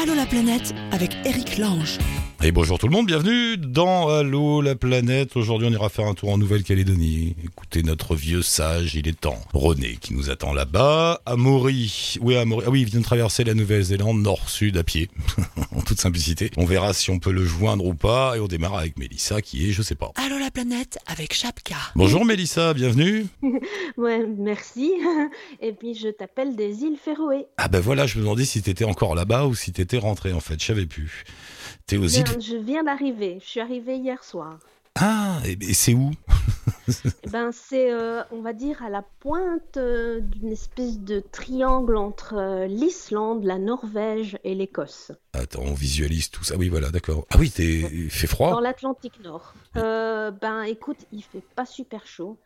Allô 0.00 0.14
la 0.14 0.26
planète 0.26 0.76
avec 0.92 1.10
Eric 1.24 1.58
Lange. 1.58 1.98
Et 2.44 2.52
bonjour 2.52 2.78
tout 2.78 2.86
le 2.86 2.92
monde, 2.92 3.06
bienvenue 3.06 3.56
dans 3.56 4.10
Allô 4.10 4.62
la 4.62 4.76
planète. 4.76 5.36
Aujourd'hui, 5.36 5.66
on 5.68 5.72
ira 5.72 5.88
faire 5.88 6.06
un 6.06 6.14
tour 6.14 6.30
en 6.30 6.38
Nouvelle-Calédonie. 6.38 7.34
Écoutez 7.42 7.82
notre 7.82 8.14
vieux 8.14 8.42
sage, 8.42 8.94
il 8.94 9.08
est 9.08 9.20
temps. 9.20 9.40
René 9.52 9.98
qui 10.00 10.14
nous 10.14 10.30
attend 10.30 10.52
là-bas. 10.52 11.20
Amaury, 11.26 12.16
oui, 12.20 12.36
Amaury. 12.36 12.64
Ah 12.64 12.70
oui, 12.70 12.82
il 12.82 12.86
vient 12.86 13.00
de 13.00 13.04
traverser 13.04 13.42
la 13.42 13.54
Nouvelle-Zélande 13.54 14.22
nord-sud 14.22 14.76
à 14.76 14.84
pied, 14.84 15.10
en 15.76 15.80
toute 15.80 16.00
simplicité. 16.00 16.52
On 16.56 16.64
verra 16.64 16.92
si 16.92 17.10
on 17.10 17.18
peut 17.18 17.32
le 17.32 17.44
joindre 17.44 17.84
ou 17.84 17.94
pas. 17.94 18.36
Et 18.36 18.40
on 18.40 18.46
démarre 18.46 18.76
avec 18.76 19.00
Mélissa 19.00 19.42
qui 19.42 19.68
est, 19.68 19.72
je 19.72 19.82
sais 19.82 19.96
pas. 19.96 20.12
Allô 20.14 20.38
la 20.38 20.52
planète 20.52 20.98
avec 21.08 21.34
Chapka. 21.34 21.74
Bonjour 21.96 22.24
Mélissa, 22.24 22.72
bienvenue. 22.72 23.26
Ouais, 23.96 24.24
merci. 24.38 24.92
Et 25.60 25.72
puis 25.72 25.94
je 25.94 26.08
t'appelle 26.08 26.54
des 26.54 26.82
îles 26.82 26.98
Féroé. 27.04 27.46
Ah 27.56 27.66
ben 27.66 27.80
voilà, 27.80 28.06
je 28.06 28.16
me 28.16 28.22
demandais 28.22 28.44
si 28.44 28.62
t'étais 28.62 28.84
encore 28.84 29.16
là-bas 29.16 29.46
ou 29.46 29.56
si 29.56 29.72
t'étais 29.72 29.87
rentré 29.96 30.34
en 30.34 30.40
fait. 30.40 30.60
Je 30.60 30.66
savais 30.66 30.84
plus. 30.84 31.24
T'es 31.86 31.96
aux 31.96 32.06
îles. 32.06 32.24
Ben, 32.24 32.40
je 32.42 32.56
viens 32.56 32.84
d'arriver. 32.84 33.38
Je 33.42 33.48
suis 33.48 33.60
arrivée 33.60 33.96
hier 33.96 34.22
soir. 34.22 34.58
Ah, 34.96 35.40
et, 35.46 35.52
et 35.52 35.72
c'est 35.72 35.94
où? 35.94 36.10
Eh 37.24 37.30
ben, 37.30 37.50
c'est, 37.52 37.92
euh, 37.92 38.22
on 38.30 38.40
va 38.40 38.52
dire, 38.52 38.82
à 38.82 38.90
la 38.90 39.04
pointe 39.20 39.76
euh, 39.76 40.20
d'une 40.20 40.52
espèce 40.52 40.98
de 40.98 41.20
triangle 41.20 41.96
entre 41.96 42.34
euh, 42.36 42.66
l'Islande, 42.66 43.44
la 43.44 43.58
Norvège 43.58 44.38
et 44.44 44.54
l'Écosse, 44.54 45.12
Attends, 45.34 45.62
on 45.62 45.74
visualise 45.74 46.30
tout 46.30 46.42
ça. 46.42 46.56
Oui, 46.56 46.68
voilà, 46.68 46.90
d'accord. 46.90 47.26
Ah 47.30 47.36
oui, 47.38 47.50
t'es 47.50 47.64
il 47.64 48.10
fait 48.10 48.26
dans 48.26 48.32
froid. 48.32 48.60
l'Atlantique 48.60 49.20
Nord. 49.22 49.54
Ben, 49.74 50.62
écoute, 50.66 50.98
il 51.12 51.22
fait 51.22 51.42
pas 51.54 51.66
super 51.66 52.06
chaud. 52.06 52.36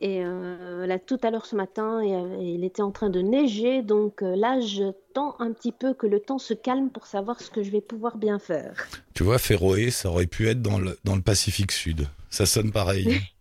Et 0.00 0.24
là, 0.24 0.98
tout 0.98 1.18
à 1.22 1.30
l'heure 1.30 1.46
ce 1.46 1.54
matin, 1.54 2.02
il, 2.02 2.64
était 2.64 2.82
en 2.82 2.90
train 2.90 3.10
de 3.10 3.20
neiger. 3.20 3.82
Donc 3.82 4.22
là, 4.22 4.58
j'attends 4.58 5.36
un 5.38 5.52
petit 5.52 5.70
peu 5.70 5.94
que 5.94 6.06
le 6.08 6.18
temps 6.18 6.38
se 6.38 6.54
calme 6.54 6.90
pour 6.90 7.06
savoir 7.06 7.40
ce 7.40 7.50
que 7.50 7.62
je 7.62 7.70
vais 7.70 7.80
pouvoir 7.80 8.16
bien 8.16 8.40
faire. 8.40 8.88
Tu 9.14 9.22
vois, 9.22 9.38
Féroé, 9.38 9.92
ça 9.92 10.08
aurait 10.08 10.26
pu 10.26 10.48
être 10.48 10.62
dans 10.62 10.80
le, 10.80 10.98
dans 11.04 11.14
le 11.14 11.22
Pacifique 11.22 11.70
Sud. 11.70 12.08
Ça 12.28 12.46
sonne 12.46 12.72
pareil. 12.72 13.20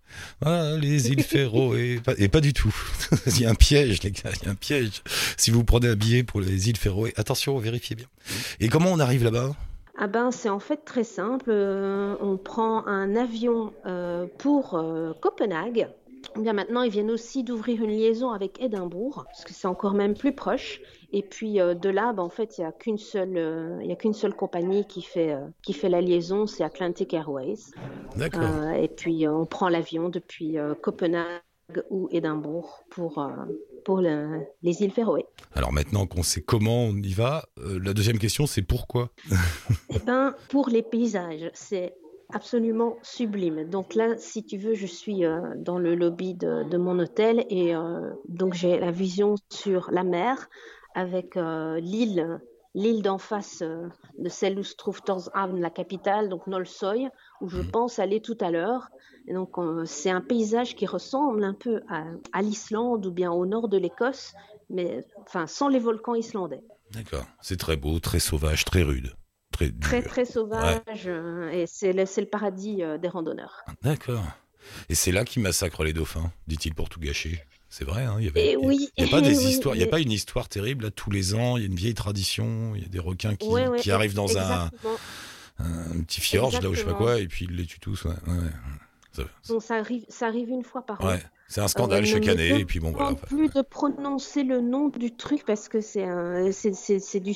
Ah, 0.46 0.74
les 0.80 1.10
îles 1.10 1.24
Féroé. 1.24 2.02
Et 2.18 2.28
pas 2.28 2.42
du 2.42 2.54
tout. 2.54 2.76
il 3.28 3.42
y 3.42 3.46
a 3.46 3.50
un 3.50 3.56
piège, 3.56 4.04
les 4.04 4.12
gars, 4.12 4.32
il 4.42 4.46
y 4.46 4.50
a 4.50 4.52
un 4.52 4.56
piège. 4.56 5.02
Si 5.38 5.52
vous 5.52 5.64
prenez 5.64 5.88
un 5.88 5.96
billet 5.96 6.24
pour 6.24 6.42
les 6.42 6.70
îles 6.70 6.78
Féroé, 6.78 7.14
attention, 7.18 7.58
vérifiez 7.58 7.96
bien. 7.96 8.08
Et 8.60 8.70
comment 8.70 8.92
on 8.92 9.00
arrive 9.00 9.24
là-bas? 9.24 9.54
Ah 9.98 10.08
ben, 10.08 10.32
c'est 10.32 10.50
en 10.50 10.60
fait 10.60 10.78
très 10.78 11.04
simple. 11.04 11.50
Euh, 11.50 12.16
on 12.22 12.38
prend 12.38 12.88
un 12.88 13.16
avion 13.16 13.74
euh, 13.86 14.26
pour 14.40 14.74
euh, 14.74 15.14
Copenhague. 15.22 15.90
Eh 16.38 16.40
Bien 16.40 16.54
maintenant, 16.54 16.82
ils 16.84 16.92
viennent 16.92 17.12
aussi 17.12 17.44
d'ouvrir 17.44 17.84
une 17.84 17.92
liaison 17.92 18.32
avec 18.32 18.62
Édimbourg, 18.62 19.26
parce 19.26 19.44
que 19.44 19.54
c'est 19.54 19.68
encore 19.68 19.94
même 19.94 20.14
plus 20.16 20.34
proche. 20.34 20.82
Et 21.12 21.24
puis 21.24 21.60
euh, 21.60 21.74
de 21.74 21.90
là, 21.90 22.14
ben, 22.14 22.24
en 22.24 22.30
fait, 22.30 22.58
il 22.58 22.62
n'y 22.62 22.68
a 22.68 22.72
qu'une 22.72 22.98
seule, 22.98 23.38
euh, 23.38 23.84
y 23.84 23.92
a 23.92 23.96
qu'une 23.96 24.14
seule 24.14 24.34
compagnie 24.34 24.86
qui 24.86 25.02
fait, 25.02 25.34
euh, 25.34 25.42
qui 25.64 25.74
fait 25.74 25.90
la 25.90 26.00
liaison, 26.02 26.48
c'est 26.48 26.64
Atlantic 26.64 27.14
Airways. 27.14 27.58
D'accord. 28.16 28.70
Et 28.76 28.88
puis 28.88 29.28
on 29.28 29.46
prend 29.46 29.70
l'avion 29.70 30.10
depuis 30.10 30.58
Copenhague 30.82 31.42
ou 31.90 32.08
Édimbourg 32.12 32.84
pour, 32.90 33.26
pour 33.86 34.02
le- 34.02 34.42
les 34.62 34.82
îles 34.84 34.92
Féroé. 34.92 35.26
Alors 35.54 35.72
maintenant 35.72 36.06
qu'on 36.06 36.24
sait 36.24 36.42
comment 36.42 36.84
on 36.84 36.96
y 36.96 37.14
va, 37.14 37.44
la 37.58 37.94
deuxième 37.94 38.20
question, 38.20 38.46
c'est 38.46 38.62
pourquoi? 38.62 39.10
Ben, 40.06 40.34
pour 40.50 40.70
les 40.70 40.82
paysages, 40.82 41.50
c'est 41.54 41.94
absolument 42.34 42.98
sublime. 43.02 43.70
Donc 43.70 43.96
là, 43.96 44.18
si 44.18 44.44
tu 44.44 44.58
veux, 44.58 44.74
je 44.74 44.86
suis 44.86 45.26
euh, 45.26 45.40
dans 45.56 45.78
le 45.78 45.96
lobby 45.96 46.34
de, 46.34 46.68
de 46.70 46.78
mon 46.78 47.00
hôtel 47.00 47.46
et 47.50 47.76
euh, 47.76 48.12
donc 48.28 48.54
j'ai 48.54 48.80
la 48.80 48.92
vision 48.92 49.36
sur 49.50 49.90
la 49.92 50.04
mer 50.04 50.50
avec 50.96 51.38
euh, 51.38 51.80
l'île, 51.80 52.42
l'île 52.76 53.02
d'en 53.02 53.18
face 53.18 53.62
de 53.62 54.30
celle 54.30 54.60
où 54.60 54.64
se 54.64 54.76
trouve 54.76 55.02
Tórshavn, 55.02 55.60
la 55.60 55.70
capitale, 55.70 56.30
donc 56.30 56.48
Nolsoy, 56.48 57.08
où 57.42 57.50
je 57.50 57.62
pense 57.62 58.00
aller 58.00 58.22
tout 58.22 58.38
à 58.42 58.52
l'heure. 58.52 58.90
Et 59.28 59.34
donc 59.34 59.56
c'est 59.86 60.10
un 60.10 60.22
paysage 60.22 60.76
qui 60.76 60.86
ressemble 60.86 61.44
un 61.44 61.54
peu 61.54 61.82
à, 61.90 62.06
à 62.34 62.42
l'Islande 62.42 63.06
ou 63.06 63.12
bien 63.12 63.32
au 63.32 63.46
nord 63.46 63.68
de 63.68 63.78
l'Écosse, 63.78 64.34
mais 64.70 65.06
enfin 65.20 65.48
sans 65.48 65.68
les 65.68 65.80
volcans 65.80 66.16
islandais. 66.16 66.64
D'accord. 66.92 67.26
C'est 67.42 67.58
très 67.58 67.78
beau, 67.78 68.00
très 68.00 68.20
sauvage, 68.20 68.66
très 68.66 68.84
rude. 68.84 69.14
Très 69.52 69.70
dur. 69.70 69.80
Très 69.82 70.02
très 70.02 70.26
sauvage 70.26 70.82
euh, 71.08 71.50
et 71.52 71.66
c'est 71.68 71.94
le, 71.94 72.04
le 72.04 72.26
paradis 72.26 72.84
euh, 72.84 72.98
des 72.98 73.08
randonneurs. 73.10 73.64
D'accord. 73.82 74.24
Et 74.90 74.96
c'est 74.96 75.12
là 75.12 75.26
qu'ils 75.26 75.42
massacrent 75.42 75.84
les 75.84 75.94
dauphins, 75.94 76.32
dit-il 76.48 76.74
pour 76.74 76.90
tout 76.90 77.00
gâcher. 77.00 77.44
C'est 77.70 77.86
vrai, 77.86 78.04
hein, 78.04 78.16
il 78.20 78.26
y 78.26 78.28
avait. 78.28 78.52
Et 78.52 78.58
oui, 78.58 78.90
Il 78.98 79.04
n'y 79.06 79.10
a 79.10 79.12
pas 79.12 79.20
eh 79.26 79.30
des 79.30 79.38
oui, 79.46 79.46
histoires, 79.52 79.76
il 79.76 79.82
y 79.82 79.84
a 79.84 79.88
pas 79.88 80.00
une 80.00 80.12
histoire 80.12 80.50
terrible 80.50 80.86
là 80.86 80.92
tous 80.92 81.10
les 81.12 81.36
ans. 81.36 81.58
Il 81.58 81.62
y 81.62 81.64
a 81.64 81.68
une 81.68 81.76
vieille 81.76 81.94
tradition. 81.94 82.74
Il 82.76 82.82
y 82.84 82.86
a 82.86 82.90
des 82.90 83.00
requins 83.00 83.36
qui, 83.36 83.48
Ouais, 83.48 83.68
ouais, 83.68 83.80
qui 83.80 83.92
arrivent 83.92 84.14
dans 84.14 84.38
un, 84.38 84.70
un 85.60 86.02
petit 86.04 86.22
fjord 86.22 86.52
là 86.62 86.70
où 86.70 86.74
je 86.74 86.80
sais 86.80 86.86
pas 86.86 86.94
quoi 86.94 87.20
et 87.20 87.28
puis 87.28 87.46
ils 87.50 87.56
les 87.56 87.66
tuent 87.66 87.80
tous. 87.80 88.04
Ouais, 88.06 88.12
ouais. 88.28 88.50
Ça- 89.14 89.24
Donc 89.50 89.64
ça 89.64 89.76
arrive, 89.76 90.06
ça 90.10 90.28
arrive 90.28 90.50
une 90.50 90.64
fois 90.64 90.86
par 90.86 91.02
an. 91.02 91.18
C'est 91.54 91.60
un 91.60 91.68
scandale 91.68 92.06
chaque 92.06 92.30
année 92.30 92.60
et 92.62 92.66
puis 92.66 92.80
bon 92.80 92.92
voilà. 92.92 93.14
plus 93.14 93.50
de 93.50 93.62
prononcer 93.62 94.44
le 94.44 94.62
nom 94.62 94.88
du 94.88 95.14
truc 95.14 95.44
parce 95.46 95.68
que 95.68 95.82
c'est 95.82 96.06
un, 96.06 96.50
c'est, 96.54 96.74
c'est, 96.74 97.20
du 97.20 97.34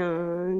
un, 0.00 0.58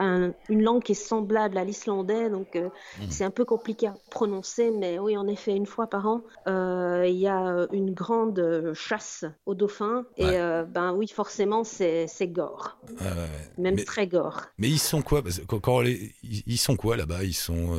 un- 0.00 0.32
une 0.48 0.62
langue 0.62 0.82
qui 0.82 0.92
est 0.92 0.96
semblable 0.96 1.56
à 1.56 1.64
l'islandais, 1.64 2.28
donc 2.30 2.56
euh, 2.56 2.70
Mhm. 3.00 3.10
c'est 3.10 3.22
un 3.22 3.30
peu 3.30 3.44
compliqué 3.44 3.86
à 3.86 3.94
prononcer, 4.10 4.72
mais 4.72 4.98
oui, 4.98 5.16
en 5.16 5.28
effet, 5.28 5.54
une 5.54 5.66
fois 5.66 5.86
par 5.86 6.08
an, 6.08 6.22
euh, 6.48 7.04
il 7.06 7.14
y 7.16 7.28
a 7.28 7.68
une 7.72 7.92
grande 7.94 8.72
chasse 8.74 9.24
aux 9.46 9.54
dauphins 9.54 10.04
et 10.16 10.24
Ouais. 10.24 10.36
euh, 10.36 10.64
ben 10.64 10.92
oui, 10.92 11.06
forcément, 11.06 11.62
c'est, 11.62 12.08
gore, 12.26 12.78
Ouais, 12.88 13.06
ouais, 13.06 13.10
ouais. 13.12 13.28
même 13.58 13.76
Mais- 13.76 13.84
très 13.84 14.08
gore. 14.08 14.40
Mais 14.58 14.68
ils 14.68 14.80
sont 14.80 15.02
quoi? 15.02 15.22
Quand, 15.46 15.60
quand 15.60 15.80
les- 15.82 16.12
ils 16.24 16.58
sont 16.58 16.74
quoi 16.74 16.96
là-bas? 16.96 17.22
Ils 17.22 17.32
sont 17.32 17.78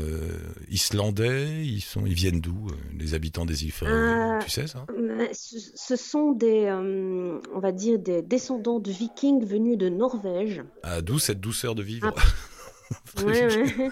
islandais? 0.69 1.63
Ils 1.65 1.81
sont, 1.81 2.05
ils 2.05 2.13
viennent 2.13 2.39
d'où 2.39 2.67
Les 2.97 3.13
habitants 3.13 3.45
des 3.45 3.63
îles 3.65 3.71
Tu 4.45 4.51
sais 4.51 4.67
ça 4.67 4.85
Ce, 5.33 5.95
sont 5.95 6.31
des, 6.31 6.65
euh, 6.65 7.39
on 7.53 7.59
va 7.59 7.71
dire, 7.71 7.99
des 7.99 8.21
descendants 8.21 8.79
de 8.79 8.91
vikings 8.91 9.43
venus 9.45 9.77
de 9.77 9.89
Norvège. 9.89 10.63
Ah, 10.83 11.01
D'où 11.01 11.19
cette 11.19 11.39
douceur 11.41 11.75
de 11.75 11.83
vivre 11.83 12.13
Ouais, 13.25 13.47
ouais. 13.47 13.89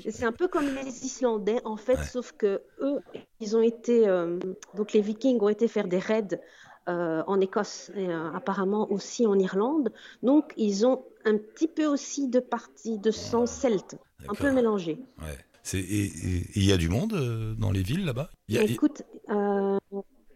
C'est 0.10 0.24
un 0.24 0.32
peu 0.32 0.48
comme 0.48 0.64
les 0.64 1.04
Islandais, 1.04 1.60
en 1.64 1.76
fait, 1.76 1.96
Ouais. 1.96 2.04
sauf 2.04 2.32
que 2.32 2.62
eux, 2.80 3.00
ils 3.40 3.56
ont 3.56 3.62
été, 3.62 4.08
euh, 4.08 4.38
donc 4.74 4.92
les 4.94 5.02
Vikings 5.02 5.38
ont 5.40 5.50
été 5.50 5.68
faire 5.68 5.86
des 5.86 5.98
raids 5.98 6.40
euh, 6.88 7.22
en 7.26 7.40
Écosse 7.40 7.90
et 7.94 8.08
euh, 8.08 8.32
apparemment 8.32 8.90
aussi 8.90 9.26
en 9.26 9.38
Irlande. 9.38 9.92
Donc 10.22 10.52
ils 10.56 10.86
ont 10.86 11.04
un 11.24 11.36
petit 11.36 11.68
peu 11.68 11.84
aussi 11.86 12.28
de 12.28 12.40
partie 12.40 12.98
de 12.98 13.10
sang 13.10 13.46
celte, 13.46 13.96
un 14.28 14.34
peu 14.34 14.50
mélangé. 14.50 14.98
Et 15.74 16.10
il 16.54 16.64
y 16.64 16.72
a 16.72 16.76
du 16.76 16.88
monde 16.88 17.12
euh, 17.14 17.54
dans 17.54 17.70
les 17.70 17.82
villes 17.82 18.04
là-bas? 18.04 18.30
Écoute, 18.48 19.02
euh, 19.30 19.78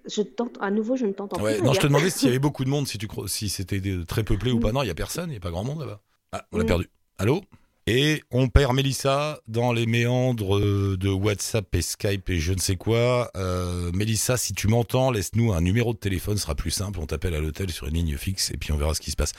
je 0.09 0.23
tente, 0.23 0.57
à 0.61 0.71
nouveau, 0.71 0.97
je 0.97 1.05
ne 1.07 1.13
t'entends 1.13 1.41
Ouais, 1.43 1.61
non, 1.61 1.73
je 1.73 1.81
te 1.81 1.87
demandais 1.87 2.11
s'il 2.11 2.27
y 2.29 2.31
avait 2.31 2.39
beaucoup 2.39 2.65
de 2.65 2.71
monde, 2.71 2.87
si 2.87 2.97
tu 2.99 3.09
si 3.27 3.49
c'était 3.49 3.81
très 4.07 4.23
peuplé 4.23 4.53
ou 4.53 4.61
pas. 4.61 4.73
Non, 4.73 4.83
il 4.83 4.87
y 4.87 4.91
a 4.91 4.95
personne, 4.95 5.29
il 5.31 5.33
n'y 5.33 5.37
a 5.39 5.41
pas 5.41 5.51
grand 5.51 5.65
monde 5.65 5.81
là-bas. 5.81 6.01
Ah, 6.33 6.47
on 6.53 6.59
l'a 6.59 6.65
Mm. 6.65 6.67
perdu. 6.67 6.91
Allô? 7.19 7.43
Et 7.89 8.23
on 8.33 8.49
perd 8.49 8.75
Mélissa 8.75 9.39
dans 9.47 9.73
les 9.73 9.87
méandres 9.87 10.59
de 10.61 11.09
WhatsApp 11.09 11.73
et 11.73 11.83
Skype 11.83 12.29
et 12.31 12.41
je 12.41 12.53
ne 12.53 12.59
sais 12.59 12.75
quoi. 12.75 13.31
Euh, 13.37 13.93
Mélissa, 13.93 14.37
si 14.37 14.55
tu 14.55 14.67
m'entends, 14.67 15.13
laisse-nous 15.13 15.53
un 15.53 15.61
numéro 15.61 15.93
de 15.93 15.99
téléphone, 15.99 16.37
ce 16.37 16.43
sera 16.43 16.57
plus 16.57 16.73
simple. 16.73 16.99
On 16.99 17.07
t'appelle 17.07 17.35
à 17.35 17.41
l'hôtel 17.41 17.71
sur 17.71 17.87
une 17.87 17.95
ligne 17.95 18.17
fixe 18.17 18.51
et 18.51 18.57
puis 18.57 18.73
on 18.73 18.77
verra 18.77 18.93
ce 18.95 19.01
qui 19.01 19.13
se 19.13 19.17
passe. 19.17 19.35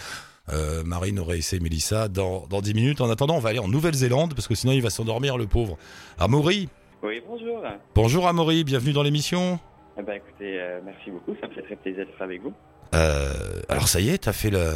Euh, 0.49 0.83
Marine 0.83 1.19
aurait 1.19 1.37
essayé 1.37 1.61
Mélissa 1.61 2.07
dans, 2.07 2.47
dans 2.47 2.61
10 2.61 2.73
minutes. 2.73 3.01
En 3.01 3.09
attendant, 3.09 3.35
on 3.35 3.39
va 3.39 3.49
aller 3.49 3.59
en 3.59 3.67
Nouvelle-Zélande 3.67 4.33
parce 4.33 4.47
que 4.47 4.55
sinon 4.55 4.73
il 4.73 4.81
va 4.81 4.89
s'endormir, 4.89 5.37
le 5.37 5.47
pauvre. 5.47 5.77
Amaury 6.17 6.69
Oui, 7.03 7.21
bonjour. 7.27 7.63
Bonjour 7.95 8.27
Amaury, 8.27 8.63
bienvenue 8.63 8.93
dans 8.93 9.03
l'émission. 9.03 9.59
Eh 9.99 10.03
ben, 10.03 10.13
écoutez, 10.13 10.59
euh, 10.59 10.79
merci 10.85 11.11
beaucoup, 11.11 11.35
ça 11.41 11.47
me 11.47 11.53
fait 11.53 11.63
très 11.63 11.75
plaisir 11.75 12.05
d'être 12.05 12.21
avec 12.21 12.41
vous. 12.41 12.53
Euh, 12.93 13.61
alors 13.67 13.87
ça 13.87 13.99
y 13.99 14.09
est, 14.09 14.19
t'as 14.19 14.33
fait 14.33 14.49
le, 14.49 14.75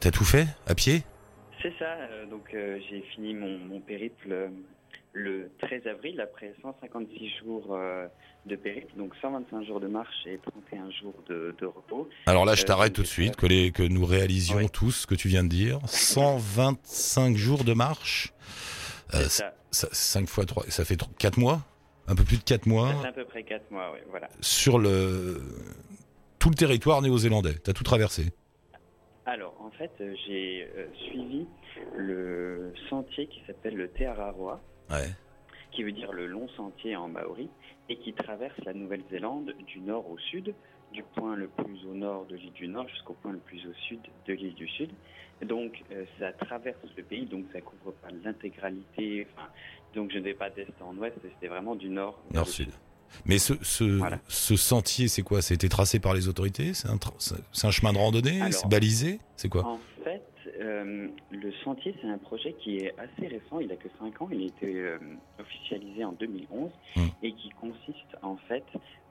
t'as, 0.00 0.10
tout 0.10 0.24
fait 0.24 0.46
à 0.66 0.74
pied? 0.74 1.02
C'est 1.62 1.72
ça, 1.78 1.96
donc 2.30 2.50
j'ai 2.52 3.02
fini 3.14 3.34
mon, 3.34 3.58
mon 3.58 3.80
périple 3.80 4.50
le 5.18 5.50
13 5.62 5.86
avril 5.86 6.20
après 6.20 6.52
156 6.60 7.30
jours 7.42 7.68
euh, 7.74 8.06
de 8.44 8.54
périple, 8.54 8.92
donc 8.98 9.14
125 9.22 9.64
jours 9.64 9.80
de 9.80 9.86
marche 9.86 10.14
et 10.26 10.38
31 10.70 10.90
jours 10.90 11.14
de, 11.26 11.54
de 11.58 11.64
repos. 11.66 12.06
Alors 12.26 12.44
là, 12.44 12.54
je 12.54 12.62
Euh, 12.62 12.66
t'arrête 12.66 12.92
tout 12.92 13.00
de 13.00 13.06
suite, 13.06 13.34
que, 13.34 13.46
les, 13.46 13.72
que 13.72 13.82
nous 13.82 14.04
réalisions 14.04 14.58
Oui. 14.58 14.68
tous 14.70 14.90
ce 14.92 15.06
que 15.06 15.14
tu 15.14 15.28
viens 15.28 15.42
de 15.42 15.48
dire. 15.48 15.78
125 15.86 17.34
jours 17.36 17.64
de 17.64 17.72
marche, 17.72 18.34
euh, 19.14 19.22
ça, 19.28 19.54
5 19.70 20.28
fois 20.28 20.44
3, 20.44 20.64
ça 20.68 20.84
fait 20.84 20.98
4 21.18 21.38
mois? 21.38 21.60
Un 22.08 22.14
peu 22.14 22.22
plus 22.24 22.36
de 22.36 22.44
4 22.44 22.66
mois? 22.66 22.90
À 23.04 23.10
peu 23.12 23.24
près 23.24 23.42
4 23.42 23.70
mois, 23.70 23.92
oui, 23.94 24.00
voilà. 24.10 24.28
sur 24.40 24.78
le 24.78 25.40
tout 26.38 26.50
le 26.50 26.54
territoire 26.54 27.00
néo-zélandais. 27.00 27.54
T'as 27.64 27.72
tout 27.72 27.82
traversé? 27.84 28.26
Alors, 29.24 29.54
en 29.60 29.70
fait, 29.70 29.90
j'ai 30.26 30.68
euh, 30.76 30.86
suivi 31.08 31.48
le 31.96 32.72
sentier 32.90 33.26
qui 33.26 33.42
s'appelle 33.46 33.74
le 33.74 33.88
Te 33.88 34.04
Araroa, 34.04 34.60
Ouais. 34.90 35.10
qui 35.72 35.82
veut 35.82 35.92
dire 35.92 36.12
le 36.12 36.26
long 36.26 36.48
sentier 36.56 36.96
en 36.96 37.08
maori, 37.08 37.48
et 37.88 37.96
qui 37.98 38.12
traverse 38.12 38.56
la 38.64 38.72
Nouvelle-Zélande 38.72 39.52
du 39.66 39.80
nord 39.80 40.08
au 40.10 40.18
sud 40.18 40.54
du 40.92 41.02
point 41.14 41.34
le 41.36 41.48
plus 41.48 41.84
au 41.86 41.94
nord 41.94 42.24
de 42.26 42.36
l'île 42.36 42.52
du 42.52 42.68
Nord 42.68 42.88
jusqu'au 42.88 43.12
point 43.14 43.32
le 43.32 43.38
plus 43.38 43.58
au 43.66 43.74
sud 43.88 43.98
de 44.26 44.32
l'île 44.32 44.54
du 44.54 44.68
Sud. 44.68 44.90
Donc 45.44 45.82
euh, 45.92 46.04
ça 46.18 46.32
traverse 46.32 46.78
le 46.96 47.02
pays, 47.02 47.26
donc 47.26 47.44
ça 47.52 47.60
couvre 47.60 47.92
pas 48.00 48.08
l'intégralité. 48.24 49.26
Enfin, 49.36 49.48
donc 49.94 50.10
je 50.12 50.18
ne 50.18 50.22
vais 50.22 50.34
pas 50.34 50.48
d'est 50.50 50.66
en 50.80 50.96
ouest, 50.96 51.16
c'était 51.22 51.48
vraiment 51.48 51.74
du 51.74 51.88
nord. 51.88 52.22
Nord-Sud. 52.32 52.68
Mais 53.24 53.38
ce, 53.38 53.54
ce, 53.62 53.84
Voilà. 53.84 54.18
ce 54.28 54.56
sentier, 54.56 55.08
c'est 55.08 55.22
quoi? 55.22 55.42
C'était 55.42 55.68
tracé 55.68 55.98
par 56.00 56.14
les 56.14 56.28
autorités? 56.28 56.74
C'est 56.74 56.88
un, 56.88 56.96
tra- 56.96 57.14
c'est 57.52 57.66
un 57.66 57.70
chemin 57.70 57.92
de 57.92 57.98
randonnée? 57.98 58.40
Alors- 58.40 58.52
C'est 58.52 58.68
balisé? 58.68 59.20
C'est 59.36 59.48
quoi? 59.48 59.64
En 59.64 59.78
fait, 60.06 60.22
euh, 60.60 61.08
le 61.32 61.52
sentier, 61.64 61.92
c'est 62.00 62.06
un 62.08 62.18
projet 62.18 62.52
qui 62.52 62.78
est 62.78 62.94
assez 62.96 63.26
récent, 63.26 63.58
il 63.58 63.72
a 63.72 63.76
que 63.76 63.88
5 63.98 64.22
ans, 64.22 64.28
il 64.30 64.40
a 64.42 64.46
été 64.46 64.72
euh, 64.72 64.98
officialisé 65.40 66.04
en 66.04 66.12
2011 66.12 66.70
Hmm. 66.96 67.08
et 67.22 67.32
qui 67.32 67.50
consiste 67.50 68.16
en 68.22 68.36
fait 68.48 68.64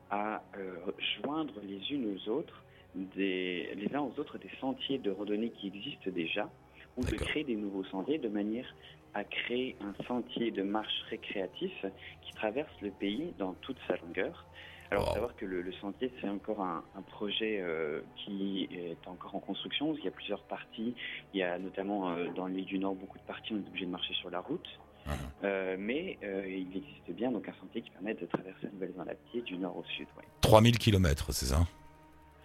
à 0.10 0.42
euh, 0.58 0.92
joindre 1.22 1.54
les 1.64 1.80
unes 1.92 2.16
aux 2.16 2.30
autres, 2.30 2.64
des, 2.96 3.70
les 3.76 3.94
uns 3.94 4.02
aux 4.02 4.20
autres 4.20 4.38
des 4.38 4.50
sentiers 4.62 4.98
de 4.98 5.12
randonnée 5.12 5.50
qui 5.50 5.68
existent 5.68 6.10
déjà 6.10 6.50
ou 6.98 7.04
de 7.04 7.18
créer 7.18 7.44
des 7.44 7.56
nouveaux 7.56 7.84
sentiers 7.84 8.18
de 8.18 8.30
manière 8.30 8.74
à 9.14 9.24
créer 9.24 9.76
un 9.82 9.94
sentier 10.06 10.52
de 10.52 10.64
marche 10.64 11.04
récréatif 11.10 11.86
qui 12.22 12.34
traverse 12.34 12.74
le 12.82 12.92
pays 12.92 13.34
dans 13.38 13.54
toute 13.62 13.78
sa 13.88 13.98
longueur. 13.98 14.46
Alors, 14.92 15.08
Wow. 15.10 15.14
savoir 15.14 15.36
que 15.36 15.46
le, 15.46 15.62
le 15.62 15.74
sentier, 15.74 16.12
c'est 16.22 16.30
encore 16.30 16.62
un, 16.62 16.84
un 16.96 17.02
projet 17.02 17.60
euh, 17.60 18.02
qui 18.18 18.68
est 18.72 19.08
encore 19.08 19.36
en 19.36 19.40
construction. 19.40 19.96
Il 19.98 20.06
y 20.06 20.08
a 20.08 20.12
plusieurs 20.12 20.44
parties. 20.44 20.94
Il 21.34 21.40
y 21.40 21.44
a 21.44 21.58
notamment 21.58 22.12
euh, 22.12 22.28
dans 22.36 22.46
l'île 22.48 22.66
du 22.66 22.78
Nord 22.78 22.96
beaucoup 22.96 23.18
de 23.18 23.24
parties, 23.24 23.54
on 23.54 23.58
est 23.58 23.68
obligé 23.68 23.86
de 23.86 23.92
marcher 23.92 24.14
sur 24.14 24.30
la 24.30 24.40
route. 24.40 24.68
Mhm. 25.08 25.14
Euh, 25.44 25.76
mais 25.80 26.18
euh, 26.24 26.44
il 26.48 26.78
existe 26.78 27.12
bien 27.12 27.32
donc 27.32 27.48
un 27.48 27.54
sentier 27.62 27.82
qui 27.82 27.92
permet 27.92 28.14
de 28.16 28.26
traverser 28.26 28.64
la 28.64 28.70
Nouvelle-Zélande 28.72 29.10
du 29.46 29.58
nord 29.58 29.78
au 29.78 29.84
sud. 29.96 30.08
Ouais. 30.18 30.24
3000 30.42 30.78
km, 30.80 31.32
c'est 31.32 31.46
ça? 31.48 31.66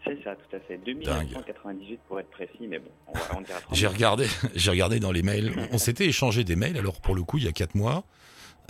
C'est 0.04 0.22
ça, 0.24 0.34
tout 0.34 0.56
à 0.56 0.60
fait. 0.60 0.78
2998 0.78 2.00
pour 2.08 2.18
être 2.20 2.30
précis, 2.30 2.66
mais 2.68 2.78
bon, 2.78 2.90
on, 3.08 3.12
va, 3.12 3.20
on 3.36 3.40
dira 3.42 3.60
30. 3.60 3.76
J'ai 3.76 3.86
regardé, 3.86 4.26
j'ai 4.54 4.70
regardé 4.70 4.98
dans 4.98 5.12
les 5.12 5.22
mails. 5.22 5.52
On 5.72 5.78
s'était 5.78 6.06
échangé 6.06 6.42
des 6.44 6.56
mails. 6.56 6.78
Alors 6.78 7.00
pour 7.00 7.14
le 7.14 7.22
coup, 7.22 7.36
il 7.38 7.44
y 7.44 7.48
a 7.48 7.52
quatre 7.52 7.74
mois, 7.74 8.04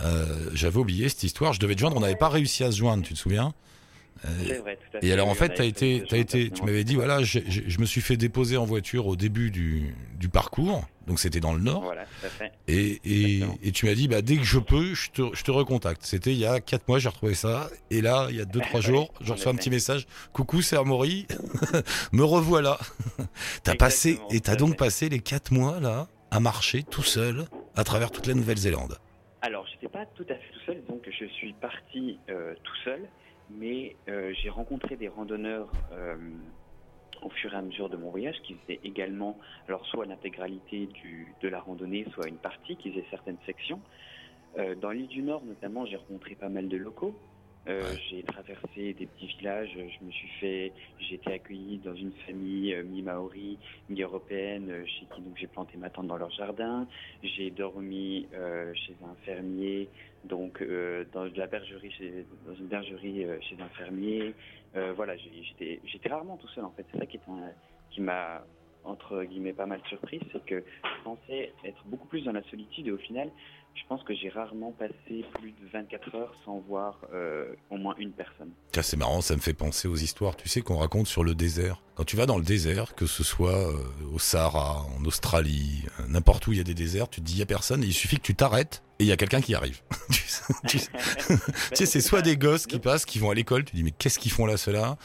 euh, 0.03 0.49
j'avais 0.53 0.77
oublié 0.77 1.09
cette 1.09 1.23
histoire. 1.23 1.53
Je 1.53 1.59
devais 1.59 1.75
te 1.75 1.79
joindre. 1.79 1.97
On 1.97 2.01
n'avait 2.01 2.15
pas 2.15 2.29
réussi 2.29 2.63
à 2.63 2.71
se 2.71 2.77
joindre. 2.77 3.03
Tu 3.03 3.13
te 3.13 3.19
souviens? 3.19 3.53
Euh, 4.25 4.29
C'est 4.45 4.57
vrai, 4.59 4.75
tout 4.77 4.97
à 4.97 4.99
fait. 4.99 5.07
Et 5.07 5.11
alors 5.13 5.29
en 5.29 5.33
fait, 5.33 5.51
avait 5.59 5.67
été, 5.67 5.99
genre 5.99 6.13
été, 6.13 6.51
tu 6.51 6.63
m'avais 6.63 6.83
dit 6.83 6.93
voilà, 6.93 7.23
je 7.23 7.79
me 7.79 7.85
suis 7.87 8.01
fait 8.01 8.17
déposer 8.17 8.55
en 8.55 8.65
voiture 8.65 9.07
au 9.07 9.15
début 9.15 9.49
du, 9.49 9.95
du 10.19 10.29
parcours, 10.29 10.85
donc 11.07 11.19
c'était 11.19 11.39
dans 11.39 11.53
le 11.55 11.59
nord, 11.61 11.81
Voilà, 11.81 12.03
tout 12.03 12.27
à 12.27 12.29
fait. 12.29 12.51
et, 12.67 13.01
et, 13.03 13.33
Exactement. 13.37 13.57
et 13.63 13.71
tu 13.71 13.85
m'as 13.87 13.95
dit 13.95 14.07
bah 14.07 14.21
dès 14.21 14.37
que 14.37 14.43
je 14.43 14.59
peux, 14.59 14.93
je 14.93 15.09
te, 15.09 15.23
je 15.33 15.41
te 15.43 15.49
recontacte. 15.49 16.03
C'était 16.05 16.33
il 16.33 16.37
y 16.37 16.45
a 16.45 16.59
quatre 16.59 16.87
mois, 16.87 16.99
j'ai 16.99 17.09
retrouvé 17.09 17.33
ça, 17.33 17.67
et 17.89 18.01
là 18.01 18.27
il 18.29 18.35
y 18.35 18.41
a 18.41 18.45
deux 18.45 18.59
trois 18.59 18.79
Ouais, 18.81 18.85
jours, 18.85 19.11
en 19.19 19.25
je 19.25 19.33
reçois 19.33 19.53
un 19.53 19.55
petit 19.55 19.71
message, 19.71 20.05
coucou 20.33 20.61
c'est 20.61 20.77
Amaury, 20.77 21.25
me 22.11 22.23
revoilà. 22.23 22.77
t'as 23.63 23.73
passé 23.75 24.19
et 24.29 24.39
t'as 24.39 24.55
donc 24.55 24.77
passé 24.77 25.09
les 25.09 25.19
quatre 25.19 25.51
mois 25.51 25.79
là 25.79 26.07
à 26.29 26.39
marcher 26.39 26.83
tout 26.83 27.01
seul 27.01 27.45
à 27.75 27.83
travers 27.83 28.11
toute 28.11 28.27
la 28.27 28.35
Nouvelle-Zélande. 28.35 28.99
Alors, 29.43 29.65
je 29.65 29.73
n'étais 29.73 29.89
pas 29.89 30.05
tout 30.05 30.25
à 30.29 30.35
fait 30.35 30.53
tout 30.53 30.59
seul, 30.67 30.83
donc 30.85 31.09
je 31.09 31.25
suis 31.25 31.53
parti 31.53 32.21
euh, 32.29 32.53
tout 32.63 32.75
seul, 32.83 33.09
mais 33.49 33.97
euh, 34.07 34.31
j'ai 34.35 34.49
rencontré 34.49 34.97
des 34.97 35.07
randonneurs 35.07 35.71
euh, 35.91 36.15
au 37.23 37.29
fur 37.31 37.51
et 37.51 37.57
à 37.57 37.61
mesure 37.63 37.89
de 37.89 37.97
mon 37.97 38.11
voyage 38.11 38.39
qui 38.43 38.53
faisaient 38.53 38.79
également, 38.83 39.39
alors 39.67 39.83
soit 39.87 40.05
l'intégralité 40.05 40.89
de 41.41 41.47
la 41.47 41.59
randonnée, 41.59 42.05
soit 42.13 42.27
une 42.27 42.37
partie, 42.37 42.77
qui 42.77 42.91
faisaient 42.91 43.07
certaines 43.09 43.39
sections. 43.45 43.81
Dans 44.77 44.91
l'île 44.91 45.07
du 45.07 45.23
Nord, 45.23 45.45
notamment, 45.45 45.85
j'ai 45.85 45.95
rencontré 45.95 46.35
pas 46.35 46.49
mal 46.49 46.67
de 46.67 46.75
locaux. 46.75 47.17
Euh, 47.67 47.91
Ouais. 47.93 47.99
J'ai 48.09 48.23
traversé 48.23 48.93
des 48.93 49.05
petits 49.07 49.27
villages, 49.27 49.69
je 49.73 50.03
me 50.05 50.11
suis 50.11 50.27
fait, 50.39 50.73
j'ai 50.99 51.15
été 51.15 51.31
accueilli 51.33 51.77
dans 51.79 51.93
une 51.95 52.11
famille 52.25 52.73
euh, 52.73 52.83
mi-maori, 52.83 53.59
mi-européenne, 53.89 54.69
euh, 54.71 54.85
chez 54.85 55.05
qui 55.07 55.21
donc 55.21 55.37
j'ai 55.37 55.47
planté 55.47 55.77
ma 55.77 55.89
tente 55.89 56.07
dans 56.07 56.17
leur 56.17 56.31
jardin. 56.31 56.87
J'ai 57.23 57.51
dormi 57.51 58.27
chez 58.73 58.95
un 59.03 59.15
fermier, 59.25 59.89
donc 60.23 60.61
dans 61.13 61.25
de 61.27 61.37
la 61.37 61.47
bergerie, 61.47 61.91
chez, 61.91 62.25
dans 62.45 62.55
une 62.55 62.67
bergerie 62.67 63.25
chez 63.41 63.57
un 63.61 63.69
fermier. 63.69 64.33
Voilà, 64.73 65.15
j'étais 65.17 65.81
j'étais 65.85 66.09
rarement 66.09 66.37
tout 66.37 66.47
seul 66.49 66.65
en 66.65 66.71
fait. 66.71 66.85
C'est 66.91 66.97
ça 66.99 67.05
qui, 67.05 67.17
est 67.17 67.29
un- 67.29 67.53
qui 67.91 68.01
m'a 68.01 68.45
entre 68.83 69.23
guillemets 69.23 69.53
pas 69.53 69.67
mal 69.67 69.79
surpris, 69.89 70.19
c'est 70.31 70.43
que 70.45 70.63
je 70.83 71.03
pensais 71.03 71.53
être 71.63 71.85
beaucoup 71.85 72.07
plus 72.07 72.23
dans 72.23 72.31
la 72.31 72.43
solitude 72.43 72.87
et 72.87 72.91
au 72.91 72.97
final, 72.97 73.31
je 73.75 73.81
pense 73.87 74.03
que 74.03 74.13
j'ai 74.13 74.29
rarement 74.29 74.71
passé 74.71 75.25
plus 75.33 75.51
de 75.51 75.67
24 75.71 76.15
heures 76.15 76.35
sans 76.45 76.59
voir 76.67 76.99
euh, 77.13 77.53
au 77.69 77.77
moins 77.77 77.95
une 77.97 78.11
personne. 78.11 78.51
Tiens, 78.71 78.83
c'est 78.83 78.97
marrant, 78.97 79.21
ça 79.21 79.35
me 79.35 79.41
fait 79.41 79.53
penser 79.53 79.87
aux 79.87 79.95
histoires, 79.95 80.35
tu 80.35 80.49
sais, 80.49 80.61
qu'on 80.61 80.77
raconte 80.77 81.07
sur 81.07 81.23
le 81.23 81.35
désert. 81.35 81.81
Quand 81.95 82.03
tu 82.03 82.15
vas 82.15 82.25
dans 82.25 82.37
le 82.37 82.43
désert, 82.43 82.95
que 82.95 83.05
ce 83.05 83.23
soit 83.23 83.69
euh, 83.69 83.77
au 84.13 84.19
Sahara, 84.19 84.85
en 84.97 85.05
Australie, 85.05 85.85
euh, 85.99 86.03
n'importe 86.07 86.47
où 86.47 86.51
il 86.51 86.57
y 86.57 86.61
a 86.61 86.63
des 86.63 86.73
déserts, 86.73 87.09
tu 87.09 87.21
te 87.21 87.25
dis 87.25 87.33
il 87.33 87.39
y 87.39 87.43
a 87.43 87.45
personne, 87.45 87.83
et 87.83 87.87
il 87.87 87.93
suffit 87.93 88.17
que 88.17 88.23
tu 88.23 88.35
t'arrêtes 88.35 88.83
et 88.99 89.03
il 89.03 89.07
y 89.07 89.11
a 89.11 89.17
quelqu'un 89.17 89.41
qui 89.41 89.55
arrive. 89.55 89.81
tu 90.67 90.79
sais, 90.79 91.85
c'est 91.85 92.01
soit 92.01 92.21
des 92.21 92.37
gosses 92.37 92.67
qui 92.67 92.79
passent, 92.79 93.05
qui 93.05 93.19
vont 93.19 93.29
à 93.29 93.33
l'école, 93.33 93.63
tu 93.63 93.75
dis 93.75 93.83
mais 93.83 93.91
qu'est-ce 93.91 94.19
qu'ils 94.19 94.31
font 94.31 94.45
là 94.45 94.57
ceux-là? 94.57 94.97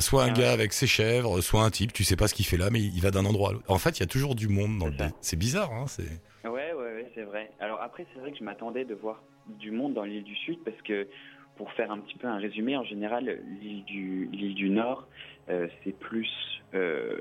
Soit 0.00 0.24
un 0.24 0.28
Ah 0.28 0.38
gars 0.38 0.52
avec 0.52 0.72
ses 0.72 0.86
chèvres, 0.86 1.40
soit 1.40 1.62
un 1.62 1.70
type, 1.70 1.92
tu 1.92 2.04
sais 2.04 2.16
pas 2.16 2.28
ce 2.28 2.34
qu'il 2.34 2.46
fait 2.46 2.56
là, 2.56 2.70
mais 2.70 2.80
il 2.80 3.00
va 3.00 3.10
d'un 3.10 3.24
endroit 3.24 3.50
à 3.50 3.52
l'autre. 3.54 3.64
En 3.68 3.78
fait, 3.78 3.98
il 3.98 4.00
y 4.00 4.04
a 4.04 4.06
toujours 4.06 4.34
du 4.34 4.48
monde 4.48 4.78
dans 4.78 4.86
le 4.86 4.92
désert. 4.92 5.12
C'est 5.20 5.36
bizarre, 5.36 5.72
hein 5.72 5.86
c'est... 5.88 6.20
C'est 7.18 7.24
vrai. 7.24 7.50
Alors 7.58 7.82
après, 7.82 8.06
c'est 8.14 8.20
vrai 8.20 8.30
que 8.30 8.38
je 8.38 8.44
m'attendais 8.44 8.84
de 8.84 8.94
voir 8.94 9.24
du 9.48 9.72
monde 9.72 9.92
dans 9.92 10.04
l'île 10.04 10.22
du 10.22 10.36
Sud 10.36 10.60
parce 10.64 10.80
que, 10.82 11.08
pour 11.56 11.72
faire 11.72 11.90
un 11.90 11.98
petit 11.98 12.16
peu 12.16 12.28
un 12.28 12.36
résumé, 12.36 12.76
en 12.76 12.84
général, 12.84 13.40
l'île 13.60 13.82
du, 13.82 14.70
Nord, 14.70 15.08
euh, 15.48 15.66
c'est 15.82 15.98
plus, 15.98 16.30
euh, 16.74 17.18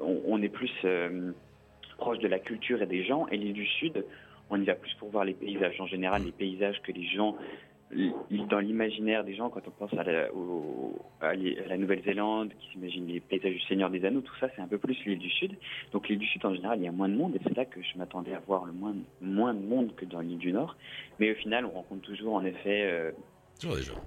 on, 0.00 0.42
est 0.42 0.50
plus 0.50 0.70
euh, 0.84 1.32
proche 1.96 2.18
de 2.18 2.28
la 2.28 2.40
culture 2.40 2.82
et 2.82 2.86
des 2.86 3.04
gens, 3.04 3.26
et 3.28 3.38
l'île 3.38 3.54
du 3.54 3.64
Sud, 3.64 4.04
on 4.50 4.60
y 4.60 4.66
va 4.66 4.74
plus 4.74 4.92
pour 4.96 5.08
voir 5.08 5.24
les 5.24 5.32
paysages. 5.32 5.80
En 5.80 5.86
général, 5.86 6.24
les 6.24 6.32
paysages 6.32 6.82
que 6.82 6.92
les 6.92 7.06
gens, 7.06 7.34
dans 8.50 8.58
l'imaginaire 8.58 9.24
des 9.24 9.34
gens, 9.34 9.50
quand 9.50 9.60
on 9.66 9.70
pense 9.70 9.92
à 9.98 10.02
la, 10.04 11.76
Nouvelle-Zélande, 11.76 12.50
qui 12.58 12.72
s'imaginent 12.72 13.06
les 13.06 13.20
paysages 13.20 13.52
du 13.52 13.60
Seigneur 13.62 13.90
des 13.90 14.04
Anneaux, 14.04 14.20
tout 14.20 14.34
ça, 14.40 14.48
c'est 14.54 14.62
un 14.62 14.68
peu 14.68 14.78
plus 14.78 14.96
l'île 15.04 15.18
du 15.18 15.30
Sud. 15.30 15.56
Donc 15.92 16.08
l'île 16.08 16.18
du 16.18 16.26
Sud, 16.26 16.44
en 16.44 16.54
général, 16.54 16.78
il 16.78 16.84
y 16.84 16.88
a 16.88 16.92
moins 16.92 17.08
de 17.08 17.14
monde, 17.14 17.34
et 17.36 17.40
c'est 17.42 17.56
là 17.56 17.64
que 17.64 17.80
je 17.82 17.98
m'attendais 17.98 18.34
à 18.34 18.40
voir 18.46 18.64
le 18.64 18.72
moins, 18.72 18.94
moins 19.20 19.54
de 19.54 19.60
monde 19.60 19.94
que 19.94 20.04
dans 20.04 20.20
l'île 20.20 20.38
du 20.38 20.52
Nord. 20.52 20.76
Mais 21.18 21.32
au 21.32 21.34
final, 21.34 21.66
on 21.66 21.70
rencontre 21.70 22.02
toujours, 22.02 22.34
en 22.34 22.44
effet, 22.44 22.82
euh, 22.82 23.12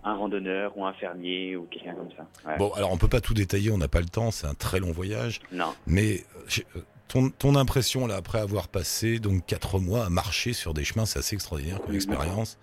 un 0.04 0.16
randonneur 0.16 0.78
ou 0.78 0.86
un 0.86 0.94
fermier 0.94 1.56
ou 1.56 1.64
quelqu'un 1.64 1.94
comme 1.94 2.12
ça. 2.12 2.28
Ouais. 2.46 2.58
Bon, 2.58 2.72
alors 2.74 2.92
on 2.92 2.98
peut 2.98 3.08
pas 3.08 3.22
tout 3.22 3.34
détailler, 3.34 3.72
on 3.72 3.78
n'a 3.78 3.88
pas 3.88 4.02
le 4.02 4.08
temps, 4.08 4.32
c'est 4.32 4.48
un 4.48 4.54
très 4.54 4.80
long 4.80 4.92
voyage. 4.92 5.40
Non. 5.52 5.74
Mais 5.88 6.24
euh, 6.36 6.62
euh, 6.76 6.82
ton, 7.08 7.30
ton 7.30 7.56
impression 7.56 8.08
là, 8.08 8.16
après 8.16 8.40
avoir 8.40 8.68
passé 8.68 9.20
donc 9.20 9.46
quatre 9.46 9.80
mois 9.80 10.06
à 10.06 10.10
marcher 10.10 10.54
sur 10.54 10.74
des 10.74 10.84
chemins, 10.84 11.06
c'est 11.06 11.20
assez 11.20 11.36
extraordinaire 11.36 11.82
comme 11.82 11.96
expérience, 11.96 12.58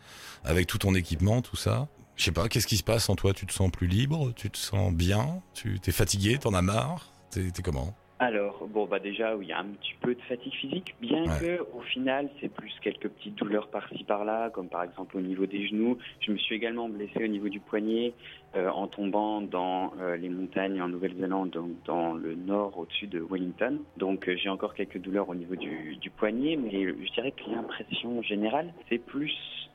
avec 0.45 0.67
tout 0.67 0.79
ton 0.79 0.95
équipement, 0.95 1.43
tout 1.43 1.57
ça. 1.57 1.89
Je 2.17 2.25
sais 2.25 2.33
pas, 2.33 2.49
qu'est-ce 2.49 2.67
qui 2.67 2.77
se 2.77 2.83
passe 2.83 3.09
en 3.09 3.17
toi? 3.17 3.33
Tu 3.33 3.47
te 3.47 3.53
sens 3.53 3.71
plus 3.71 3.87
libre? 3.87 4.33
Tu 4.37 4.51
te 4.51 4.59
sens 4.59 4.93
bien? 4.93 5.41
Tu 5.55 5.81
t'es 5.81 5.93
fatigué? 5.93 6.39
T'en 6.39 6.55
as 6.55 6.63
marre? 6.63 7.13
T'es 7.31 7.51
comment? 7.65 7.97
Alors, 8.23 8.69
bon, 8.69 8.87
bah 8.87 9.01
déjà, 9.01 9.35
oui, 9.35 9.47
il 9.47 9.49
y 9.49 9.53
a 9.53 9.59
un 9.59 9.65
petit 9.65 9.95
peu 10.01 10.15
de 10.15 10.21
fatigue 10.23 10.55
physique, 10.55 10.95
bien 11.01 11.25
Ouais. 11.25 11.39
que 11.41 11.61
au 11.77 11.81
final, 11.81 12.31
c'est 12.41 12.49
plus 12.49 12.73
quelques 12.81 13.09
petites 13.09 13.35
douleurs 13.35 13.67
par-ci 13.67 14.05
par-là, 14.05 14.49
comme 14.51 14.69
par 14.69 14.85
exemple 14.85 15.17
au 15.17 15.21
niveau 15.21 15.45
des 15.47 15.67
genoux. 15.67 15.99
Je 16.21 16.31
me 16.31 16.37
suis 16.39 16.55
également 16.55 16.89
blessé 16.89 17.25
au 17.25 17.27
niveau 17.27 17.49
du 17.49 17.59
poignet 17.59 18.15
euh, 18.55 18.69
en 18.71 18.87
tombant 18.87 19.41
dans 19.41 19.93
euh, 20.01 20.17
les 20.17 20.29
montagnes 20.29 20.81
en 20.81 20.87
Nouvelle-Zélande, 20.89 21.51
donc 21.51 21.71
dans 21.85 22.13
le 22.15 22.37
nord, 22.37 22.79
au-dessus 22.79 23.09
de 23.09 23.19
Wellington. 23.29 23.81
Donc, 23.97 24.29
euh, 24.29 24.37
j'ai 24.37 24.49
encore 24.51 24.75
quelques 24.75 24.99
douleurs 24.99 25.29
au 25.29 25.35
niveau 25.35 25.57
du, 25.57 25.97
du 25.97 26.11
poignet, 26.11 26.55
mais 26.55 26.71
je 26.71 27.13
dirais 27.15 27.33
que 27.33 27.51
l'impression 27.51 28.23
générale, 28.23 28.73
c'est 28.89 28.99
plus 28.99 29.35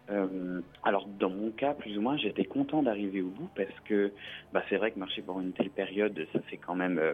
euh, 0.10 0.62
alors 0.84 1.06
dans 1.20 1.30
mon 1.30 1.52
cas, 1.52 1.74
plus 1.74 1.98
ou 1.98 2.02
moins, 2.02 2.18
j'étais 2.18 2.46
content 2.46 2.82
d'arriver 2.82 3.22
au 3.22 3.28
bout 3.28 3.50
parce 3.56 3.80
que 3.86 4.14
bah, 4.54 4.64
c'est 4.70 4.78
vrai 4.78 4.92
que 4.92 5.00
marcher 5.00 5.22
pendant 5.22 5.42
une 5.42 5.54
telle 5.54 5.70
période, 5.70 6.18
ça 6.32 6.40
fait 6.42 6.58
quand 6.58 6.76
même, 6.76 6.98
euh, 6.98 7.14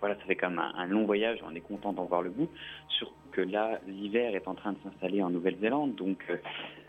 voilà, 0.00 0.14
ça 0.16 0.22
fait 0.22 0.36
quand 0.36 0.56
un, 0.56 0.86
long 0.86 1.04
voyage. 1.04 1.40
On 1.46 1.54
est 1.54 1.60
content 1.60 1.92
d'en 1.92 2.04
voir 2.04 2.22
le 2.22 2.30
bout. 2.30 2.48
Surtout 2.88 3.14
que 3.32 3.42
là, 3.42 3.78
l'hiver 3.86 4.34
est 4.34 4.48
en 4.48 4.54
train 4.54 4.72
de 4.72 4.78
s'installer 4.82 5.22
en 5.22 5.30
Nouvelle-Zélande, 5.30 5.96
donc 5.96 6.24
euh, 6.30 6.36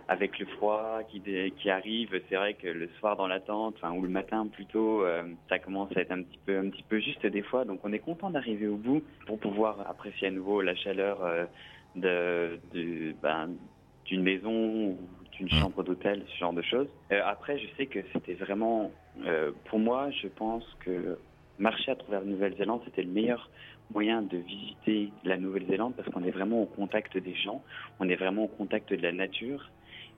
avec 0.07 0.39
le 0.39 0.45
froid 0.45 0.99
qui, 1.09 1.69
arrive, 1.69 2.21
c'est 2.29 2.35
vrai 2.35 2.53
que 2.53 2.67
le 2.67 2.87
soir 2.99 3.17
dans 3.17 3.27
la 3.27 3.39
tente, 3.39 3.75
enfin, 3.77 3.91
ou 3.91 4.03
le 4.03 4.09
matin 4.09 4.45
plutôt, 4.45 5.03
ça 5.49 5.57
commence 5.57 5.89
à 5.97 6.01
être 6.01 6.11
un 6.11 6.21
petit 6.21 6.37
peu, 6.45 6.59
un 6.59 6.69
petit 6.69 6.83
peu 6.83 6.99
juste 6.99 7.25
des 7.25 7.41
fois. 7.41 7.65
Donc 7.65 7.79
on 7.83 7.91
est 7.91 7.97
content 7.97 8.29
d'arriver 8.29 8.67
au 8.67 8.75
bout 8.75 9.01
pour 9.25 9.39
pouvoir 9.39 9.79
apprécier 9.89 10.27
à 10.27 10.31
nouveau 10.31 10.61
la 10.61 10.75
chaleur 10.75 11.47
ben, 11.95 12.59
d'une 14.05 14.21
maison 14.21 14.95
d'une 15.37 15.47
Mm. 15.47 15.61
chambre 15.61 15.83
d'hôtel, 15.83 16.23
ce 16.27 16.37
genre 16.37 16.53
de 16.53 16.61
choses. 16.61 16.87
Euh, 17.11 17.21
après, 17.25 17.57
je 17.59 17.67
sais 17.77 17.85
que 17.85 17.99
c'était 18.13 18.33
vraiment, 18.33 18.91
euh, 19.25 19.51
pour 19.65 19.79
moi, 19.79 20.09
je 20.11 20.27
pense 20.27 20.63
que 20.79 21.17
marcher 21.59 21.91
à 21.91 21.95
travers 21.95 22.21
la 22.21 22.25
Nouvelle-Zélande, 22.25 22.81
c'était 22.85 23.03
le 23.03 23.11
meilleur 23.11 23.49
moyen 23.93 24.21
de 24.21 24.37
visiter 24.37 25.11
la 25.23 25.37
Nouvelle-Zélande 25.37 25.93
parce 25.95 26.09
qu'on 26.09 26.23
est 26.23 26.31
vraiment 26.31 26.61
au 26.63 26.65
contact 26.65 27.17
des 27.17 27.35
gens, 27.35 27.61
on 27.99 28.09
est 28.09 28.15
vraiment 28.15 28.45
au 28.45 28.47
contact 28.47 28.91
de 28.93 29.01
la 29.01 29.11
nature. 29.11 29.69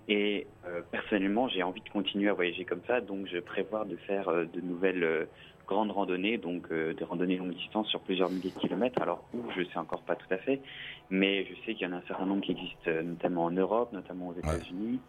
Et 0.10 0.48
euh, 0.66 0.82
personnellement, 0.90 1.50
j'ai 1.50 1.64
envie 1.64 1.82
de 1.82 1.90
continuer 1.90 2.30
à 2.30 2.34
voyager 2.34 2.64
comme 2.64 2.80
ça, 2.88 3.02
donc 3.02 3.28
je 3.28 3.40
prévois 3.40 3.84
de 3.84 3.98
faire 3.98 4.30
de 4.32 4.62
nouvelles 4.62 5.28
grandes 5.68 5.92
randonnées, 5.92 6.38
donc 6.38 6.72
des 6.72 7.04
randonnées 7.04 7.38
longue 7.38 7.54
distance 7.54 7.88
sur 7.88 8.00
plusieurs 8.00 8.30
milliers 8.30 8.52
de 8.52 8.60
kilomètres. 8.60 9.02
Alors 9.02 9.24
où, 9.34 9.44
je 9.56 9.64
sais 9.64 9.78
encore 9.78 10.02
pas 10.02 10.16
tout 10.16 10.32
à 10.32 10.38
fait, 10.38 10.62
mais 11.10 11.46
je 11.46 11.54
sais 11.66 11.74
qu'il 11.76 11.88
y 11.88 11.90
en 11.90 11.94
a 11.94 11.98
un 11.98 12.08
certain 12.08 12.26
nombre 12.26 12.42
qui 12.42 12.52
existent, 12.52 12.92
notamment 13.04 13.46
en 13.46 13.52
Europe, 13.52 13.92
notamment 13.94 14.30
aux 14.30 14.36
États-Unis. 14.38 15.00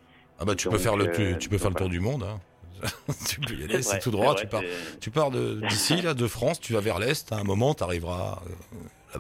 Ah 0.40 0.44
bah 0.44 0.54
tu 0.54 0.68
peux 0.68 0.78
faire 0.78 0.96
le 0.96 1.10
tu, 1.38 1.48
peux 1.48 1.58
faire 1.58 1.70
le 1.70 1.76
tour 1.76 1.88
du 1.88 2.00
monde. 2.00 2.22
Hein. 2.22 2.40
tu 3.28 3.40
peux 3.40 3.54
y 3.54 3.64
aller, 3.64 3.82
c'est 3.82 3.98
tout 3.98 4.10
droit. 4.10 4.34
tu 4.34 4.46
pars, 4.46 4.62
tu 5.00 5.10
pars 5.10 5.30
d'ici 5.68 6.00
là, 6.02 6.14
de 6.14 6.26
France, 6.26 6.60
tu 6.60 6.72
vas 6.72 6.80
vers 6.80 6.98
l'est. 6.98 7.32
À 7.32 7.36
un 7.36 7.44
moment, 7.44 7.74
tu 7.74 7.82
arriveras 7.82 8.40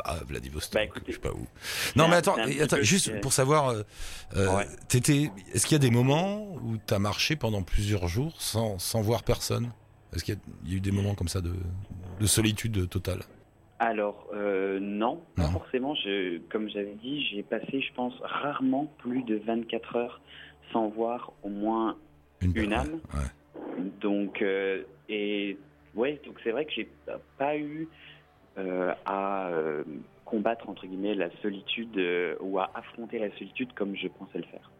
à 0.04 0.16
Vladivostok, 0.26 0.88
bah, 0.94 1.00
je 1.06 1.12
sais 1.12 1.18
pas 1.18 1.30
où. 1.30 1.46
Non, 1.96 2.08
mais 2.08 2.16
attends, 2.16 2.36
juste 2.82 3.20
pour 3.20 3.32
savoir, 3.32 3.68
euh, 3.68 3.82
euh, 4.36 4.62
est-ce 4.92 5.66
qu'il 5.66 5.72
y 5.72 5.74
a 5.74 5.78
des 5.78 5.90
moments 5.90 6.52
où 6.62 6.76
tu 6.86 6.94
as 6.94 6.98
marché 6.98 7.36
pendant 7.36 7.62
plusieurs 7.62 8.06
jours 8.08 8.34
sans, 8.38 8.78
sans 8.78 9.00
voir 9.00 9.22
personne? 9.22 9.70
Est-ce 10.14 10.24
qu'il 10.24 10.38
y, 10.64 10.72
a 10.72 10.76
eu 10.76 10.80
des 10.80 10.90
moments 10.90 11.14
comme 11.14 11.28
ça 11.28 11.40
de, 11.40 11.52
de 12.20 12.26
solitude 12.26 12.88
totale? 12.88 13.20
Alors 13.78 14.26
euh, 14.34 14.80
non, 14.80 15.20
pas 15.36 15.48
forcément. 15.48 15.94
Je, 15.94 16.38
comme 16.50 16.68
j'avais 16.68 16.96
dit, 17.02 17.24
j'ai 17.26 17.42
passé, 17.42 17.80
je 17.80 17.92
pense, 17.94 18.14
rarement 18.22 18.92
plus 18.98 19.22
de 19.22 19.36
24 19.36 19.96
heures 19.96 20.20
sans 20.72 20.88
voir 20.88 21.32
au 21.42 21.48
moins 21.48 21.96
une, 22.40 22.72
âme. 22.72 23.00
Donc 24.00 24.42
et 25.08 25.56
ouais, 25.94 26.20
donc 26.26 26.36
c'est 26.42 26.50
vrai 26.50 26.64
que 26.64 26.72
j'ai 26.72 26.88
pas 27.38 27.56
eu 27.56 27.88
euh, 28.58 28.92
à 29.06 29.48
euh, 29.48 29.84
combattre 30.24 30.68
entre 30.68 30.86
guillemets 30.86 31.14
la 31.14 31.28
solitude 31.42 31.96
euh, 31.96 32.34
ou 32.40 32.58
à 32.58 32.70
affronter 32.74 33.18
la 33.18 33.30
solitude 33.38 33.72
comme 33.74 33.94
je 33.96 34.08
pensais 34.08 34.38
le 34.38 34.44
faire. 34.44 34.70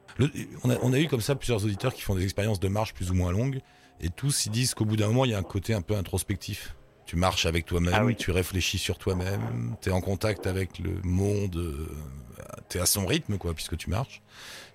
on, 0.83 0.93
a, 0.93 0.99
eu 0.99 1.07
comme 1.07 1.21
ça 1.21 1.37
plusieurs 1.37 1.65
auditeurs 1.65 1.95
qui 1.95 2.03
font 2.03 2.15
des 2.15 2.25
expériences 2.25 2.61
de 2.61 2.69
marche 2.69 2.93
plus 2.93 3.11
ou 3.11 3.15
moins 3.15 3.31
longues 3.31 3.61
et 4.01 4.11
tous 4.11 4.47
ils 4.47 4.51
disent 4.51 4.75
qu'au 4.75 4.85
bout 4.85 4.97
d'un 4.97 5.09
moment 5.09 5.25
il 5.25 5.31
y 5.31 5.35
a 5.35 5.39
un 5.39 5.43
côté 5.43 5.75
un 5.75 5.83
peu 5.83 5.95
introspectif. 5.95 6.75
Tu 7.07 7.17
marches 7.17 7.47
avec 7.47 7.65
toi-même, 7.65 7.95
ah 7.95 8.13
tu 8.13 8.31
réfléchis 8.33 8.77
sur 8.77 8.99
toi-même, 8.99 9.77
tu 9.81 9.89
es 9.89 9.93
en 9.93 10.03
contact 10.03 10.47
avec 10.47 10.79
le 10.79 11.01
monde, 11.05 11.59
tu 12.69 12.77
es 12.77 12.81
à 12.83 12.87
son 12.87 13.07
rythme 13.07 13.39
quoi 13.39 13.55
puisque 13.55 13.79
tu 13.79 13.89
marches. 13.89 14.21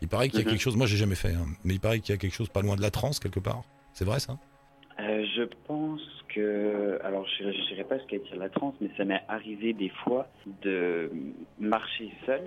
Il 0.01 0.07
paraît 0.07 0.29
qu'il 0.29 0.39
y 0.39 0.41
a 0.41 0.45
mhm. 0.45 0.51
quelque 0.51 0.61
chose, 0.61 0.75
moi 0.75 0.87
j'ai 0.87 0.97
jamais 0.97 1.15
fait, 1.15 1.33
hein, 1.33 1.45
mais 1.63 1.75
il 1.75 1.79
paraît 1.79 1.99
qu'il 1.99 2.13
y 2.13 2.17
a 2.17 2.19
quelque 2.19 2.33
chose 2.33 2.49
pas 2.49 2.61
loin 2.61 2.75
de 2.75 2.81
la 2.81 2.89
transe 2.89 3.19
quelque 3.19 3.39
part. 3.39 3.61
C'est 3.93 4.05
vrai 4.05 4.19
ça? 4.19 4.37
Je 4.97 5.43
pense 5.67 6.01
alors 7.03 7.25
je 7.39 7.45
ne 7.45 7.67
dirais 7.67 7.83
pas 7.83 7.99
ce 7.99 8.05
qu'est 8.05 8.21
la 8.35 8.49
transe, 8.49 8.75
mais 8.81 8.89
ça 8.97 9.05
m'est 9.05 9.21
arrivé 9.27 9.73
des 9.73 9.89
fois 9.89 10.27
de 10.61 11.11
marcher 11.59 12.11
seul. 12.25 12.41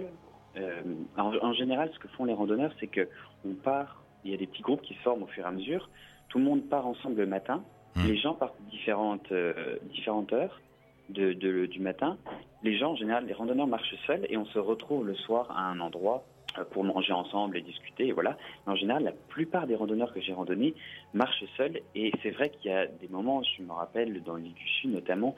Euh, 0.56 0.82
en, 1.16 1.52
général, 1.52 1.90
ce 1.92 1.98
que 1.98 2.08
font 2.08 2.24
les 2.24 2.32
randonneurs, 2.32 2.72
c'est 2.80 2.86
que 2.86 3.08
on 3.44 3.54
part, 3.54 4.02
il 4.24 4.30
y 4.30 4.34
a 4.34 4.36
des 4.36 4.46
petits 4.46 4.62
groupes 4.62 4.82
qui 4.82 4.94
se 4.94 5.00
forment 5.00 5.24
au 5.24 5.26
fur 5.26 5.44
et 5.44 5.46
à 5.46 5.50
mesure. 5.50 5.90
Tout 6.28 6.38
le 6.38 6.44
monde 6.44 6.68
part 6.68 6.86
ensemble 6.86 7.16
le 7.16 7.26
matin. 7.26 7.64
Mmh. 7.94 8.06
Les 8.06 8.16
gens 8.16 8.34
partent 8.34 8.60
différentes, 8.70 9.32
euh, 9.32 9.76
différentes 9.90 10.32
heures 10.32 10.60
de, 11.08 11.66
du 11.66 11.80
matin. 11.80 12.18
Les 12.62 12.76
gens, 12.76 12.92
en 12.92 12.96
général, 12.96 13.26
les 13.26 13.32
randonneurs 13.32 13.66
marchent 13.66 13.94
seuls 14.06 14.26
et 14.28 14.36
on 14.36 14.46
se 14.46 14.58
retrouve 14.58 15.06
le 15.06 15.14
soir 15.14 15.50
à 15.50 15.70
un 15.70 15.80
endroit 15.80 16.24
euh, 16.58 16.64
pour 16.64 16.84
manger 16.84 17.12
ensemble 17.12 17.56
et 17.56 17.62
discuter. 17.62 18.08
Et 18.08 18.12
voilà. 18.12 18.36
en 18.66 18.74
général, 18.76 19.04
la 19.04 19.12
plupart 19.12 19.66
des 19.66 19.76
randonneurs 19.76 20.12
que 20.12 20.20
j'ai 20.20 20.32
randonnés 20.32 20.74
marchent 21.14 21.44
seuls. 21.56 21.80
Et 21.94 22.12
c'est 22.22 22.30
vrai 22.30 22.50
qu'il 22.50 22.70
y 22.70 22.74
a 22.74 22.86
des 22.86 23.08
moments, 23.08 23.42
je 23.42 23.62
me 23.62 23.72
rappelle 23.72 24.22
dans 24.22 24.36
l'île 24.36 24.54
du 24.54 24.68
Sud 24.68 24.92
notamment, 24.92 25.36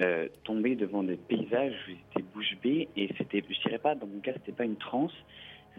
euh, 0.00 0.28
tomber 0.44 0.74
devant 0.74 1.02
des 1.02 1.16
paysages 1.16 1.74
où 1.74 1.90
j'étais 1.90 2.22
bouche 2.34 2.56
bée. 2.62 2.88
Et 2.96 3.10
c'était, 3.18 3.44
je 3.48 3.60
dirais 3.60 3.78
pas, 3.78 3.94
dans 3.94 4.06
mon 4.06 4.20
cas, 4.20 4.32
c'était 4.34 4.52
pas 4.52 4.64
une 4.64 4.76
transe, 4.76 5.12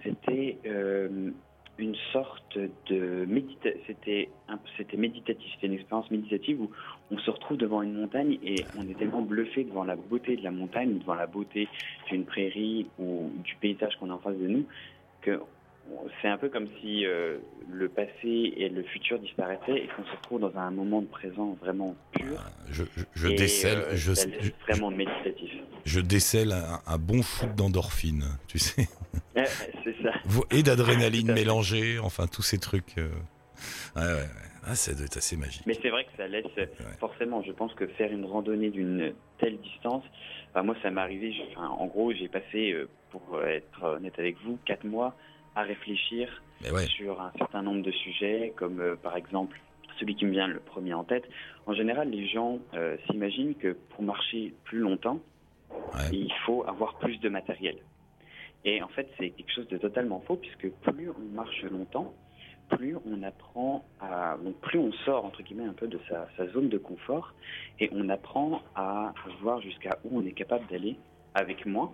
c'était 0.03 0.57
euh, 0.65 1.31
une 1.77 1.95
sorte 2.11 2.57
de 2.57 3.25
méditation. 3.25 3.79
C'était, 3.87 4.29
c'était 4.77 4.97
méditatif. 4.97 5.51
C'était 5.55 5.67
une 5.67 5.73
expérience 5.73 6.09
méditative 6.11 6.61
où 6.61 6.71
on 7.11 7.17
se 7.17 7.31
retrouve 7.31 7.57
devant 7.57 7.81
une 7.81 7.93
montagne 7.93 8.37
et 8.43 8.65
on 8.77 8.87
est 8.87 8.97
tellement 8.97 9.21
bluffé 9.21 9.63
devant 9.63 9.83
la 9.83 9.95
beauté 9.95 10.35
de 10.35 10.43
la 10.43 10.51
montagne, 10.51 10.99
devant 10.99 11.15
la 11.15 11.27
beauté 11.27 11.67
d'une 12.09 12.25
prairie 12.25 12.87
ou 12.99 13.31
du 13.43 13.55
paysage 13.55 13.95
qu'on 13.97 14.09
a 14.09 14.13
en 14.13 14.19
face 14.19 14.37
de 14.37 14.47
nous, 14.47 14.65
que 15.21 15.39
c'est 16.21 16.27
un 16.27 16.37
peu 16.37 16.49
comme 16.49 16.67
si 16.79 17.05
euh, 17.05 17.37
le 17.69 17.89
passé 17.89 18.53
et 18.55 18.69
le 18.69 18.83
futur 18.83 19.19
disparaissaient 19.19 19.77
et 19.77 19.89
qu'on 19.95 20.03
se 20.05 20.11
retrouve 20.11 20.39
dans 20.39 20.55
un 20.57 20.71
moment 20.71 21.01
de 21.01 21.07
présent 21.07 21.57
vraiment 21.61 21.95
pur. 22.11 22.39
Je, 22.69 22.83
je, 23.13 23.27
décèle, 23.27 23.79
euh, 23.79 23.95
je, 23.95 24.11
vraiment 24.67 24.89
méditatif. 24.89 25.51
Je 25.85 25.99
décèle 25.99 26.53
un, 26.87 26.97
bon 26.97 27.21
shoot 27.21 27.53
d'endorphine, 27.55 28.23
tu 28.47 28.59
sais. 28.59 28.87
c'est 29.35 29.95
ça. 30.01 30.13
Et 30.51 30.63
d'adrénaline 30.63 31.31
mélangée, 31.33 31.99
enfin 31.99 32.27
tous 32.27 32.41
ces 32.41 32.59
trucs. 32.59 32.97
Euh, 32.97 33.09
ouais, 33.95 34.01
ouais, 34.01 34.29
ah, 34.65 34.75
ça 34.75 34.93
doit 34.93 35.05
être 35.05 35.17
assez 35.17 35.35
magique. 35.35 35.63
Mais 35.65 35.77
c'est 35.81 35.89
vrai 35.89 36.05
que 36.05 36.11
ça 36.15 36.27
laisse 36.27 36.45
forcément. 36.99 37.43
Je 37.43 37.51
pense 37.51 37.73
que 37.73 37.85
faire 37.87 38.11
une 38.11 38.25
randonnée 38.25 38.69
d'une 38.69 39.13
telle 39.39 39.59
distance, 39.59 40.03
moi 40.55 40.75
ça 40.81 40.89
m'est 40.89 41.01
arrivé. 41.01 41.33
en 41.57 41.85
gros, 41.87 42.13
j'ai 42.13 42.29
passé, 42.29 42.73
pour 43.11 43.41
être 43.43 43.83
honnête 43.83 44.17
avec 44.17 44.37
vous, 44.45 44.57
quatre 44.65 44.85
mois 44.85 45.15
à 45.55 45.63
réfléchir 45.63 46.41
sur 46.87 47.21
un 47.21 47.31
certain 47.37 47.61
nombre 47.61 47.83
de 47.83 47.91
sujets, 47.91 48.53
comme 48.55 48.79
euh, 48.79 48.95
par 48.95 49.17
exemple 49.17 49.59
celui 49.99 50.15
qui 50.15 50.25
me 50.25 50.31
vient 50.31 50.47
le 50.47 50.59
premier 50.59 50.93
en 50.93 51.03
tête. 51.03 51.23
En 51.65 51.73
général, 51.73 52.09
les 52.09 52.27
gens 52.27 52.59
euh, 52.73 52.97
s'imaginent 53.05 53.55
que 53.55 53.77
pour 53.89 54.01
marcher 54.03 54.53
plus 54.63 54.79
longtemps, 54.79 55.19
il 56.11 56.31
faut 56.45 56.63
avoir 56.67 56.97
plus 56.97 57.17
de 57.19 57.29
matériel. 57.29 57.77
Et 58.65 58.81
en 58.81 58.87
fait, 58.87 59.07
c'est 59.17 59.31
quelque 59.31 59.51
chose 59.51 59.67
de 59.67 59.77
totalement 59.77 60.21
faux, 60.21 60.37
puisque 60.37 60.69
plus 60.69 61.09
on 61.09 61.35
marche 61.35 61.63
longtemps, 61.63 62.13
plus 62.69 62.95
on 63.05 63.23
apprend 63.23 63.83
à, 63.99 64.37
plus 64.61 64.79
on 64.79 64.91
sort 65.05 65.25
entre 65.25 65.43
guillemets 65.43 65.65
un 65.65 65.73
peu 65.73 65.87
de 65.87 65.99
sa, 66.09 66.47
zone 66.53 66.69
de 66.69 66.77
confort 66.77 67.33
et 67.79 67.89
on 67.91 68.09
apprend 68.09 68.61
à 68.75 69.13
voir 69.41 69.61
jusqu'à 69.61 69.99
où 70.05 70.17
on 70.17 70.25
est 70.25 70.31
capable 70.31 70.65
d'aller 70.67 70.97
avec 71.33 71.65
moins. 71.65 71.93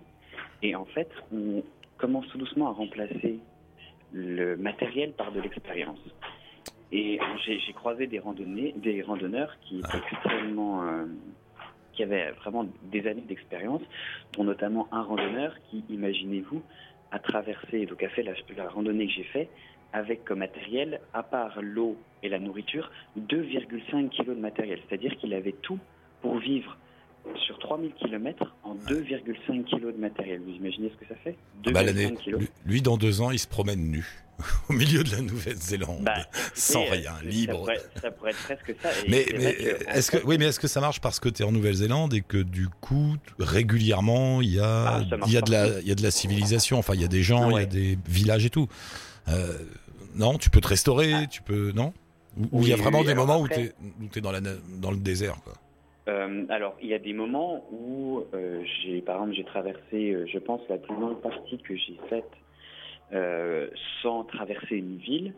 Et 0.62 0.74
en 0.76 0.84
fait, 0.84 1.10
on 1.32 1.62
commence 1.98 2.26
tout 2.28 2.38
doucement 2.38 2.68
à 2.68 2.72
remplacer 2.72 3.40
le 4.12 4.56
matériel 4.56 5.12
par 5.12 5.32
de 5.32 5.40
l'expérience. 5.40 5.98
Et 6.92 7.20
j'ai 7.44 7.72
croisé 7.72 8.06
des 8.06 8.18
randonnées, 8.18 8.74
des 8.76 9.02
randonneurs 9.02 9.56
qui 9.62 9.78
étaient 9.78 10.02
extrêmement, 10.10 10.82
euh, 10.82 11.04
qui 11.92 12.02
avaient 12.02 12.32
vraiment 12.32 12.66
des 12.84 13.06
années 13.06 13.22
d'expérience, 13.22 13.82
dont 14.32 14.44
notamment 14.44 14.88
un 14.90 15.02
randonneur 15.02 15.54
qui, 15.70 15.84
imaginez-vous, 15.88 16.62
a 17.12 17.18
traversé, 17.20 17.86
donc 17.86 18.02
a 18.02 18.08
fait 18.08 18.24
la, 18.24 18.32
la 18.56 18.68
randonnée 18.68 19.06
que 19.06 19.12
j'ai 19.12 19.24
fait, 19.24 19.48
avec 19.92 20.24
comme 20.24 20.40
matériel, 20.40 21.00
à 21.14 21.22
part 21.22 21.60
l'eau 21.62 21.96
et 22.22 22.28
la 22.28 22.38
nourriture, 22.38 22.90
2,5 23.18 24.10
kg 24.10 24.26
de 24.26 24.34
matériel. 24.34 24.80
C'est-à-dire 24.88 25.16
qu'il 25.16 25.32
avait 25.34 25.54
tout 25.62 25.78
pour 26.22 26.38
vivre 26.38 26.76
sur 27.46 27.58
3000 27.58 27.92
km 27.94 28.54
en 28.62 28.74
2,5 28.74 29.64
kg 29.64 29.92
de 29.92 30.00
matériel. 30.00 30.40
Vous 30.40 30.52
imaginez 30.52 30.90
ce 30.90 30.96
que 30.96 31.08
ça 31.08 31.18
fait? 31.22 31.36
Bah, 31.72 31.82
lui, 32.64 32.82
dans 32.82 32.96
deux 32.96 33.20
ans, 33.20 33.30
il 33.30 33.38
se 33.38 33.48
promène 33.48 33.90
nu 33.90 34.04
au 34.68 34.72
milieu 34.72 35.04
de 35.04 35.10
la 35.10 35.20
Nouvelle-Zélande, 35.20 36.02
bah, 36.02 36.26
sans 36.54 36.84
rien, 36.84 37.12
libre. 37.22 37.66
Ça 38.00 38.10
pourrait, 38.10 38.30
être 38.30 38.42
presque 38.44 38.74
ça. 38.82 38.88
mais, 39.08 39.26
est-ce 39.88 40.10
que, 40.10 40.18
oui, 40.24 40.36
mais 40.38 40.46
est-ce 40.46 40.60
que 40.60 40.68
ça 40.68 40.80
marche 40.80 41.00
parce 41.00 41.20
que 41.20 41.28
tu 41.28 41.42
es 41.42 41.44
en 41.44 41.52
Nouvelle-Zélande 41.52 42.14
et 42.14 42.22
que 42.22 42.38
du 42.38 42.68
coup, 42.68 43.16
régulièrement, 43.38 44.40
il 44.40 44.54
y 44.54 44.60
a, 44.60 44.86
ah, 44.86 45.02
il 45.26 45.32
y 45.32 45.36
a 45.36 45.42
de 45.42 45.50
la, 45.50 45.80
il 45.80 45.88
y 45.88 45.92
a 45.92 45.94
de 45.94 46.02
la 46.02 46.10
civilisation. 46.10 46.78
Enfin, 46.78 46.94
il 46.94 47.00
y 47.00 47.04
a 47.04 47.08
des 47.08 47.22
gens, 47.22 47.50
il 47.50 47.60
y 47.60 47.62
a 47.62 47.66
des 47.66 47.98
villages 48.08 48.46
et 48.46 48.50
tout. 48.50 48.68
Euh, 49.28 49.58
non, 50.14 50.38
tu 50.38 50.50
peux 50.50 50.60
te 50.60 50.68
restaurer, 50.68 51.12
ah. 51.14 51.26
tu 51.26 51.42
peux, 51.42 51.72
non? 51.72 51.92
Ou 52.52 52.62
il 52.62 52.68
y 52.68 52.72
a 52.72 52.76
vraiment 52.76 53.04
des 53.04 53.14
moments 53.14 53.40
où 53.40 53.48
tu 53.48 53.60
es, 53.60 54.20
dans, 54.20 54.32
la, 54.32 54.40
dans 54.40 54.90
le 54.90 54.96
désert, 54.96 55.36
quoi. 55.42 55.54
Euh, 56.08 56.46
alors, 56.48 56.76
il 56.80 56.88
y 56.88 56.94
a 56.94 56.98
des 56.98 57.12
moments 57.12 57.64
où 57.70 58.24
euh, 58.34 58.62
j'ai, 58.82 59.00
par 59.00 59.16
exemple, 59.16 59.34
j'ai 59.34 59.44
traversé, 59.44 60.26
je 60.26 60.38
pense, 60.38 60.60
la 60.68 60.78
plus 60.78 60.94
longue 60.94 61.20
partie 61.20 61.58
que 61.58 61.76
j'ai 61.76 61.98
faite 62.08 62.30
sans 64.02 64.22
traverser 64.22 64.76
une 64.76 64.98
ville. 64.98 65.34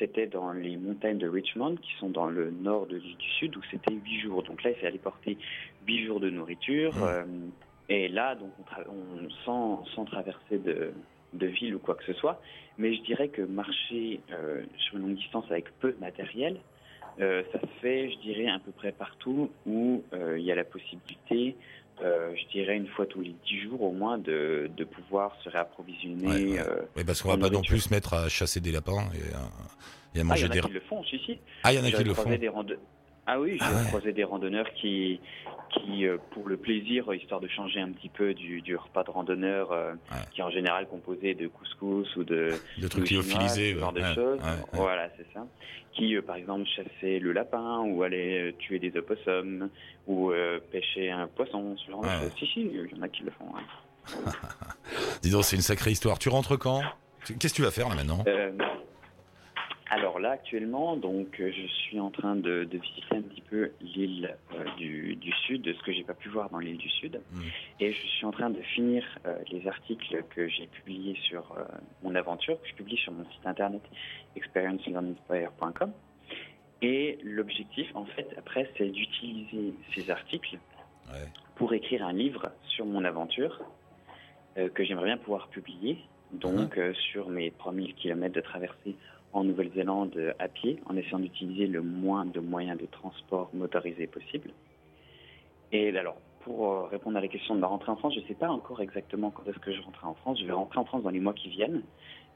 c'était 0.00 0.26
dans 0.26 0.50
les 0.50 0.76
montagnes 0.76 1.18
de 1.18 1.28
Richmond, 1.28 1.76
qui 1.76 1.92
sont 2.00 2.08
dans 2.08 2.26
le 2.26 2.50
nord 2.50 2.86
de 2.88 2.96
l'île 2.96 3.16
du 3.16 3.30
Sud, 3.38 3.56
où 3.56 3.60
c'était 3.70 3.94
huit 3.94 4.20
jours. 4.22 4.42
Donc 4.42 4.64
là, 4.64 4.70
il 4.70 4.76
fallait 4.76 4.98
porter 4.98 5.38
huit 5.86 6.04
jours 6.04 6.18
de 6.18 6.30
nourriture. 6.30 6.92
Mmh. 6.96 7.50
et 7.90 8.08
là, 8.08 8.34
donc, 8.34 8.50
on, 8.88 9.30
sans, 9.44 9.84
sans 9.94 10.04
traverser 10.04 10.58
de, 10.58 10.92
de 11.36 11.46
ville 11.46 11.74
ou 11.74 11.78
quoi 11.78 11.94
que 11.94 12.04
ce 12.04 12.12
soit. 12.14 12.40
Mais 12.78 12.94
je 12.94 13.02
dirais 13.02 13.28
que 13.28 13.42
marcher 13.42 14.20
euh, 14.32 14.62
sur 14.78 14.96
une 14.96 15.02
longue 15.02 15.16
distance 15.16 15.44
avec 15.50 15.70
peu 15.78 15.92
de 15.92 16.00
matériel, 16.00 16.60
euh, 17.20 17.42
ça 17.52 17.60
se 17.60 17.80
fait, 17.80 18.10
je 18.10 18.18
dirais, 18.18 18.48
à 18.48 18.58
peu 18.58 18.72
près 18.72 18.92
partout 18.92 19.50
où 19.66 20.02
euh, 20.12 20.38
il 20.38 20.44
y 20.44 20.52
a 20.52 20.54
la 20.54 20.64
possibilité, 20.64 21.56
je 22.00 22.48
dirais, 22.52 22.76
une 22.76 22.88
fois 22.88 23.06
tous 23.06 23.22
les 23.22 23.34
dix 23.46 23.60
jours 23.62 23.82
au 23.82 23.92
moins, 23.92 24.18
de, 24.18 24.70
de 24.76 24.84
pouvoir 24.84 25.34
se 25.42 25.48
réapprovisionner. 25.48 26.60
Oui, 26.96 27.04
parce 27.04 27.22
qu'on 27.22 27.30
va 27.30 27.38
pas 27.38 27.50
non 27.50 27.62
plus 27.62 27.80
se 27.80 27.94
mettre 27.94 28.14
à 28.14 28.28
chasser 28.28 28.60
des 28.60 28.72
lapins 28.72 29.08
et 29.14 30.20
à, 30.20 30.24
manger 30.24 30.46
ah, 30.50 30.54
y 30.54 30.60
en 30.60 30.64
a 30.64 30.66
qui 30.66 30.72
le 30.72 30.80
font, 30.80 31.04
si, 31.04 31.18
si. 31.20 31.38
Ah, 31.62 31.72
il 31.72 31.78
y 31.78 31.82
en 31.82 31.84
a 31.84 31.90
qui 31.90 32.04
le 32.04 32.14
font. 32.14 32.28
Des 32.28 32.50
Ah 33.26 33.40
oui, 33.40 33.58
j'ai 33.58 33.64
Ah 33.66 33.74
ouais. 33.82 33.86
croisé 33.88 34.12
des 34.12 34.22
randonneurs 34.24 34.68
qui, 34.74 35.20
qui 35.70 36.06
euh, 36.06 36.16
pour 36.30 36.48
le 36.48 36.56
plaisir, 36.56 37.12
histoire 37.12 37.40
de 37.40 37.48
changer 37.48 37.80
un 37.80 37.90
petit 37.90 38.08
peu 38.08 38.34
du, 38.34 38.60
du 38.62 38.76
repas 38.76 39.02
de 39.02 39.10
randonneur, 39.10 39.72
euh, 39.72 39.92
Ouais. 40.12 40.18
qui 40.32 40.40
est 40.40 40.44
en 40.44 40.50
général 40.50 40.86
composé 40.86 41.34
de 41.34 41.48
couscous 41.48 42.14
ou 42.16 42.22
de 42.24 42.50
De 42.78 42.88
trucs 42.88 43.10
lyophilisés. 43.10 43.74
ce 43.74 43.78
genre 43.80 43.92
ouais. 43.94 44.00
de 44.00 44.14
choses. 44.14 44.40
Voilà, 44.72 45.08
c'est 45.16 45.26
ça. 45.34 45.44
Qui, 45.94 46.14
euh, 46.14 46.22
par 46.22 46.36
exemple, 46.36 46.66
chassaient 46.66 47.18
le 47.18 47.32
lapin 47.32 47.80
ou 47.80 48.02
allaient 48.04 48.50
euh, 48.50 48.52
tuer 48.58 48.78
des 48.78 48.96
opossums 48.96 49.70
ou 50.06 50.30
euh, 50.30 50.60
pêcher 50.70 51.10
un 51.10 51.26
poisson, 51.26 51.76
ce 51.78 51.90
genre 51.90 52.02
de 52.02 52.08
choses. 52.08 52.32
Si, 52.38 52.46
si, 52.46 52.60
il 52.60 52.90
y 52.96 52.98
en 52.98 53.02
a 53.02 53.08
qui 53.08 53.22
le 53.24 53.30
font. 53.32 53.46
Dis 55.22 55.30
donc, 55.30 55.42
c'est 55.44 55.56
une 55.56 55.62
sacrée 55.62 55.90
histoire. 55.90 56.18
Tu 56.18 56.28
rentres 56.28 56.56
quand? 56.58 56.80
Qu'est-ce 57.40 57.54
que 57.54 57.56
tu 57.56 57.62
vas 57.62 57.72
faire 57.72 57.88
là 57.88 57.96
maintenant? 57.96 58.22
Alors 59.88 60.18
là, 60.18 60.32
actuellement, 60.32 60.96
donc, 60.96 61.38
euh, 61.40 61.52
je 61.52 61.66
suis 61.66 62.00
en 62.00 62.10
train 62.10 62.34
de, 62.34 62.64
de 62.64 62.78
visiter 62.78 63.16
un 63.16 63.22
petit 63.22 63.40
peu 63.40 63.70
l'île 63.80 64.36
euh, 64.52 64.64
du, 64.76 65.14
du 65.14 65.32
Sud, 65.46 65.64
ce 65.64 65.82
que 65.84 65.92
j'ai 65.92 66.02
pas 66.02 66.14
pu 66.14 66.28
voir 66.28 66.50
dans 66.50 66.58
l'île 66.58 66.76
du 66.76 66.88
Sud. 66.90 67.20
Mm. 67.30 67.40
Et 67.80 67.92
je 67.92 68.06
suis 68.06 68.26
en 68.26 68.32
train 68.32 68.50
de 68.50 68.60
finir 68.62 69.04
euh, 69.26 69.36
les 69.52 69.68
articles 69.68 70.24
que 70.34 70.48
j'ai 70.48 70.66
publiés 70.66 71.16
sur 71.22 71.52
euh, 71.52 71.62
mon 72.02 72.16
aventure, 72.16 72.60
que 72.60 72.68
je 72.68 72.74
publie 72.74 72.96
sur 72.96 73.12
mon 73.12 73.24
site 73.30 73.46
internet 73.46 73.82
experiencelandinspire.com. 74.34 75.92
Et 76.82 77.18
l'objectif, 77.22 77.88
en 77.94 78.06
fait, 78.06 78.28
après, 78.36 78.70
c'est 78.76 78.88
d'utiliser 78.88 79.74
ces 79.94 80.10
articles 80.10 80.58
Ouais. 81.08 81.28
pour 81.54 81.72
écrire 81.72 82.04
un 82.04 82.12
livre 82.12 82.50
sur 82.66 82.84
mon 82.84 83.04
aventure 83.04 83.62
que 84.74 84.82
j'aimerais 84.82 85.04
bien 85.04 85.18
pouvoir 85.18 85.46
publier. 85.46 85.98
Donc, 86.32 86.76
euh, 86.76 86.92
sur 87.12 87.28
mes 87.28 87.50
3000 87.52 87.94
km 87.94 88.34
de 88.34 88.40
traversée 88.40 88.96
en 89.36 89.44
Nouvelle-Zélande 89.44 90.12
euh, 90.16 90.32
à 90.38 90.48
pied, 90.48 90.80
en 90.86 90.96
essayant 90.96 91.18
d'utiliser 91.18 91.66
le 91.66 91.82
moins 91.82 92.24
de 92.24 92.40
moyens 92.40 92.78
de 92.80 92.86
transport 92.86 93.50
motorisés 93.54 94.06
possible. 94.06 94.50
Et 95.72 95.96
alors, 95.96 96.16
pour 96.44 96.70
euh, 96.72 96.82
répondre 96.86 97.16
à 97.16 97.20
la 97.20 97.28
question 97.28 97.54
de 97.54 97.60
ma 97.60 97.66
rentrée 97.66 97.90
en 97.92 97.96
France, 97.96 98.14
je 98.14 98.20
ne 98.20 98.26
sais 98.26 98.34
pas 98.34 98.48
encore 98.48 98.80
exactement 98.80 99.30
quand 99.30 99.42
est-ce 99.48 99.58
que 99.58 99.72
je 99.74 99.80
rentrerai 99.82 100.06
en 100.06 100.14
France. 100.14 100.38
Je 100.40 100.46
vais 100.46 100.52
rentrer 100.52 100.78
en 100.78 100.84
France 100.84 101.02
dans 101.02 101.10
les 101.10 101.18
mois 101.20 101.34
qui 101.34 101.48
viennent, 101.48 101.82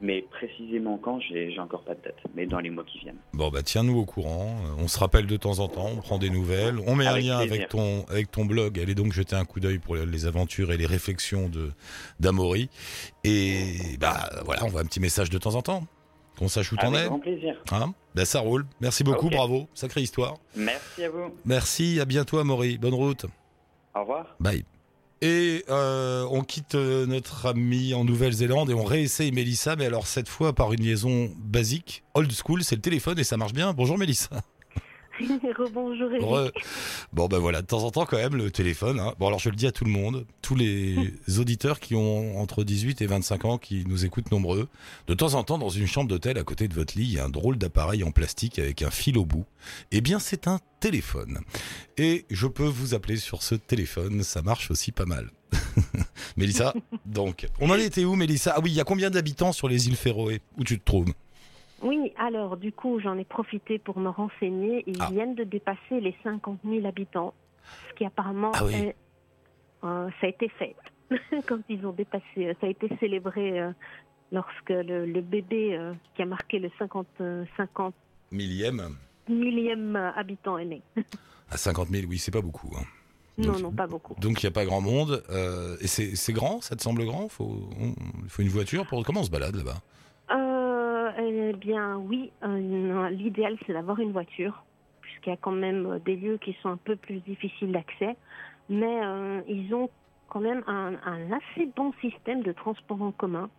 mais 0.00 0.22
précisément 0.22 0.98
quand, 0.98 1.20
j'ai 1.20 1.56
encore 1.60 1.82
pas 1.84 1.94
de 1.94 2.02
date, 2.02 2.16
mais 2.34 2.46
dans 2.46 2.58
les 2.58 2.70
mois 2.70 2.84
qui 2.84 2.98
viennent. 2.98 3.18
Bon, 3.34 3.50
bah 3.50 3.62
tiens-nous 3.62 3.98
au 3.98 4.04
courant. 4.04 4.48
Euh, 4.66 4.82
On 4.82 4.88
se 4.88 4.98
rappelle 4.98 5.26
de 5.26 5.36
temps 5.36 5.60
en 5.60 5.68
temps, 5.68 5.88
on 5.96 6.00
prend 6.00 6.18
des 6.18 6.30
nouvelles. 6.30 6.78
On 6.86 6.96
met 6.96 7.06
Avec 7.06 7.24
un 7.24 7.28
lien 7.28 7.38
avec 7.38 7.68
ton, 7.68 8.04
avec 8.08 8.30
ton 8.30 8.44
blog. 8.44 8.78
Allez 8.80 8.94
donc 8.96 9.12
jeter 9.12 9.36
un 9.36 9.44
coup 9.44 9.60
d'œil 9.60 9.78
pour 9.78 9.94
les- 9.96 10.26
aventures 10.26 10.72
et 10.72 10.76
les 10.76 10.86
réflexions 10.86 11.50
d'Amaury. 12.18 12.68
Et 13.24 13.96
bah 14.00 14.28
voilà, 14.44 14.64
on 14.64 14.68
voit 14.68 14.80
un 14.80 14.84
petit 14.86 15.00
message 15.00 15.30
de 15.30 15.38
temps 15.38 15.54
en 15.54 15.62
temps. 15.62 15.82
Qu'on 16.38 16.48
sache 16.48 16.72
où 16.72 16.76
t'en 16.76 16.88
Avec 16.94 17.04
es. 17.04 17.08
grand 17.08 17.18
plaisir. 17.20 17.54
Hein 17.72 17.92
bah 18.14 18.24
ça 18.24 18.40
roule. 18.40 18.66
Merci 18.80 19.04
beaucoup, 19.04 19.28
bravo. 19.28 19.68
Sacrée 19.74 20.00
histoire. 20.02 20.34
Merci 20.56 21.04
à 21.04 21.10
vous. 21.10 21.34
Merci, 21.44 22.00
à 22.00 22.04
bientôt 22.04 22.38
Amaury. 22.38 22.78
Bonne 22.78 22.94
route. 22.94 23.26
Au 23.94 24.00
revoir. 24.00 24.34
Bye. 24.40 24.64
Et 25.22 25.64
euh, 25.68 26.26
on 26.30 26.42
quitte 26.42 26.74
euh, 26.76 27.04
notre 27.04 27.44
ami 27.46 27.92
en 27.92 28.04
Nouvelle-Zélande 28.04 28.70
et 28.70 28.74
on 28.74 28.84
réessaye 28.84 29.32
Mélissa, 29.32 29.76
mais 29.76 29.84
alors 29.84 30.06
cette 30.06 30.28
fois 30.30 30.54
par 30.54 30.72
une 30.72 30.80
liaison 30.82 31.30
basique, 31.36 32.02
old 32.14 32.32
school, 32.32 32.64
c'est 32.64 32.76
le 32.76 32.80
téléphone 32.80 33.18
et 33.18 33.24
ça 33.24 33.36
marche 33.36 33.52
bien. 33.52 33.74
Bonjour 33.74 33.98
Mélissa. 33.98 34.30
Rebonjour 35.58 36.10
Eric. 36.12 36.22
Re- 36.22 36.52
Bon 37.12 37.26
ben 37.28 37.38
voilà, 37.38 37.62
de 37.62 37.66
temps 37.66 37.84
en 37.84 37.90
temps 37.90 38.06
quand 38.06 38.16
même 38.16 38.36
le 38.36 38.50
téléphone. 38.50 39.00
hein. 39.00 39.14
Bon 39.18 39.26
alors 39.26 39.38
je 39.38 39.50
le 39.50 39.56
dis 39.56 39.66
à 39.66 39.72
tout 39.72 39.84
le 39.84 39.90
monde, 39.90 40.26
tous 40.42 40.54
les 40.54 41.14
auditeurs 41.38 41.80
qui 41.80 41.94
ont 41.94 42.38
entre 42.40 42.64
18 42.64 43.00
et 43.02 43.06
25 43.06 43.44
ans, 43.44 43.58
qui 43.58 43.84
nous 43.86 44.04
écoutent 44.04 44.30
nombreux, 44.30 44.68
de 45.06 45.14
temps 45.14 45.34
en 45.34 45.44
temps 45.44 45.58
dans 45.58 45.68
une 45.68 45.86
chambre 45.86 46.08
d'hôtel 46.08 46.38
à 46.38 46.42
côté 46.44 46.68
de 46.68 46.74
votre 46.74 46.96
lit, 46.98 47.04
il 47.04 47.12
y 47.14 47.18
a 47.18 47.24
un 47.24 47.28
drôle 47.30 47.58
d'appareil 47.58 48.04
en 48.04 48.10
plastique 48.10 48.58
avec 48.58 48.82
un 48.82 48.90
fil 48.90 49.18
au 49.18 49.24
bout. 49.24 49.44
Eh 49.92 50.00
bien 50.00 50.18
c'est 50.18 50.48
un 50.48 50.58
téléphone. 50.80 51.40
Et 51.98 52.24
je 52.30 52.46
peux 52.46 52.64
vous 52.66 52.94
appeler 52.94 53.16
sur 53.16 53.42
ce 53.42 53.54
téléphone, 53.54 54.22
ça 54.22 54.42
marche 54.42 54.70
aussi 54.70 54.92
pas 54.92 55.04
mal. 55.06 55.30
Mélissa, 56.36 56.74
donc, 57.06 57.46
on 57.60 57.70
en 57.70 57.74
était 57.74 58.04
où 58.04 58.14
Mélissa? 58.14 58.54
Ah 58.56 58.60
oui, 58.62 58.70
il 58.70 58.74
y 58.76 58.80
a 58.80 58.84
combien 58.84 59.10
d'habitants 59.10 59.52
sur 59.52 59.68
les 59.68 59.88
îles 59.88 59.96
Féroé? 59.96 60.40
Où 60.58 60.64
tu 60.64 60.78
te 60.78 60.84
trouves? 60.84 61.12
Oui, 61.82 62.12
alors 62.18 62.56
du 62.56 62.72
coup, 62.72 63.00
j'en 63.00 63.16
ai 63.18 63.24
profité 63.24 63.78
pour 63.78 63.98
me 63.98 64.08
renseigner. 64.10 64.84
Ils 64.86 64.96
Ah. 65.00 65.08
viennent 65.10 65.34
de 65.34 65.44
dépasser 65.44 66.00
les 66.00 66.14
50 66.22 66.60
000 66.64 66.86
habitants, 66.86 67.32
ce 67.88 67.94
qui 67.94 68.04
apparemment 68.04 68.52
Ah 68.54 68.64
oui. 68.64 68.74
est- 68.74 68.96
euh, 69.84 70.08
ça 70.20 70.26
a 70.26 70.30
été 70.30 70.48
fait. 70.50 70.76
Quand 71.48 71.60
ils 71.68 71.84
ont 71.86 71.92
dépassé, 71.92 72.24
euh, 72.38 72.54
ça 72.60 72.66
a 72.66 72.70
été 72.70 72.88
célébré 73.00 73.58
euh, 73.60 73.72
lorsque 74.30 74.68
le, 74.70 75.06
le 75.06 75.20
bébé 75.22 75.76
euh, 75.76 75.92
qui 76.14 76.22
a 76.22 76.26
marqué 76.26 76.58
le 76.58 76.70
50, 76.78 77.06
euh, 77.20 77.44
50 77.56 77.94
Millième 78.32 78.96
millième 79.28 79.94
habitant 80.16 80.58
est 80.58 80.64
né. 80.64 80.82
À 81.50 81.56
50 81.56 81.88
000, 81.88 82.06
oui, 82.08 82.18
c'est 82.18 82.30
pas 82.32 82.40
beaucoup. 82.40 82.70
hein. 82.76 82.82
Non, 83.38 83.52
Donc- 83.52 83.62
non, 83.62 83.70
pas 83.72 83.86
beaucoup. 83.86 84.14
Donc 84.20 84.42
il 84.42 84.46
n'y 84.46 84.48
a 84.48 84.52
pas 84.52 84.64
grand 84.64 84.80
monde. 84.80 85.22
euh, 85.30 85.76
et 85.80 85.86
c'est 85.86 86.32
grand, 86.32 86.60
ça 86.60 86.74
te 86.76 86.82
semble 86.82 87.04
grand? 87.04 87.28
Faut, 87.28 87.68
on- 87.80 87.94
Il 88.24 88.28
faut 88.28 88.42
une 88.42 88.48
voiture 88.48 88.86
pour... 88.86 89.04
Comment 89.04 89.20
on 89.20 89.24
se 89.24 89.30
balade 89.30 89.54
là-bas? 89.54 89.80
Eh 91.32 91.52
bien, 91.54 91.96
oui. 91.96 92.30
euh, 92.42 93.08
L'idéal, 93.10 93.56
c'est 93.66 93.72
d'avoir 93.72 93.98
une 94.00 94.12
voiture, 94.12 94.64
puisqu'il 95.00 95.30
y 95.30 95.32
a 95.32 95.36
quand 95.36 95.52
même 95.52 95.86
euh, 95.86 95.98
des 95.98 96.16
lieux 96.16 96.38
qui 96.38 96.56
sont 96.62 96.68
un 96.70 96.76
peu 96.76 96.96
plus 96.96 97.20
difficiles 97.20 97.72
d'accès. 97.72 98.16
Mais 98.68 99.00
euh, 99.04 99.40
ils 99.48 99.74
ont 99.74 99.88
quand 100.28 100.40
même 100.40 100.62
un, 100.66 100.94
un 101.04 101.32
assez 101.32 101.66
bon 101.76 101.92
système 102.00 102.42
de 102.42 102.52
transport 102.52 103.02
en 103.02 103.12
commun. 103.12 103.50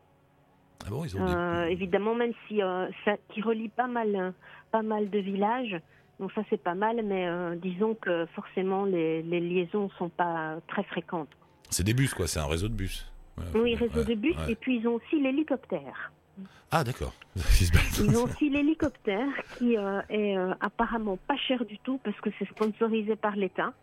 Ah 0.86 0.90
bon, 0.90 1.04
ils 1.06 1.16
ont 1.18 1.26
des- 1.26 1.32
Euh, 1.34 1.66
évidemment, 1.66 2.16
même 2.16 2.34
si 2.48 2.60
ça 3.06 3.18
qui 3.30 3.42
relie 3.42 3.70
pas 3.70 3.88
mal, 3.88 4.34
pas 4.72 4.82
mal 4.82 5.10
de 5.10 5.20
villages. 5.20 5.76
Donc 6.20 6.32
ça, 6.34 6.42
c'est 6.50 6.62
pas 6.62 6.76
mal, 6.76 7.02
mais 7.04 7.28
disons 7.58 7.96
que 7.96 8.26
forcément, 8.28 8.86
les, 8.86 9.22
les 9.24 9.40
liaisons 9.40 9.90
sont 9.98 10.10
pas 10.10 10.58
très 10.68 10.84
fréquentes. 10.84 11.30
C'est 11.70 11.84
des 11.84 11.94
bus, 11.94 12.14
quoi, 12.14 12.28
c'est 12.28 12.40
un 12.40 12.46
réseau 12.48 12.68
de 12.70 12.74
bus. 12.76 13.12
Ouais, 13.38 13.44
Oui, 13.56 13.62
ouais, 13.74 13.76
réseau 13.76 14.04
de 14.04 14.14
bus, 14.16 14.36
ouais. 14.38 14.52
et 14.52 14.56
puis 14.56 14.78
ils 14.78 14.88
ont 14.88 14.96
aussi 14.96 15.20
l'hélicoptère. 15.20 16.12
Ah 16.72 16.84
d'accord. 16.84 17.14
Ils 18.00 18.18
ont 18.18 18.24
aussi 18.24 18.50
l'hélicoptère 18.50 19.28
qui 19.58 19.78
euh, 19.78 20.02
est 20.10 20.38
euh, 20.38 20.54
apparemment 20.60 21.18
pas 21.28 21.38
cher 21.38 21.66
du 21.66 21.78
tout 21.80 22.00
parce 22.04 22.20
que 22.22 22.30
c'est 22.40 22.48
sponsorisé 22.50 23.16
par 23.16 23.36
l'État. 23.36 23.74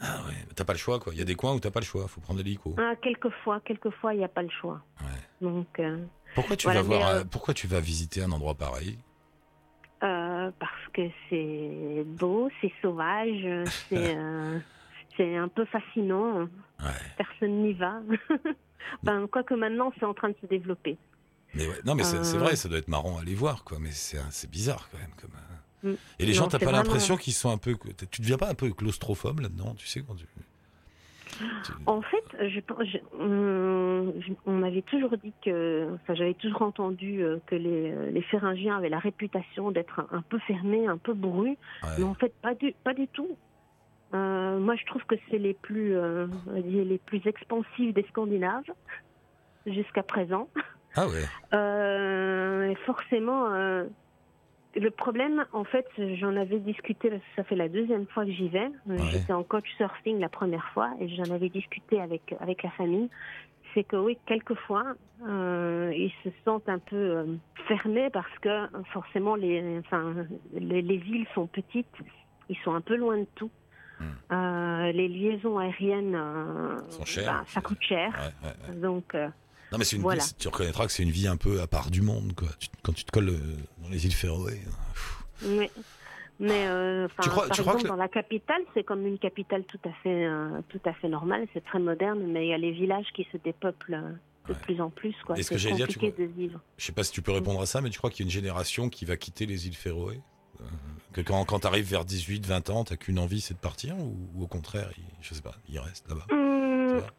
Ah 0.00 0.20
ouais, 0.26 0.34
t'as 0.54 0.64
pas 0.64 0.74
le 0.74 0.78
choix, 0.78 1.00
quoi. 1.00 1.12
Il 1.12 1.18
y 1.18 1.22
a 1.22 1.24
des 1.24 1.34
coins 1.34 1.54
où 1.54 1.60
t'as 1.60 1.70
pas 1.70 1.80
le 1.80 1.84
choix, 1.84 2.06
faut 2.06 2.20
prendre 2.20 2.38
l'hélico. 2.38 2.74
Ah, 2.78 2.94
quelquefois, 3.02 3.60
quelquefois, 3.60 4.14
il 4.14 4.18
n'y 4.18 4.24
a 4.24 4.28
pas 4.28 4.42
le 4.42 4.50
choix. 4.50 4.80
Ouais. 5.00 5.48
Donc, 5.48 5.66
euh, 5.80 5.98
Pourquoi 6.34 6.56
tu 6.56 6.66
Voilà, 6.66 6.82
vas 6.82 6.86
voir, 6.86 7.24
pourquoi 7.26 7.52
tu 7.52 7.66
vas 7.66 7.80
visiter 7.80 8.22
un 8.22 8.30
endroit 8.30 8.54
pareil? 8.54 8.98
Parce 10.00 10.86
que 10.92 11.02
c'est 11.28 12.04
beau, 12.06 12.48
c'est 12.60 12.72
sauvage, 12.80 13.46
c'est 13.88 14.16
c'est 15.18 15.36
un 15.36 15.48
peu 15.48 15.64
fascinant. 15.66 16.48
Ouais. 16.80 16.90
Personne 17.16 17.62
n'y 17.62 17.74
va. 17.74 18.00
ben, 19.02 19.26
quoique 19.26 19.54
maintenant, 19.54 19.92
c'est 19.98 20.06
en 20.06 20.14
train 20.14 20.30
de 20.30 20.36
se 20.40 20.46
développer. 20.46 20.96
Mais 21.54 21.66
ouais, 21.66 21.74
non, 21.84 21.94
mais 21.94 22.04
c'est 22.04 22.16
Euh. 22.18 22.38
vrai, 22.38 22.56
ça 22.56 22.68
doit 22.68 22.78
être 22.78 22.88
marrant 22.88 23.18
à 23.18 23.22
aller 23.22 23.34
voir, 23.34 23.64
quoi. 23.64 23.78
Mais 23.80 23.90
c'est 23.90 24.50
bizarre 24.50 24.88
quand 24.92 24.98
même. 24.98 25.10
Comme, 25.20 25.30
euh. 25.84 25.92
Mm. 25.92 25.96
Et 26.18 26.26
les 26.26 26.32
Non, 26.32 26.38
gens, 26.40 26.48
t'as 26.48 26.58
pas 26.58 26.72
l'impression 26.72 27.16
qu'ils 27.16 27.32
sont 27.32 27.50
un 27.50 27.58
peu, 27.58 27.76
tu 28.10 28.20
deviens 28.20 28.36
pas 28.36 28.48
un 28.48 28.54
peu 28.54 28.70
claustrophobe 28.70 29.40
là-dedans, 29.40 29.74
tu 29.76 29.86
sais 29.86 30.02
quand 30.06 30.14
tu. 30.16 30.26
tu- 31.64 31.72
En 31.86 32.02
fait, 32.02 32.24
je, 32.40 32.58
je- 32.84 33.16
hum, 33.22 34.12
je- 34.20 34.32
on 34.46 34.52
m'avait 34.58 34.82
toujours 34.82 35.16
dit 35.18 35.32
que, 35.44 35.88
enfin, 35.94 36.14
j'avais 36.14 36.34
toujours 36.34 36.62
entendu 36.62 37.22
euh, 37.22 37.38
que 37.46 37.54
les, 37.54 38.10
les 38.10 38.22
Féringiens 38.22 38.76
avaient 38.78 38.88
la 38.88 38.98
réputation 38.98 39.70
d'être 39.70 40.00
un, 40.00 40.18
un 40.18 40.22
peu 40.22 40.38
fermés, 40.40 40.86
un 40.88 40.96
peu 40.98 41.14
bourrus, 41.14 41.56
Ouais. 41.84 41.88
mais 41.98 42.04
en 42.04 42.14
fait, 42.14 42.32
pas 42.42 42.54
du, 42.54 42.74
pas 42.82 42.92
du 42.94 43.06
tout. 43.08 43.36
Euh, 44.14 44.58
moi, 44.58 44.74
je 44.74 44.84
trouve 44.86 45.04
que 45.04 45.14
c'est 45.30 45.38
les 45.38 45.54
plus, 45.54 45.94
euh, 45.96 46.26
les 46.56 46.98
plus 46.98 47.24
expansifs 47.26 47.94
des 47.94 48.04
Scandinaves 48.10 48.64
jusqu'à 49.66 50.02
présent. 50.02 50.48
Ah 50.96 51.06
ouais. 51.06 51.24
Euh, 51.54 52.74
forcément, 52.86 53.52
euh, 53.52 53.84
le 54.76 54.90
problème, 54.90 55.44
en 55.52 55.64
fait, 55.64 55.86
j'en 56.16 56.36
avais 56.36 56.58
discuté, 56.58 57.10
ça 57.36 57.44
fait 57.44 57.56
la 57.56 57.68
deuxième 57.68 58.06
fois 58.06 58.24
que 58.24 58.30
j'y 58.32 58.48
vais. 58.48 58.66
Euh, 58.88 58.96
Ouais. 58.96 58.98
J'étais 59.12 59.32
en 59.32 59.42
coach 59.42 59.68
surfing 59.76 60.18
la 60.20 60.28
première 60.28 60.64
fois 60.74 60.90
et 61.00 61.08
j'en 61.08 61.30
avais 61.34 61.48
discuté 61.48 62.00
avec, 62.00 62.34
avec 62.40 62.62
la 62.62 62.70
famille. 62.70 63.08
C'est 63.74 63.84
que 63.84 63.96
oui, 63.96 64.16
quelquefois, 64.26 64.94
euh, 65.26 65.92
ils 65.94 66.12
se 66.24 66.30
sentent 66.44 66.68
un 66.68 66.78
peu 66.78 66.96
euh, 66.96 67.24
fermés 67.68 68.08
parce 68.10 68.38
que 68.40 68.66
forcément, 68.92 69.34
les, 69.36 69.78
enfin, 69.80 70.14
les, 70.54 70.80
les 70.82 70.96
villes 70.96 71.26
sont 71.34 71.46
petites, 71.46 71.86
ils 72.48 72.56
sont 72.64 72.74
un 72.74 72.80
peu 72.80 72.96
loin 72.96 73.18
de 73.18 73.26
tout. 73.34 73.50
Hmm. 74.00 74.04
Euh, 74.32 74.92
les 74.92 75.08
liaisons 75.08 75.58
aériennes, 75.58 76.16
Sont 76.88 77.04
chères. 77.04 77.26
bah, 77.32 77.44
ça 77.46 77.60
coûte 77.60 77.82
cher. 77.82 78.10
Ouais, 78.42 78.48
ouais, 78.48 78.74
ouais. 78.74 78.80
Donc, 78.80 79.14
Non, 79.72 79.78
mais 79.78 79.84
c'est 79.84 79.96
une 79.96 80.02
Voilà. 80.02 80.22
vie- 80.24 80.34
tu 80.38 80.48
reconnaîtras 80.48 80.86
que 80.86 80.92
c'est 80.92 81.02
une 81.02 81.10
vie 81.10 81.26
un 81.28 81.36
peu 81.36 81.60
à 81.60 81.66
part 81.66 81.90
du 81.90 82.00
monde, 82.02 82.32
quoi. 82.34 82.48
Tu- 82.58 82.68
quand 82.82 82.92
tu 82.92 83.04
te 83.04 83.10
colles 83.10 83.28
euh, 83.30 83.56
dans 83.82 83.88
les 83.90 84.06
îles 84.06 84.14
Féroé. 84.14 84.60
Oui. 85.44 85.68
Mais 86.40 86.66
euh, 86.68 87.08
Tu 87.20 87.28
crois- 87.30 87.48
par 87.48 87.56
tu 87.56 87.62
crois 87.62 87.72
exemple, 87.74 87.82
que 87.82 87.88
dans 87.88 87.96
la 88.02 88.08
capitale, 88.08 88.62
c'est 88.72 88.84
comme 88.84 89.04
une 89.06 89.18
capitale 89.18 89.64
tout 89.64 89.80
à 89.84 89.92
fait, 90.02 90.24
euh, 90.24 90.60
tout 90.68 90.80
à 90.84 90.92
fait 90.94 91.08
normale. 91.08 91.46
C'est 91.52 91.64
très 91.64 91.80
moderne, 91.80 92.20
mais 92.28 92.46
il 92.46 92.50
y 92.50 92.54
a 92.54 92.58
les 92.58 92.70
villages 92.70 93.06
qui 93.14 93.26
se 93.32 93.36
dépeuplent 93.38 93.94
euh, 93.94 94.12
de 94.48 94.52
Ouais. 94.54 94.58
plus 94.62 94.80
en 94.80 94.88
plus. 94.88 95.14
Quoi. 95.26 95.36
Et 95.38 95.42
ce 95.42 95.50
que 95.50 95.58
j'allais 95.58 95.74
dire, 95.74 95.88
tu 95.88 95.98
de 95.98 96.24
vivre. 96.36 96.60
Je 96.78 96.84
sais 96.86 96.92
pas 96.92 97.02
si 97.04 97.10
tu 97.12 97.22
peux 97.22 97.32
répondre 97.32 97.60
à 97.60 97.66
ça, 97.66 97.80
mais 97.80 97.90
tu 97.90 97.98
crois 97.98 98.10
qu'il 98.10 98.20
y 98.20 98.22
a 98.22 98.28
une 98.28 98.32
génération 98.32 98.88
qui 98.88 99.04
va 99.04 99.16
quitter 99.16 99.46
les 99.46 99.66
îles 99.66 99.74
Féroé 99.76 100.20
Euh, 100.60 100.64
Que 101.12 101.20
quand, 101.20 101.44
quand 101.44 101.60
t'arrives 101.60 101.88
vers 101.88 102.04
18, 102.04 102.44
20 102.46 102.68
ans, 102.70 102.84
t'as 102.84 102.96
qu'une 102.96 103.18
envie, 103.18 103.40
c'est 103.40 103.54
de 103.54 103.58
partir 103.60 103.96
ou, 103.98 104.16
ou 104.34 104.42
au 104.44 104.46
contraire, 104.46 104.90
il, 104.98 105.04
je 105.20 105.34
sais 105.34 105.40
pas, 105.42 105.54
il 105.68 105.78
reste 105.80 106.08
là-bas? 106.08 106.26
Hum, 106.30 106.67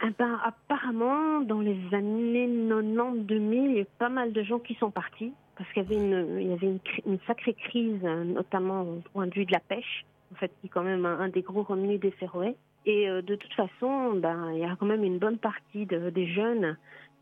Eh 0.04 0.10
ben, 0.18 0.40
apparemment, 0.44 1.42
dans 1.42 1.60
les 1.62 1.78
années 1.94 2.48
90-2000, 2.48 3.54
il 3.54 3.78
y 3.78 3.82
a 3.82 3.86
pas 3.98 4.10
mal 4.10 4.34
de 4.34 4.44
gens 4.44 4.60
qui 4.60 4.76
sont 4.76 4.92
partis 4.92 5.34
parce 5.58 5.72
qu'il 5.74 5.84
y 5.84 5.86
avait 5.86 6.66
une, 7.06 7.20
sacrée 7.28 7.54
crise, 7.54 8.02
notamment 8.04 8.84
au 8.84 9.02
point 9.14 9.28
de 9.28 9.34
vue 9.34 9.46
de 9.46 9.52
la 9.52 9.60
pêche, 9.60 10.06
en 10.32 10.36
fait, 10.36 10.52
qui 10.62 10.68
est 10.68 10.70
quand 10.70 10.84
même 10.84 11.06
un, 11.06 11.28
des 11.30 11.42
gros 11.42 11.64
revenus 11.64 12.00
des 12.00 12.12
Féroé. 12.12 12.56
Et 12.86 13.10
euh, 13.10 13.22
de 13.22 13.36
toute 13.36 13.54
façon, 13.54 14.14
ben, 14.14 14.52
il 14.54 14.60
y 14.60 14.64
a 14.64 14.76
quand 14.80 14.86
même 14.86 15.04
une 15.04 15.18
bonne 15.20 15.38
partie 15.38 15.86
de- 15.86 16.10
des 16.10 16.28
jeunes 16.28 16.78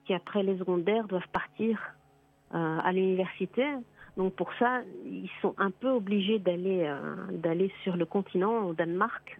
qui, 0.05 0.13
après 0.13 0.43
les 0.43 0.55
secondaires, 0.59 1.07
doivent 1.07 1.27
partir 1.33 1.79
euh, 2.53 2.77
à 2.83 2.91
l'université. 2.93 3.65
Donc 4.17 4.33
pour 4.35 4.53
ça, 4.59 4.81
ils 5.05 5.29
sont 5.41 5.55
un 5.57 5.71
peu 5.71 5.89
obligés 5.89 6.37
d'aller 6.39 6.85
euh, 6.85 7.67
sur 7.83 7.97
le 7.97 8.05
continent, 8.05 8.67
au 8.67 8.73
Danemark. 8.73 9.39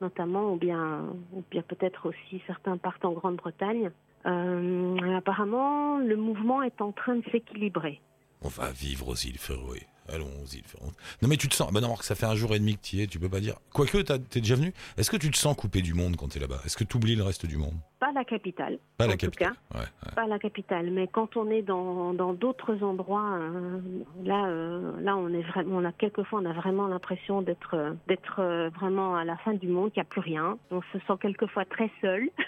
Notamment, 0.00 0.52
ou 0.52 0.56
bien, 0.56 1.02
ou 1.32 1.42
bien 1.50 1.62
peut-être 1.62 2.08
aussi 2.08 2.42
certains 2.46 2.76
partent 2.76 3.04
en 3.04 3.12
Grande-Bretagne. 3.12 3.90
Euh, 4.26 5.16
apparemment, 5.16 5.98
le 5.98 6.16
mouvement 6.16 6.62
est 6.62 6.80
en 6.80 6.92
train 6.92 7.16
de 7.16 7.24
s'équilibrer. 7.30 8.00
On 8.42 8.48
va 8.48 8.70
vivre 8.70 9.08
aux 9.08 9.14
îles 9.14 9.38
Féroé. 9.38 9.82
Allons 9.82 9.93
Féroé. 10.08 10.90
Non 11.22 11.28
mais 11.28 11.36
tu 11.36 11.48
te 11.48 11.54
sens, 11.54 11.72
bah 11.72 11.80
non, 11.80 11.94
que 11.96 12.04
ça 12.04 12.14
fait 12.14 12.26
un 12.26 12.34
jour 12.34 12.54
et 12.54 12.58
demi 12.58 12.76
que 12.76 12.82
tu 12.82 12.96
y 12.96 13.02
es, 13.02 13.06
tu 13.06 13.18
peux 13.18 13.28
pas 13.28 13.40
dire. 13.40 13.56
Quoique, 13.72 13.98
t'es 13.98 14.40
déjà 14.40 14.54
venu. 14.54 14.72
Est-ce 14.98 15.10
que 15.10 15.16
tu 15.16 15.30
te 15.30 15.36
sens 15.36 15.56
coupé 15.56 15.80
du 15.82 15.94
monde 15.94 16.16
quand 16.16 16.28
t'es 16.28 16.40
là-bas? 16.40 16.60
Est-ce 16.64 16.76
que 16.76 16.84
tu 16.84 16.96
oublies 16.96 17.16
le 17.16 17.22
reste 17.22 17.46
du 17.46 17.56
monde? 17.56 17.74
Pas 18.00 18.12
la 18.12 18.24
capitale, 18.24 18.78
Pas 18.98 19.04
en 19.06 19.08
la 19.08 19.14
tout 19.14 19.26
capitale. 19.26 19.52
cas. 19.72 19.78
Ouais, 19.78 19.84
ouais. 19.84 20.12
pas 20.14 20.26
la 20.26 20.38
capitale, 20.38 20.90
mais 20.90 21.08
quand 21.08 21.36
on 21.36 21.50
est 21.50 21.62
dans 21.62 22.12
dans 22.12 22.34
d'autres 22.34 22.82
endroits, 22.82 23.32
euh, 23.38 23.80
là 24.24 24.46
euh, 24.46 24.92
là 25.00 25.16
on 25.16 25.28
est 25.32 25.42
vraiment, 25.42 25.76
on 25.78 25.84
a 25.86 25.92
quelquefois 25.92 26.40
on 26.42 26.44
a 26.44 26.52
vraiment 26.52 26.86
l'impression 26.86 27.40
d'être 27.40 27.74
euh, 27.74 27.92
d'être 28.08 28.42
vraiment 28.78 29.16
à 29.16 29.24
la 29.24 29.36
fin 29.38 29.54
du 29.54 29.68
monde, 29.68 29.90
qu'il 29.92 30.00
n'y 30.02 30.06
a 30.06 30.10
plus 30.10 30.20
rien. 30.20 30.58
On 30.70 30.82
se 30.92 30.98
sent 31.06 31.14
quelquefois 31.20 31.64
très 31.64 31.90
seul. 32.00 32.28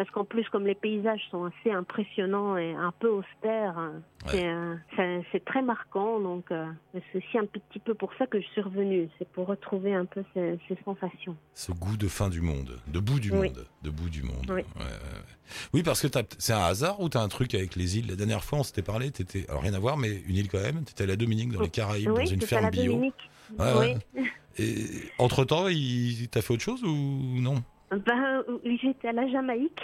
Parce 0.00 0.10
qu'en 0.12 0.24
plus, 0.24 0.48
comme 0.48 0.66
les 0.66 0.74
paysages 0.74 1.20
sont 1.30 1.44
assez 1.44 1.70
impressionnants 1.70 2.56
et 2.56 2.72
un 2.72 2.90
peu 2.90 3.10
austères, 3.10 3.76
hein, 3.76 4.00
Ouais. 4.24 4.30
c'est, 4.30 4.48
euh, 4.48 5.20
c'est- 5.30 5.44
très 5.44 5.60
marquant. 5.60 6.18
Donc, 6.20 6.50
euh, 6.52 6.64
c'est 6.94 7.18
aussi 7.18 7.36
un 7.36 7.44
petit 7.44 7.78
peu 7.80 7.92
pour 7.92 8.10
ça 8.18 8.26
que 8.26 8.40
je 8.40 8.46
suis 8.46 8.62
revenue. 8.62 9.10
C'est 9.18 9.28
pour 9.28 9.46
retrouver 9.46 9.92
un 9.92 10.06
peu 10.06 10.24
ces, 10.32 10.58
ces 10.68 10.78
sensations. 10.86 11.36
Ce 11.52 11.70
goût 11.72 11.98
de 11.98 12.08
fin 12.08 12.30
du 12.30 12.40
monde, 12.40 12.80
de 12.86 12.98
bout 12.98 13.20
du 13.20 13.30
Oui. 13.30 13.48
monde, 13.50 13.66
de 13.82 13.90
bout 13.90 14.08
du 14.08 14.22
monde. 14.22 14.46
Oui. 14.48 14.54
Ouais, 14.54 14.62
ouais, 14.78 14.84
ouais. 14.86 15.64
Oui, 15.74 15.82
parce 15.82 16.00
que 16.00 16.08
c'est 16.38 16.54
un 16.54 16.64
hasard 16.64 16.98
ou 17.00 17.10
t'as 17.10 17.20
un 17.20 17.28
truc 17.28 17.52
avec 17.54 17.76
les 17.76 17.98
îles? 17.98 18.06
La 18.08 18.16
dernière 18.16 18.42
fois, 18.42 18.60
on 18.60 18.62
s'était 18.62 18.80
parlé, 18.80 19.10
t'étais, 19.10 19.44
alors 19.50 19.60
rien 19.60 19.74
à 19.74 19.78
voir, 19.80 19.98
mais 19.98 20.22
une 20.26 20.36
île 20.36 20.48
quand 20.48 20.62
même. 20.62 20.82
T'étais 20.84 21.04
à 21.04 21.08
la 21.08 21.16
Dominique 21.16 21.52
dans 21.52 21.60
les 21.60 21.68
Caraïbes, 21.68 22.06
dans 22.08 22.14
oui, 22.16 22.22
une 22.32 22.40
c'est 22.40 22.44
à 22.44 22.60
ferme 22.60 22.64
la 22.64 22.70
bio. 22.70 22.92
Dominique. 22.94 23.30
Ouais, 23.58 23.66
oui. 23.78 23.86
ouais. 24.16 24.30
Et 24.58 24.86
entre 25.18 25.44
temps, 25.44 25.68
il 25.68 26.26
t'as 26.30 26.40
fait 26.40 26.54
autre 26.54 26.62
chose 26.62 26.82
ou 26.84 26.88
non? 26.88 27.62
Ben, 27.90 28.44
oui, 28.64 28.78
j'étais 28.80 29.08
à 29.08 29.12
la 29.12 29.28
Jamaïque. 29.28 29.82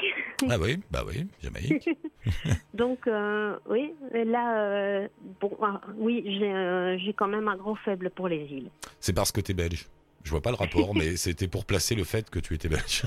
Ah 0.49 0.59
oui, 0.61 0.79
bah 0.93 1.03
oui, 1.07 1.27
Jamaïque. 1.43 1.91
Donc 2.75 3.09
euh, 3.09 3.57
oui, 3.69 3.95
là, 4.13 4.59
euh, 4.59 5.09
bon, 5.41 5.57
ah, 5.61 5.81
oui, 5.97 6.23
j'ai 6.25 6.53
euh, 6.53 7.13
quand 7.17 7.27
même 7.27 7.49
un 7.49 7.57
gros 7.57 7.75
faible 7.75 8.11
pour 8.11 8.29
les 8.29 8.45
îles. 8.45 8.71
C'est 9.01 9.13
parce 9.13 9.33
que 9.33 9.41
t'es 9.41 9.55
belge. 9.55 9.87
Je 10.23 10.31
vois 10.31 10.41
pas 10.41 10.51
le 10.51 10.57
rapport, 10.57 10.95
mais 10.95 11.17
c'était 11.17 11.49
pour 11.49 11.65
placer 11.65 11.97
le 11.97 12.05
fait 12.05 12.31
que 12.31 12.39
tu 12.39 12.55
étais 12.55 12.69
belge. 12.69 13.03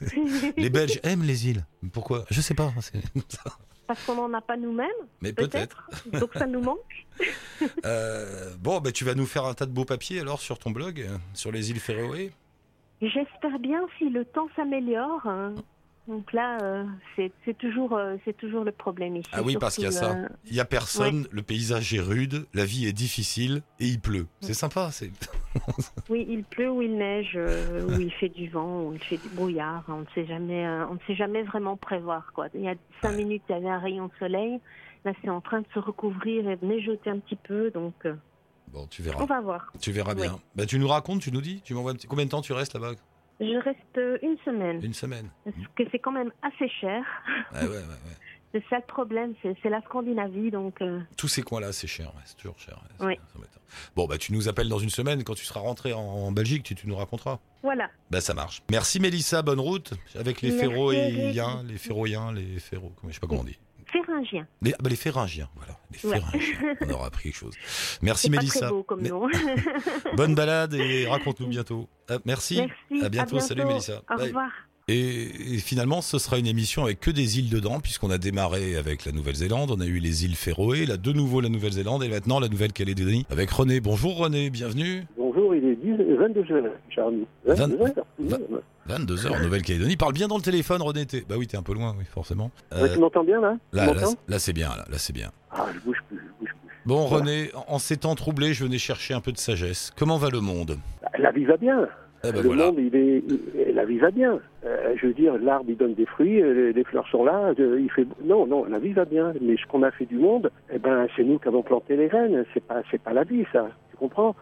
Les 0.58 0.68
Belges 0.68 1.00
aiment 1.04 1.24
les 1.24 1.48
îles. 1.48 1.64
Pourquoi? 1.92 2.24
Je 2.30 2.40
sais 2.40 2.54
pas. 2.54 2.72
Parce 3.86 4.04
qu'on 4.04 4.14
n'en 4.14 4.32
a 4.32 4.40
pas 4.40 4.56
nous-mêmes, 4.56 4.88
Mais 5.20 5.32
peut-être. 5.32 5.90
Donc 6.12 6.30
ça 6.34 6.46
nous 6.46 6.60
manque. 6.60 7.06
Bon, 8.60 8.80
bah, 8.80 8.92
tu 8.92 9.04
vas 9.04 9.14
nous 9.14 9.26
faire 9.26 9.44
un 9.46 9.54
tas 9.54 9.66
de 9.66 9.72
beaux 9.72 9.84
papiers 9.86 10.20
alors 10.20 10.40
sur 10.40 10.58
ton 10.58 10.70
blog, 10.70 11.06
sur 11.32 11.50
les 11.50 11.70
îles 11.70 11.80
Féroé. 11.80 12.32
J'espère 13.00 13.58
bien 13.58 13.82
si 13.98 14.08
le 14.08 14.24
temps 14.24 14.48
s'améliore. 14.56 15.26
hein. 15.26 15.54
Donc 16.06 16.32
là, 16.34 16.58
euh, 16.62 16.84
c'est 17.16 17.56
toujours, 17.56 17.96
euh, 17.96 18.16
c'est 18.26 18.36
toujours 18.36 18.62
le 18.62 18.72
problème 18.72 19.16
ici. 19.16 19.28
Ah 19.32 19.40
oui, 19.42 19.56
parce 19.58 19.76
qu'il 19.76 19.84
y 19.84 19.86
a 19.86 19.90
ça. 19.90 20.12
euh, 20.12 20.28
Il 20.44 20.54
y 20.54 20.60
a 20.60 20.66
personne, 20.66 21.26
le 21.30 21.40
paysage 21.42 21.94
est 21.94 22.00
rude, 22.00 22.46
la 22.52 22.66
vie 22.66 22.86
est 22.86 22.92
difficile 22.92 23.62
et 23.80 23.86
il 23.86 24.00
pleut. 24.00 24.26
C'est 24.40 24.52
sympa. 24.52 24.90
C'est 24.92 25.10
oui, 26.10 26.26
il 26.28 26.44
pleut 26.44 26.70
ou 26.70 26.82
il 26.82 26.94
neige, 26.96 27.36
ou 27.36 28.00
il 28.00 28.12
fait 28.12 28.28
du 28.28 28.48
vent, 28.50 28.82
ou 28.82 28.92
il 28.92 29.02
fait 29.04 29.16
du 29.16 29.30
brouillard. 29.30 29.82
On 29.88 30.00
ne 30.00 30.06
sait 30.14 30.26
jamais, 30.26 30.68
on 30.90 30.94
ne 30.94 30.98
sait 31.06 31.14
jamais 31.14 31.42
vraiment 31.42 31.76
prévoir 31.78 32.32
quoi. 32.34 32.48
Il 32.54 32.60
y 32.60 32.68
a 32.68 32.74
cinq 33.00 33.10
Ouais. 33.10 33.16
minutes, 33.16 33.42
il 33.48 33.52
y 33.52 33.54
avait 33.54 33.68
un 33.70 33.78
rayon 33.78 34.06
de 34.08 34.12
soleil. 34.18 34.60
Là, 35.06 35.12
c'est 35.22 35.30
en 35.30 35.40
train 35.40 35.60
de 35.60 35.66
se 35.72 35.78
recouvrir 35.78 36.48
et 36.50 36.56
de 36.56 36.66
neigeoter 36.66 37.10
un 37.10 37.18
petit 37.18 37.36
peu. 37.36 37.70
Donc, 37.70 37.94
bon, 38.74 38.86
tu 38.88 39.00
on 39.02 39.04
verras. 39.04 39.24
va 39.26 39.40
voir. 39.40 39.72
Tu 39.80 39.90
verras 39.92 40.14
bien. 40.14 40.38
Bah, 40.54 40.66
tu 40.66 40.78
nous 40.78 40.88
racontes, 40.88 41.22
tu 41.22 41.32
nous 41.32 41.40
dis, 41.40 41.62
tu 41.62 41.72
m'envoies 41.74 41.92
un 41.92 41.94
petit. 41.94 42.06
Combien 42.06 42.26
de 42.26 42.30
temps 42.30 42.42
tu 42.42 42.52
restes 42.52 42.74
là-bas? 42.74 42.92
Je 43.40 43.64
reste 43.64 43.78
euh, 43.98 44.18
une 44.22 44.36
semaine, 44.44 44.80
Une 44.84 44.94
semaine. 44.94 45.28
parce 45.44 45.56
que 45.76 45.82
c'est 45.90 45.98
quand 45.98 46.12
même 46.12 46.30
assez 46.42 46.68
cher. 46.80 47.02
Ouais, 47.52 47.62
ouais, 47.62 47.68
ouais, 47.68 47.76
ouais. 47.76 48.16
C'est 48.52 48.62
ça 48.70 48.76
le 48.76 48.86
problème, 48.86 49.34
c'est 49.42 49.68
la 49.68 49.82
Scandinavie, 49.82 50.52
donc 50.52 50.80
euh, 50.80 51.00
Tous 51.16 51.26
ces 51.26 51.42
coins-là, 51.42 51.72
c'est 51.72 51.88
cher, 51.88 52.06
ouais, 52.14 52.22
c'est 52.24 52.36
toujours 52.36 52.56
cher. 52.56 52.80
ouais, 53.00 53.18
Oui. 53.34 53.44
ça. 53.52 53.58
Bon, 53.96 54.06
bah 54.06 54.16
tu 54.16 54.32
nous 54.32 54.48
appelles 54.48 54.68
dans 54.68 54.78
une 54.78 54.90
semaine 54.90 55.24
quand 55.24 55.34
tu 55.34 55.44
seras 55.44 55.58
rentré 55.58 55.92
en, 55.92 55.98
en 56.00 56.30
Belgique, 56.30 56.62
tu, 56.62 56.76
tu 56.76 56.86
nous 56.86 56.94
raconteras. 56.94 57.40
voilà. 57.64 57.90
Bah 58.12 58.20
ça 58.20 58.32
marche. 58.32 58.62
Merci 58.70 59.00
Mélissa, 59.00 59.42
bonne 59.42 59.58
route 59.58 59.94
avec 60.14 60.40
les 60.40 60.52
Féroïens, 60.52 61.64
les 61.66 61.78
Féroïens, 61.78 62.30
les 62.32 62.60
Féro, 62.60 62.92
comment 62.94 63.10
je 63.10 63.14
sais 63.14 63.20
pas 63.20 63.26
comment 63.26 63.40
on 63.40 63.44
dit. 63.44 63.58
Féringien. 64.04 64.46
Les, 64.62 64.72
ah 64.72 64.76
bah, 64.82 64.90
les 64.90 64.96
Féringiens, 64.96 65.48
voilà, 65.56 65.78
les 65.92 66.08
Ouais. 66.08 66.20
Féringiens. 66.20 66.74
On 66.88 66.90
aura 66.90 67.06
appris 67.06 67.24
quelque 67.24 67.36
chose. 67.38 67.54
Merci 68.02 68.22
C'est 68.26 68.30
pas 68.32 68.36
Mélissa. 68.38 68.60
très 68.60 68.68
beau 68.70 68.82
comme 68.82 69.00
Mais- 69.02 69.08
nom. 69.10 69.28
Bonne 70.16 70.34
balade 70.34 70.74
et 70.74 71.06
raconte-nous 71.06 71.48
bientôt. 71.48 71.88
Ah, 72.08 72.18
merci. 72.24 72.56
Merci. 72.90 73.04
À 73.04 73.08
bientôt. 73.08 73.38
Salut, 73.40 73.64
Mélissa. 73.64 74.02
Au 74.12 74.16
Bye. 74.16 74.26
revoir. 74.28 74.50
Et, 74.86 75.54
et 75.54 75.58
finalement, 75.60 76.02
ce 76.02 76.18
sera 76.18 76.38
une 76.38 76.46
émission 76.46 76.84
avec 76.84 77.00
que 77.00 77.10
des 77.10 77.38
îles 77.38 77.48
dedans, 77.48 77.80
puisqu'on 77.80 78.10
a 78.10 78.18
démarré 78.18 78.76
avec 78.76 79.06
la 79.06 79.12
Nouvelle-Zélande, 79.12 79.70
on 79.70 79.80
a 79.80 79.86
eu 79.86 79.98
les 79.98 80.26
îles 80.26 80.36
Féroé, 80.36 80.84
là 80.84 80.98
de 80.98 81.10
nouveau 81.12 81.40
la 81.40 81.48
Nouvelle-Zélande 81.48 82.04
et 82.04 82.08
maintenant 82.10 82.38
la 82.38 82.48
Nouvelle-Calédonie 82.48 83.24
avec 83.30 83.48
René. 83.50 83.80
Bonjour 83.80 84.18
René, 84.18 84.50
bienvenue. 84.50 85.04
Bonjour, 85.16 85.54
il 85.54 85.64
est 85.64 85.76
10, 85.76 86.13
22h, 86.28 86.70
Charlie. 86.90 87.26
22h, 87.46 87.92
Vingt- 88.18 88.38
22h 88.88 89.32
en 89.32 89.42
Nouvelle-Calédonie. 89.42 89.96
Parle 89.96 90.12
bien 90.12 90.28
dans 90.28 90.36
le 90.36 90.42
téléphone, 90.42 90.82
René. 90.82 91.06
t'es- 91.06 91.24
Bah 91.28 91.36
oui, 91.38 91.46
t'es 91.46 91.56
un 91.56 91.62
peu 91.62 91.74
loin, 91.74 91.94
oui, 91.98 92.04
forcément. 92.04 92.50
Euh, 92.74 92.92
tu 92.92 92.98
m'entends 93.00 93.24
bien 93.24 93.40
là? 93.40 93.56
Là, 93.72 93.86
là, 93.86 93.94
m'entends? 93.94 94.14
là, 94.28 94.38
c'est 94.38 94.52
bien, 94.52 94.68
là, 94.68 94.84
là 94.90 94.98
c'est 94.98 95.12
bien. 95.12 95.30
Ah, 95.50 95.66
je 95.74 95.80
bouge 95.80 95.98
plus, 96.08 96.18
je 96.18 96.22
bouge 96.40 96.54
plus. 96.64 96.76
Bon, 96.86 97.06
Voilà. 97.06 97.24
René, 97.24 97.50
en 97.68 97.78
ces 97.78 97.96
temps 97.96 98.14
troublés, 98.14 98.52
je 98.52 98.64
venais 98.64 98.78
chercher 98.78 99.14
un 99.14 99.20
peu 99.20 99.32
de 99.32 99.38
sagesse. 99.38 99.92
Comment 99.96 100.18
va 100.18 100.28
le 100.30 100.40
monde? 100.40 100.76
Bah, 101.02 101.08
La 101.18 101.30
vie 101.32 101.44
va 101.44 101.56
bien. 101.56 101.88
Eh 102.26 102.32
ben 102.32 102.40
le 102.40 102.46
voilà. 102.46 102.66
monde, 102.66 102.76
il 102.78 102.96
est, 102.96 103.22
il- 103.28 103.74
la 103.74 103.84
vie 103.84 103.98
va 103.98 104.10
bien. 104.10 104.38
Euh, 104.64 104.94
je 104.98 105.06
veux 105.08 105.12
dire, 105.12 105.36
l'arbre, 105.36 105.66
il 105.68 105.76
donne 105.76 105.92
des 105.94 106.06
fruits, 106.06 106.40
euh, 106.40 106.54
les, 106.54 106.72
les 106.72 106.84
fleurs 106.84 107.06
sont 107.08 107.22
là. 107.22 107.52
euh, 107.58 107.78
il 107.78 107.90
fait, 107.90 108.06
non, 108.24 108.46
non, 108.46 108.64
la 108.64 108.78
vie 108.78 108.94
va 108.94 109.04
bien. 109.04 109.34
Mais 109.42 109.56
ce 109.58 109.66
qu'on 109.66 109.82
a 109.82 109.90
fait 109.90 110.06
du 110.06 110.16
monde, 110.16 110.50
eh 110.72 110.78
ben, 110.78 111.06
c'est 111.16 111.22
nous 111.24 111.38
qui 111.38 111.48
avons 111.48 111.62
planté 111.62 111.96
les 111.96 112.08
graines. 112.08 112.44
C'est 112.54 112.64
pas, 112.64 112.82
c'est 112.90 113.00
pas 113.02 113.12
la 113.12 113.24
vie, 113.24 113.44
ça. 113.52 113.68
Tu 113.90 113.96
comprends? 113.98 114.34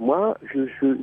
Moi, 0.00 0.34
je, 0.52 0.66
je, 0.80 0.96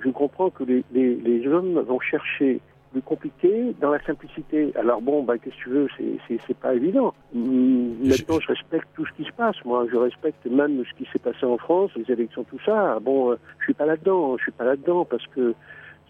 je, 0.00 0.10
comprends 0.10 0.48
que 0.48 0.62
les, 0.62 0.84
les, 0.92 1.16
les 1.16 1.46
hommes 1.48 1.80
vont 1.80 1.98
chercher 1.98 2.60
le 2.94 3.00
compliqué 3.00 3.74
dans 3.80 3.90
la 3.90 4.00
simplicité. 4.04 4.72
Alors 4.76 5.00
bon, 5.00 5.24
bah, 5.24 5.38
qu'est-ce 5.38 5.56
que 5.56 5.62
tu 5.62 5.70
veux, 5.70 5.88
c'est, 6.28 6.56
pas 6.58 6.74
évident. 6.74 7.14
Hum, 7.34 7.96
Maintenant, 8.00 8.38
je 8.38 8.46
respecte 8.46 8.86
tout 8.94 9.04
ce 9.06 9.12
qui 9.14 9.24
se 9.24 9.32
passe. 9.32 9.56
Moi, 9.64 9.86
je 9.90 9.96
respecte 9.96 10.46
même 10.46 10.84
ce 10.84 10.96
qui 10.96 11.10
s'est 11.10 11.18
passé 11.18 11.44
en 11.44 11.58
France, 11.58 11.90
les 11.96 12.12
élections, 12.12 12.44
tout 12.44 12.60
ça. 12.64 12.98
Bon, 13.00 13.32
euh, 13.32 13.36
je 13.58 13.64
suis 13.64 13.74
pas 13.74 13.86
là-dedans. 13.86 14.36
Je 14.36 14.44
suis 14.44 14.52
pas 14.52 14.64
là-dedans 14.64 15.04
parce 15.04 15.26
que 15.28 15.54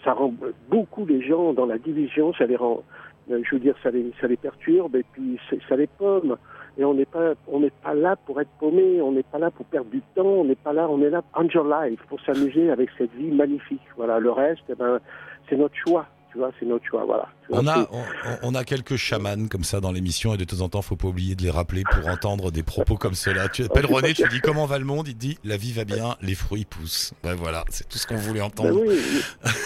ça 0.05 0.13
rend 0.13 0.35
beaucoup 0.69 1.07
les 1.07 1.23
gens 1.23 1.55
dans 1.55 1.67
la 1.67 1.79
division. 1.79 2.35
Ça 2.35 2.45
les 2.45 2.57
rend, 2.57 2.83
euh, 3.31 3.41
je 3.43 3.55
veux 3.55 3.61
dire, 3.61 3.77
ça 3.83 3.91
les, 3.91 4.13
ça 4.21 4.27
les 4.27 4.37
perturbe 4.37 4.97
et 4.97 5.05
puis 5.13 5.39
ça 5.67 5.77
les 5.77 5.87
pomme. 5.87 6.37
Et 6.79 6.85
on 6.85 6.95
n'est 6.95 7.05
pas, 7.05 7.35
on 7.49 7.61
n'est 7.61 7.71
pas 7.71 7.95
là 7.95 8.17
pour 8.17 8.41
être 8.41 8.51
paumé. 8.59 9.01
On 9.03 9.13
n'est 9.13 9.23
pas 9.23 9.39
là 9.39 9.51
pour 9.51 9.67
perdre 9.67 9.91
du 9.91 10.01
temps. 10.15 10.25
On 10.25 10.45
n'est 10.45 10.55
pas 10.55 10.73
là, 10.73 10.89
on 10.89 11.01
est 11.03 11.11
là 11.11 11.23
enjoy 11.35 11.91
life 11.91 12.01
pour 12.09 12.21
s'amuser 12.21 12.71
avec 12.71 12.91
cette 12.97 13.13
vie 13.15 13.31
magnifique. 13.31 13.83
Voilà. 13.97 14.19
Le 14.19 14.31
reste, 14.31 14.65
eh 14.69 14.75
ben, 14.75 15.01
c'est 15.49 15.57
notre 15.57 15.77
choix. 15.77 16.07
Tu 16.31 16.39
vois, 16.39 16.51
c'est 16.59 16.67
notre 16.67 16.85
choix. 16.85 17.05
Voilà. 17.05 17.29
On 17.53 17.67
a, 17.67 17.87
on, 17.93 18.03
on 18.51 18.55
a 18.55 18.65
quelques 18.65 18.97
chamans 18.97 19.47
comme 19.51 19.65
ça 19.65 19.81
dans 19.81 19.93
l'émission 19.93 20.35
et 20.35 20.37
de 20.39 20.45
temps 20.45 20.61
en 20.63 20.69
temps, 20.69 20.83
faut 20.83 20.97
pas 20.97 21.09
oublier 21.09 21.35
de 21.35 21.43
les 21.43 21.51
rappeler 21.51 21.83
pour 21.91 22.09
entendre 22.09 22.51
des 22.51 22.63
propos 22.63 22.97
comme 22.97 23.15
cela. 23.15 23.49
Tu 23.49 23.65
appelles 23.65 23.87
Oh, 23.91 23.95
René, 23.97 24.15
tu 24.15 24.27
dis 24.29 24.41
comment 24.41 24.65
va 24.67 24.79
le 24.79 24.85
monde, 24.85 25.09
il 25.09 25.15
te 25.15 25.19
dit 25.21 25.39
la 25.45 25.57
vie 25.57 25.73
va 25.73 25.85
bien, 25.85 26.17
les 26.23 26.35
fruits 26.35 26.65
poussent. 26.65 27.13
Ben 27.23 27.35
voilà, 27.35 27.65
c'est 27.69 27.89
tout 27.89 27.99
ce 27.99 28.07
qu'on 28.07 28.17
voulait 28.17 28.41
Ben 28.41 28.47
entendre. 28.47 28.81
oui, 28.87 28.97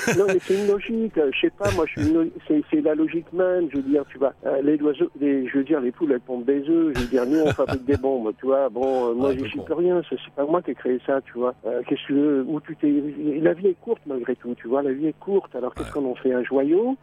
mais- 0.08 0.14
non 0.18 0.24
mais 0.26 0.38
c'est 0.44 0.54
une 0.54 0.66
logique. 0.66 1.14
Je 1.32 1.40
sais 1.40 1.50
pas, 1.50 1.70
moi, 1.72 1.84
je 1.94 2.00
suis 2.00 2.10
une 2.10 2.30
c'est 2.48 2.80
la 2.80 2.94
logique 2.94 3.32
même. 3.32 3.68
Je 3.70 3.76
veux 3.76 3.82
dire, 3.82 4.04
tu 4.10 4.18
vois, 4.18 4.32
euh, 4.46 4.60
les 4.62 4.80
oiseaux, 4.82 5.10
les, 5.20 5.48
je 5.48 5.58
veux 5.58 5.64
dire, 5.64 5.80
les 5.80 5.92
poules, 5.92 6.12
elles 6.12 6.20
pondent 6.20 6.44
des 6.44 6.68
œufs. 6.68 6.92
Je 6.96 7.00
veux 7.00 7.06
dire, 7.06 7.26
nous, 7.26 7.40
on 7.40 7.52
fabrique 7.52 7.84
des 7.84 7.96
bombes, 7.96 8.32
tu 8.40 8.46
vois. 8.46 8.68
Bon, 8.68 9.10
euh, 9.10 9.14
moi, 9.14 9.30
Ouais, 9.30 9.38
j'y 9.48 9.56
bon. 9.56 9.64
plus 9.64 9.74
rien. 9.74 10.00
C'est 10.10 10.18
pas 10.34 10.44
moi 10.44 10.60
qui 10.62 10.72
ai 10.72 10.74
créé 10.74 10.98
ça, 11.06 11.20
tu 11.22 11.32
vois. 11.34 11.54
Euh, 11.66 11.82
Qu'est-ce 11.88 12.06
que 12.08 12.42
Où 12.46 12.60
tu 12.60 12.74
t'es? 12.76 12.92
La 13.40 13.52
vie 13.54 13.68
est 13.68 13.76
courte 13.80 14.02
malgré 14.06 14.34
tout, 14.36 14.54
tu 14.56 14.66
vois. 14.68 14.82
La 14.82 14.92
vie 14.92 15.06
est 15.06 15.18
courte. 15.20 15.54
Alors 15.54 15.74
qu'est-ce 15.74 15.86
Ouais. 15.88 15.92
qu'on 16.02 16.10
en 16.10 16.14
fait? 16.16 16.32
Un 16.32 16.42
joyau? 16.44 16.96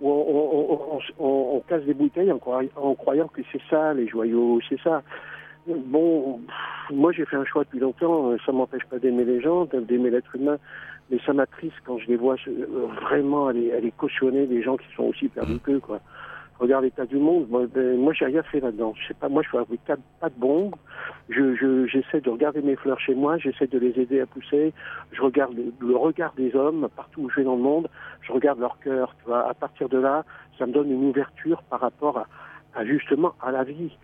Où 0.00 0.10
on, 0.10 0.12
on, 0.12 0.96
on, 0.96 1.24
on- 1.26 1.56
on 1.56 1.60
casse 1.60 1.82
des 1.84 1.94
bouteilles 1.94 2.30
en, 2.32 2.38
croy- 2.38 2.70
en 2.76 2.94
croyant 2.94 3.28
que 3.28 3.40
c'est 3.52 3.60
ça 3.70 3.94
les 3.94 4.06
joyaux, 4.08 4.60
c'est 4.68 4.80
ça. 4.80 5.02
Bon, 5.66 6.38
pff, 6.38 6.96
moi 6.96 7.12
j'ai 7.12 7.24
fait 7.26 7.36
un 7.36 7.44
choix 7.44 7.64
depuis 7.64 7.78
longtemps. 7.80 8.34
Ça 8.46 8.52
m'empêche 8.52 8.84
pas 8.86 8.98
d'aimer 8.98 9.24
les 9.24 9.40
gens, 9.40 9.66
d'aimer 9.66 10.10
l'être 10.10 10.34
humain, 10.34 10.56
mais 11.10 11.18
ça 11.26 11.32
m'attriste 11.32 11.76
quand 11.84 11.98
je 11.98 12.06
les 12.06 12.16
vois 12.16 12.36
euh, 12.48 12.86
vraiment 13.02 13.48
aller, 13.48 13.72
aller 13.72 13.90
cautionner 13.90 14.46
des 14.46 14.62
gens 14.62 14.76
qui 14.76 14.86
sont 14.96 15.04
aussi 15.04 15.28
perdus 15.28 15.58
qu'eux, 15.58 15.80
quoi. 15.80 16.00
Regarde 16.58 16.84
l'état 16.84 17.06
du 17.06 17.16
monde. 17.16 17.48
Moi, 17.48 17.66
ben, 17.72 17.96
moi 17.98 18.12
j'ai 18.12 18.24
rien 18.24 18.42
fait 18.42 18.60
là-dedans. 18.60 18.92
Je 18.96 19.08
sais 19.08 19.14
pas. 19.14 19.28
Moi, 19.28 19.42
je 19.44 19.50
fabrique 19.50 19.84
pas 19.84 19.96
pas 20.20 20.28
de 20.28 20.38
bombes. 20.38 20.74
Je, 21.28 21.54
je, 21.54 21.86
j'essaie 21.86 22.20
de 22.20 22.30
regarder 22.30 22.62
mes 22.62 22.76
fleurs 22.76 22.98
chez 23.00 23.14
moi. 23.14 23.38
J'essaie 23.38 23.66
de 23.66 23.78
les 23.78 23.98
aider 24.00 24.20
à 24.20 24.26
pousser. 24.26 24.72
Je 25.12 25.22
regarde 25.22 25.54
le, 25.54 25.96
regard 25.96 26.32
des 26.34 26.54
hommes 26.56 26.88
partout 26.96 27.22
où 27.22 27.30
je 27.30 27.36
vais 27.36 27.44
dans 27.44 27.56
le 27.56 27.62
monde. 27.62 27.88
Je 28.22 28.32
regarde 28.32 28.58
leur 28.58 28.78
cœur. 28.80 29.14
Tu 29.20 29.26
vois. 29.26 29.48
À 29.48 29.54
partir 29.54 29.88
de 29.88 29.98
là, 29.98 30.24
ça 30.58 30.66
me 30.66 30.72
donne 30.72 30.90
une 30.90 31.08
ouverture 31.08 31.62
par 31.64 31.80
rapport 31.80 32.26
à 32.74 32.84
justement 32.84 33.34
à 33.40 33.52
la 33.52 33.64
vie. 33.64 33.96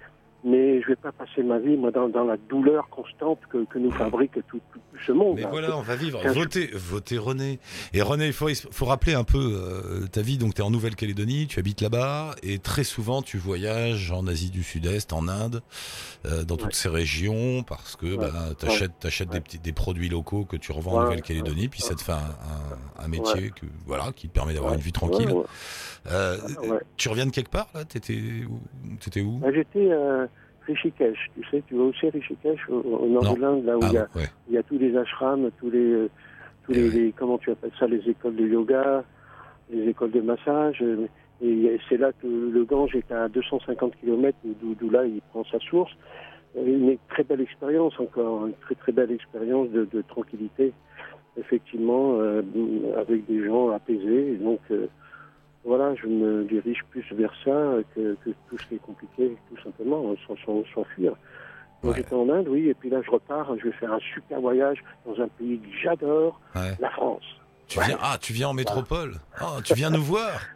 Mais 0.47 0.83
je 0.83 0.89
vais 0.89 0.97
pas 0.97 1.11
passer 1.13 1.43
ma 1.43 1.59
vie 1.59 1.77
moi 1.77 1.91
dans, 1.91 2.09
dans 2.09 2.25
la 2.25 2.37
douleur 2.37 2.89
constante 2.91 3.39
que, 3.49 3.65
que 3.65 3.79
nous 3.79 3.91
fabrique 3.91 4.33
tout, 4.49 4.61
tout 4.73 4.81
ce 5.07 5.13
monde. 5.13 5.37
Mais 5.37 5.43
là. 5.43 5.49
voilà, 5.49 5.77
on 5.79 5.81
va 5.81 5.97
vivre. 5.97 6.21
Votez, 6.33 6.69
votez 6.75 7.17
René. 7.17 7.59
Et 7.95 8.03
René, 8.03 8.27
il 8.27 8.33
faut, 8.35 8.51
il 8.51 8.55
faut 8.57 8.85
rappeler 8.85 9.15
un 9.15 9.25
peu 9.25 9.39
euh, 9.39 10.07
ta 10.07 10.21
vie. 10.21 10.37
Donc, 10.37 10.55
tu 10.55 10.61
es 10.61 10.65
en 10.65 10.71
Nouvelle-Calédonie, 10.71 11.47
tu 11.47 11.59
habites 11.59 11.81
là-bas, 11.81 12.35
et 12.43 12.59
très 12.59 12.85
souvent, 12.85 13.23
tu 13.23 13.39
voyages 13.39 14.11
en 14.13 14.27
Asie 14.27 14.51
du 14.51 14.63
Sud-Est, 14.63 15.15
en 15.15 15.29
Inde, 15.29 15.63
euh, 16.27 16.45
dans 16.45 16.57
toutes 16.57 16.67
Ouais. 16.69 16.73
ces 16.75 16.89
régions, 16.91 17.63
parce 17.63 17.97
que 17.97 18.07
Ouais. 18.07 18.17
bah, 18.19 18.51
tu 18.59 18.67
achètes, 18.67 18.93
des, 19.31 19.35
Ouais. 19.37 19.41
petits, 19.41 19.59
des 19.59 19.73
produits 19.73 20.11
locaux 20.11 20.45
que 20.45 20.57
tu 20.59 20.73
revends 20.73 20.99
en. 20.99 21.05
Nouvelle-Calédonie, 21.05 21.69
puis 21.69 21.81
ça 21.81 21.95
te 21.95 22.03
fait 22.03 22.13
un, 22.13 22.17
un- 22.17 23.05
un 23.05 23.09
métier 23.09 23.51
que, 23.51 23.65
voilà, 23.87 24.13
qui 24.15 24.29
te 24.29 24.33
permet 24.35 24.53
d'avoir 24.53 24.75
une 24.75 24.81
vie 24.81 24.93
tranquille. 24.93 25.33
Euh. 26.11 26.37
Tu 26.99 27.09
reviens 27.09 27.25
de 27.27 27.31
quelque 27.31 27.51
part, 27.51 27.69
là? 27.75 27.85
T'étais 27.85 28.21
où, 28.49 28.61
t'étais 29.01 29.23
où? 29.23 29.39
Bah, 29.39 29.49
J'étais 29.55 29.91
à 29.91 30.27
Rishikesh, 30.67 31.31
tu 31.35 31.45
sais, 31.51 31.63
tu 31.67 31.75
vas 31.75 31.85
aussi 31.85 32.07
à 32.07 32.11
Rishikesh, 32.11 32.69
au, 32.69 32.81
au 32.81 33.07
nord 33.09 33.25
Non. 33.25 33.35
de 33.35 33.41
l'Inde, 33.41 33.65
là 33.65 33.79
où 33.79 33.83
Ah, 33.85 33.89
il 33.89 33.95
y, 33.95 33.99
a, 33.99 34.09
ouais. 34.15 34.29
il 34.49 34.55
y 34.55 34.59
a 34.59 34.63
tous 34.63 34.79
les 34.79 34.97
ashrams, 34.97 35.51
tous 35.59 35.71
les, 35.71 35.79
euh, 35.93 36.11
tous 36.65 36.73
Eh 36.73 36.77
les, 36.77 36.85
ouais. 36.85 36.91
les- 36.91 37.13
comment 37.13 37.39
tu 37.39 37.51
appelles 37.51 37.73
ça, 37.79 37.87
les 37.87 38.09
écoles 38.09 38.37
de 38.37 38.47
yoga, 38.47 39.05
les 39.71 39.89
écoles 39.89 40.11
de 40.13 40.21
massage. 40.21 40.79
euh, 40.83 41.07
Et 41.43 41.79
c'est 41.89 41.97
là 41.99 42.13
que 42.13 42.27
le 42.27 42.65
Gange 42.65 42.95
est 42.95 43.11
à 43.13 43.29
250 43.29 43.95
km, 44.01 44.39
d'où 44.63 44.91
là 44.91 45.05
il 45.05 45.21
prend 45.31 45.45
sa 45.45 45.59
source. 45.59 45.93
Euh, 46.57 46.65
Une 46.65 46.97
très 47.09 47.25
belle 47.25 47.41
expérience 47.41 47.99
encore, 47.99 48.47
une 48.47 48.55
très 48.55 48.77
très 48.77 48.93
belle 48.93 49.11
expérience 49.11 49.69
de, 49.71 49.85
de 49.93 50.01
tranquillité, 50.03 50.73
effectivement, 51.37 52.15
euh, 52.21 52.43
avec 52.97 53.27
des 53.27 53.45
gens 53.45 53.71
apaisés. 53.71 54.33
Et 54.35 54.37
donc 54.37 54.61
euh, 54.71 54.87
voilà, 55.65 55.95
je 55.95 56.07
me 56.07 56.45
dirige 56.45 56.83
plus 56.91 57.05
vers 57.13 57.33
ça 57.45 57.77
que, 57.95 58.17
que 58.25 58.31
tout 58.49 58.59
ce 58.59 58.67
qui 58.67 58.75
est 58.77 58.83
compliqué, 58.83 59.37
tout 59.49 59.63
simplement, 59.63 60.15
sans, 60.27 60.37
sans, 60.45 60.63
sans 60.75 60.85
fuir. 60.85 61.13
Donc 61.83 61.93
Ouais. 61.93 61.99
j'étais 61.99 62.15
en 62.15 62.29
Inde, 62.31 62.49
oui, 62.49 62.69
et 62.69 62.75
puis 62.75 62.89
là 62.91 63.01
je 63.05 63.11
repars, 63.11 63.57
je 63.59 63.65
vais 63.65 63.73
faire 63.73 63.93
un 63.93 63.99
super 64.15 64.41
voyage 64.41 64.83
dans 65.07 65.21
un 65.23 65.29
pays 65.29 65.59
que 65.59 65.67
j'adore, 65.83 66.41
Ouais. 66.55 66.73
la 66.81 66.91
France. 66.91 67.23
Tu 67.67 67.79
viens, 67.81 67.99
ah, 68.03 68.17
tu 68.21 68.33
viens 68.33 68.49
en 68.49 68.55
métropole. 68.55 69.15
Ah, 69.39 69.57
tu 69.65 69.75
viens 69.75 69.91
nous 69.91 70.03
voir. 70.03 70.41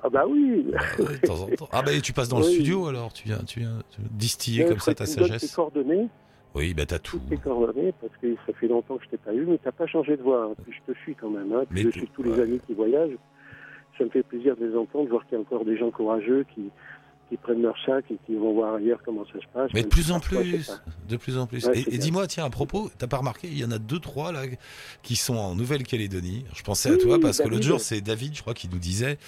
Ah 0.00 0.08
bah 0.08 0.22
oui 0.28 0.64
Ah 0.80 1.02
de 1.02 1.26
temps 1.26 1.42
en 1.42 1.46
temps. 1.48 1.68
Ah 1.72 1.82
bah 1.82 1.92
et 1.92 2.00
tu 2.00 2.12
passes 2.12 2.28
dans 2.28 2.38
le 2.38 2.44
studio 2.44 2.86
alors, 2.86 3.12
tu 3.12 3.26
viens, 3.26 3.38
tu 3.38 3.58
viens 3.58 3.80
distiller 4.12 4.64
comme 4.64 4.78
ça 4.78 4.94
ta 4.94 5.04
donnes 5.06 5.14
tes 5.16 5.20
sagesse. 5.22 5.52
coordonnées, 5.52 6.06
Oui, 6.54 6.72
bah 6.72 6.86
t'as 6.86 7.00
tout. 7.00 7.18
tes 7.28 7.36
coordonnées, 7.36 7.92
parce 8.00 8.12
que 8.22 8.32
ça 8.46 8.52
fait 8.60 8.68
longtemps 8.68 8.96
que 8.96 9.02
je 9.06 9.08
t'ai 9.10 9.16
pas 9.16 9.34
eu, 9.34 9.44
mais 9.44 9.58
t'as 9.58 9.72
pas 9.72 9.88
changé 9.88 10.16
de 10.16 10.22
voix. 10.22 10.44
hein. 10.52 10.54
Puis 10.64 10.72
je 10.86 10.92
te 10.92 10.96
suis 11.00 11.16
quand 11.16 11.30
même. 11.30 11.52
Hein. 11.52 11.64
Puis 11.68 11.84
Mais 11.84 11.90
je 11.90 11.98
suis 11.98 12.06
tous 12.14 12.22
les 12.22 12.38
amis 12.40 12.60
qui 12.64 12.74
voyagent. 12.74 13.16
Ça 13.98 14.04
me 14.04 14.10
fait 14.10 14.22
plaisir 14.22 14.56
de 14.56 14.64
les 14.64 14.76
entendre, 14.76 15.08
voir 15.08 15.26
qu'il 15.26 15.34
y 15.34 15.36
a 15.36 15.40
encore 15.40 15.64
des 15.64 15.76
gens 15.76 15.90
courageux 15.90 16.46
qui, 16.54 16.70
qui 17.28 17.36
prennent 17.36 17.60
leur 17.62 17.74
sac 17.84 18.04
et 18.10 18.16
qui 18.26 18.34
vont 18.36 18.54
voir 18.54 18.76
ailleurs 18.76 19.00
comment 19.04 19.24
ça 19.26 19.34
se 19.40 19.46
passe. 19.52 19.70
Mais 19.74 19.82
de 19.82 19.88
plus 19.88 20.10
en 20.12 20.20
plus, 20.20 20.70
de 21.08 21.16
plus 21.16 21.36
en 21.36 21.46
plus. 21.46 21.64
Ouais, 21.66 21.80
et 21.92 21.98
dis-moi, 21.98 22.26
tiens, 22.26 22.44
à 22.46 22.50
propos, 22.50 22.90
t'as 22.96 23.06
pas 23.06 23.18
remarqué, 23.18 23.48
il 23.48 23.58
y 23.58 23.64
en 23.64 23.70
a 23.70 23.78
deux, 23.78 23.98
trois 23.98 24.32
là 24.32 24.42
qui 25.02 25.14
sont 25.16 25.36
en 25.36 25.54
Nouvelle-Calédonie. 25.54 26.44
Je 26.54 26.62
pensais 26.62 26.90
à 26.90 26.96
toi 26.96 27.18
parce 27.20 27.38
que 27.38 27.48
l'autre 27.48 27.64
jour, 27.64 27.80
c'est 27.80 28.00
David, 28.00 28.34
je 28.34 28.40
crois, 28.40 28.54
qui 28.54 28.68
nous 28.68 28.78
disait. 28.78 29.18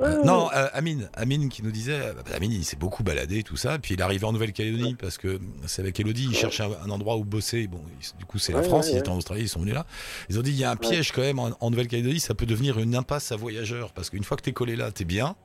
euh, 0.00 0.18
Ouais. 0.20 0.24
non, 0.24 0.48
euh, 0.54 0.68
Amine, 0.72 1.08
Amine 1.14 1.48
qui 1.50 1.62
nous 1.62 1.70
disait. 1.70 2.00
euh, 2.00 2.12
bah, 2.14 2.22
Amine, 2.34 2.52
il 2.52 2.64
s'est 2.64 2.76
beaucoup 2.78 3.02
baladé, 3.02 3.42
tout 3.42 3.56
ça. 3.56 3.78
Puis 3.78 3.94
il 3.94 4.00
est 4.00 4.02
arrivé 4.02 4.24
en 4.24 4.32
Nouvelle-Calédonie 4.32 4.94
parce 4.94 5.18
que 5.18 5.38
c'est 5.66 5.82
avec 5.82 5.98
Elodie, 6.00 6.28
il 6.30 6.34
cherchait 6.34 6.62
un, 6.64 6.86
un 6.86 6.90
endroit 6.90 7.16
où 7.18 7.24
bosser. 7.24 7.66
Bon, 7.66 7.80
il- 8.00 8.18
du 8.18 8.24
coup, 8.24 8.38
c'est 8.38 8.52
la 8.52 8.62
France. 8.62 8.88
ils 8.92 8.96
étaient 8.98 9.08
en 9.10 9.16
Australie, 9.18 9.42
ils 9.42 9.48
sont 9.48 9.60
venus 9.60 9.74
là. 9.74 9.84
Ils 10.30 10.38
ont 10.38 10.42
dit, 10.42 10.50
il 10.50 10.56
y 10.58 10.64
a 10.64 10.70
un 10.70 10.76
piège 10.76 11.12
quand 11.12 11.20
même 11.22 11.38
en, 11.38 11.50
en 11.60 11.70
Nouvelle-Calédonie. 11.70 12.20
Ça 12.20 12.34
peut 12.34 12.46
devenir 12.46 12.78
une 12.78 12.94
impasse 12.96 13.32
à 13.32 13.36
voyageurs 13.36 13.92
parce 13.92 14.08
qu'une 14.10 14.24
fois 14.24 14.36
que 14.38 14.42
t'es 14.42 14.52
collé 14.52 14.76
là, 14.76 14.90
t'es 14.92 15.04
bien. 15.04 15.36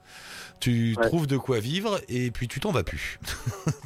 Tu 0.62 0.96
trouves 1.08 1.28
de 1.28 1.36
quoi 1.38 1.60
vivre 1.60 2.00
et 2.10 2.32
puis 2.32 2.48
tu 2.48 2.60
t'en 2.60 2.72
vas 2.72 2.84
plus. 2.84 3.20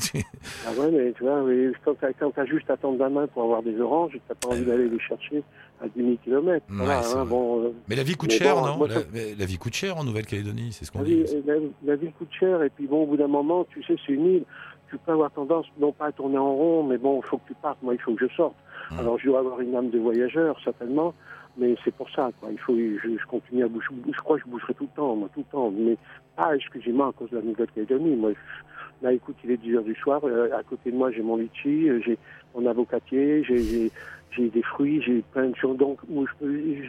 Tu- 0.02 0.24
Ah 0.66 0.72
ouais, 0.80 0.90
mais 0.92 1.12
tu 1.14 1.24
vois, 1.24 1.44
quand 1.84 1.96
quand 2.20 2.32
t'as 2.32 2.46
juste 2.46 2.70
à 2.70 2.78
tendre 2.78 2.98
la 3.00 3.10
main 3.10 3.28
pour 3.28 3.44
avoir 3.44 3.62
des 3.64 3.80
oranges, 3.80 4.18
t'as 4.28 4.36
pas 4.36 4.50
envie 4.50 4.64
d'aller 4.66 4.88
les 4.90 5.00
chercher 5.00 5.44
à 5.82 5.88
10 5.88 5.92
000 6.02 6.16
km. 6.24 6.66
Ouais, 6.70 6.76
voilà, 6.78 7.04
c'est 7.04 7.14
hein, 7.16 7.24
vrai. 7.24 7.30
bon, 7.30 7.74
Mais 7.88 7.96
la 7.96 8.04
vie 8.04 8.16
coûte 8.16 8.32
cher, 8.32 8.56
bon, 8.56 8.66
non 8.66 8.78
moi, 8.78 8.88
la, 8.88 9.46
vie 9.46 9.58
coûte 9.58 9.74
cher 9.74 9.98
en 9.98 10.04
Nouvelle-Calédonie, 10.04 10.72
c'est 10.72 10.86
ce 10.86 10.92
qu'on 10.92 11.04
dit. 11.04 11.24
la, 11.46 11.56
la 11.84 11.96
vie 11.96 12.12
coûte 12.12 12.32
cher, 12.38 12.64
et 12.64 12.70
puis 12.70 12.88
bon, 12.88 13.04
au 13.04 13.06
bout 13.08 13.18
d'un 13.18 13.28
moment, 13.28 13.66
tu 13.70 13.84
sais, 13.84 13.96
c'est 14.06 14.14
une 14.14 14.26
île. 14.26 14.44
Tu 14.90 14.98
peux 14.98 15.12
avoir 15.12 15.30
tendance, 15.32 15.68
non 15.80 15.92
pas 15.92 16.08
à 16.08 16.12
tourner 16.12 16.38
en 16.40 16.52
rond, 16.56 16.84
mais 16.84 16.98
bon, 16.98 17.22
il 17.24 17.28
faut 17.28 17.38
que 17.38 17.48
tu 17.48 17.54
partes. 17.62 17.78
Moi, 17.84 17.94
il 17.94 18.00
faut 18.02 18.14
que 18.16 18.28
je 18.28 18.34
sorte. 18.34 18.56
Hum. 18.92 19.00
Alors, 19.00 19.20
je 19.20 19.26
dois 19.28 19.40
avoir 19.40 19.62
une 19.62 19.76
âme 19.76 19.92
de 19.92 20.00
voyageur, 20.00 20.58
certainement, 20.64 21.14
mais 21.60 21.76
c'est 21.84 21.94
pour 21.94 22.10
ça, 22.12 22.30
quoi. 22.40 22.50
Il 22.52 22.58
faut, 22.60 22.76
je, 22.76 22.98
je 23.18 23.26
continue 23.28 23.64
à 23.64 23.68
bouger. 23.68 23.88
Je 24.12 24.20
crois 24.22 24.38
que 24.38 24.44
je 24.46 24.50
bougerai 24.52 24.74
tout 24.74 24.84
le 24.86 24.96
temps, 24.96 25.16
moi, 25.16 25.30
tout 25.34 25.42
le 25.42 25.52
temps. 25.52 25.72
Mais 25.72 25.98
pas 26.36 26.56
exclusivement 26.56 27.10
à 27.10 27.14
cause 27.14 27.30
de 27.32 27.38
la 27.38 27.44
Nouvelle-Calédonie. 27.44 28.16
Moi, 28.16 28.32
je- 28.34 29.06
là, 29.06 29.14
écoute, 29.14 29.36
il 29.44 29.52
est 29.52 29.58
10 29.58 29.76
heures 29.76 29.84
du 29.84 29.96
soir. 29.96 30.22
euh, 30.24 30.50
à 30.58 30.64
côté 30.64 30.92
de 30.92 30.96
moi, 30.98 31.12
j'ai 31.12 31.22
mon 31.22 31.38
litchi, 31.38 31.90
euh, 31.90 32.00
j'ai 32.06 32.18
mon 32.56 32.66
avocatier, 32.66 33.44
j'ai, 33.44 33.92
j'ai, 34.32 34.50
des 34.50 34.64
fruits, 34.64 35.02
j'ai 35.02 35.22
plein 35.34 35.50
de 35.50 35.56
choses. 35.56 35.78
Donc, 35.78 36.00
où 36.10 36.26
je, 36.42 36.46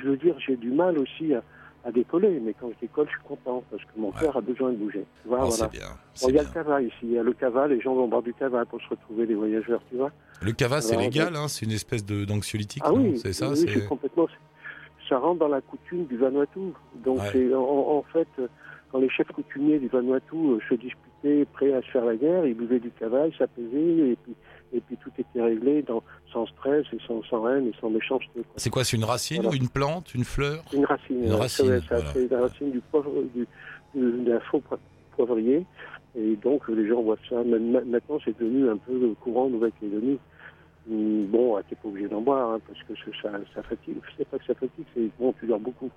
veux 0.08 0.16
dire, 0.16 0.36
j'ai 0.38 0.56
du 0.56 0.70
mal 0.70 0.98
aussi 0.98 1.34
à, 1.34 1.42
à 1.84 1.90
décoller. 1.92 2.40
Mais 2.40 2.54
quand 2.54 2.70
je 2.74 2.78
décolle, 2.80 3.06
je 3.06 3.12
suis 3.12 3.26
content 3.26 3.64
parce 3.70 3.82
que 3.84 3.90
mon 3.98 4.08
Ouais. 4.08 4.14
cœur 4.20 4.36
a 4.36 4.40
besoin 4.40 4.70
de 4.70 4.76
bouger. 4.76 5.04
Tu 5.22 5.28
vois, 5.28 5.40
Oh, 5.44 5.48
voilà. 5.48 5.68
bien. 5.68 5.88
Bon, 6.20 6.28
il 6.28 6.34
y 6.34 6.38
a 6.38 6.42
bien. 6.42 6.50
le 6.50 6.54
cava 6.54 6.82
ici, 6.82 6.94
il 7.02 7.12
y 7.12 7.18
a 7.18 7.22
le 7.22 7.32
cava, 7.32 7.66
les 7.68 7.80
gens 7.80 7.94
vont 7.94 8.06
boire 8.08 8.22
du 8.22 8.34
cava 8.34 8.64
pour 8.66 8.80
se 8.82 8.88
retrouver, 8.88 9.26
les 9.26 9.34
voyageurs, 9.34 9.80
tu 9.88 9.96
vois. 9.96 10.10
Le 10.42 10.52
cava, 10.52 10.80
c'est 10.80 10.96
légal, 10.96 11.36
hein, 11.36 11.48
c'est 11.48 11.66
une 11.66 11.72
espèce 11.72 12.04
de 12.04 12.24
d'anxiolytique, 12.24 12.82
Ah 12.86 12.90
non? 12.92 12.96
Oui, 13.10 13.18
c'est 13.18 13.32
ça 13.34 13.50
oui, 13.50 13.56
c'est 13.66 13.86
complètement. 13.86 14.26
Ça 15.10 15.18
rentre 15.18 15.40
dans 15.40 15.48
la 15.48 15.60
coutume 15.60 16.04
du 16.06 16.16
Vanuatu. 16.16 16.60
Donc, 17.04 17.18
Ouais. 17.34 17.52
en, 17.54 17.58
en 17.98 18.02
fait, 18.12 18.28
quand 18.90 18.98
les 19.00 19.10
chefs 19.10 19.30
coutumiers 19.32 19.78
du 19.78 19.88
Vanuatu 19.88 20.34
euh, 20.36 20.58
se 20.68 20.74
disputaient, 20.76 21.44
prêts 21.52 21.74
à 21.74 21.82
se 21.82 21.88
faire 21.90 22.04
la 22.06 22.16
guerre, 22.16 22.46
ils 22.46 22.54
buvaient 22.54 22.78
du 22.80 22.90
cava, 22.92 23.26
ils 23.26 23.36
s'apaisaient, 23.36 24.10
et 24.12 24.16
puis, 24.22 24.34
et 24.72 24.80
puis 24.80 24.96
tout 25.02 25.10
était 25.18 25.42
réglé 25.42 25.82
dans, 25.82 26.02
sans 26.32 26.46
stress, 26.46 26.86
et 26.92 26.98
sans, 27.06 27.22
sans 27.24 27.46
haine, 27.48 27.66
et 27.66 27.72
sans 27.80 27.90
méchanceté. 27.90 28.40
C'est 28.56 28.70
quoi 28.70 28.84
C'est 28.84 28.96
une 28.96 29.04
racine 29.04 29.42
Voilà. 29.42 29.58
ou 29.58 29.60
une 29.60 29.68
plante, 29.68 30.14
une 30.14 30.24
fleur? 30.24 30.62
Une 30.72 30.84
racine. 30.84 31.24
Une 31.24 31.32
ouais, 31.32 31.38
racine, 31.38 31.66
c'est- 31.88 31.88
voilà. 31.88 32.28
La 32.30 32.40
racine 32.42 32.70
du 32.70 32.80
poivre, 32.80 33.10
du, 33.34 33.46
du- 33.94 34.24
d'un 34.24 34.40
faux 34.40 34.60
po- 34.60 34.76
poivrier. 35.16 35.66
Et 36.16 36.36
donc, 36.36 36.66
les 36.68 36.88
gens 36.88 37.02
voient 37.02 37.18
ça. 37.28 37.36
Maintenant, 37.44 38.18
c'est 38.24 38.36
devenu 38.38 38.68
un 38.68 38.76
peu 38.76 39.14
courant 39.20 39.44
en 39.46 39.50
Nouvelle-Calédonie. 39.50 40.18
Hum, 40.90 41.26
Bon, 41.26 41.60
t'es 41.68 41.76
pas 41.76 41.88
obligé 41.88 42.08
d'en 42.08 42.20
boire, 42.20 42.50
hein, 42.54 42.60
parce 42.66 42.80
que 42.82 42.94
ça, 43.22 43.30
ça, 43.54 43.62
fatigue. 43.62 43.96
C'est 44.16 44.26
pas 44.28 44.38
que 44.38 44.44
ça 44.44 44.54
fatigue, 44.54 44.84
c'est 44.94 45.08
bon, 45.18 45.32
tu 45.38 45.46
dors 45.46 45.60
beaucoup. 45.60 45.90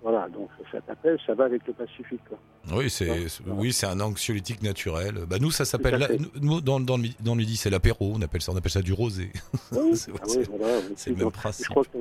Voilà, 0.00 0.28
donc 0.28 0.48
ça 0.70 0.80
t'appelle, 0.80 1.18
ça 1.26 1.34
va 1.34 1.46
avec 1.46 1.66
le 1.66 1.72
Pacifique. 1.72 2.20
Quoi. 2.28 2.38
Oui, 2.76 2.88
c'est 2.88 3.10
Ouais. 3.10 3.28
c'est- 3.28 3.42
oui, 3.48 3.72
c'est 3.72 3.86
un 3.86 3.98
anxiolytique 3.98 4.62
naturel. 4.62 5.14
Bah 5.28 5.38
nous, 5.40 5.50
ça 5.50 5.64
s'appelle 5.64 5.98
nous 6.40 6.60
dans, 6.60 6.78
dans 6.78 6.96
le 6.96 7.08
dans 7.20 7.32
le 7.32 7.38
midi, 7.38 7.56
c'est 7.56 7.68
l'apéro. 7.70 8.12
On 8.14 8.22
appelle 8.22 8.40
ça, 8.40 8.52
on 8.52 8.56
appelle 8.56 8.70
ça 8.70 8.80
du 8.82 8.92
rosé. 8.92 9.32
Oui, 9.72 9.96
C'est- 9.96 10.12
ah 10.14 10.24
oui, 10.28 10.44
voilà. 10.56 10.76
le 10.76 10.88
Donc, 10.90 11.06
même 11.08 11.18
Je 11.18 11.24
principe. 11.30 11.66
crois 11.66 11.82
que, 11.84 11.98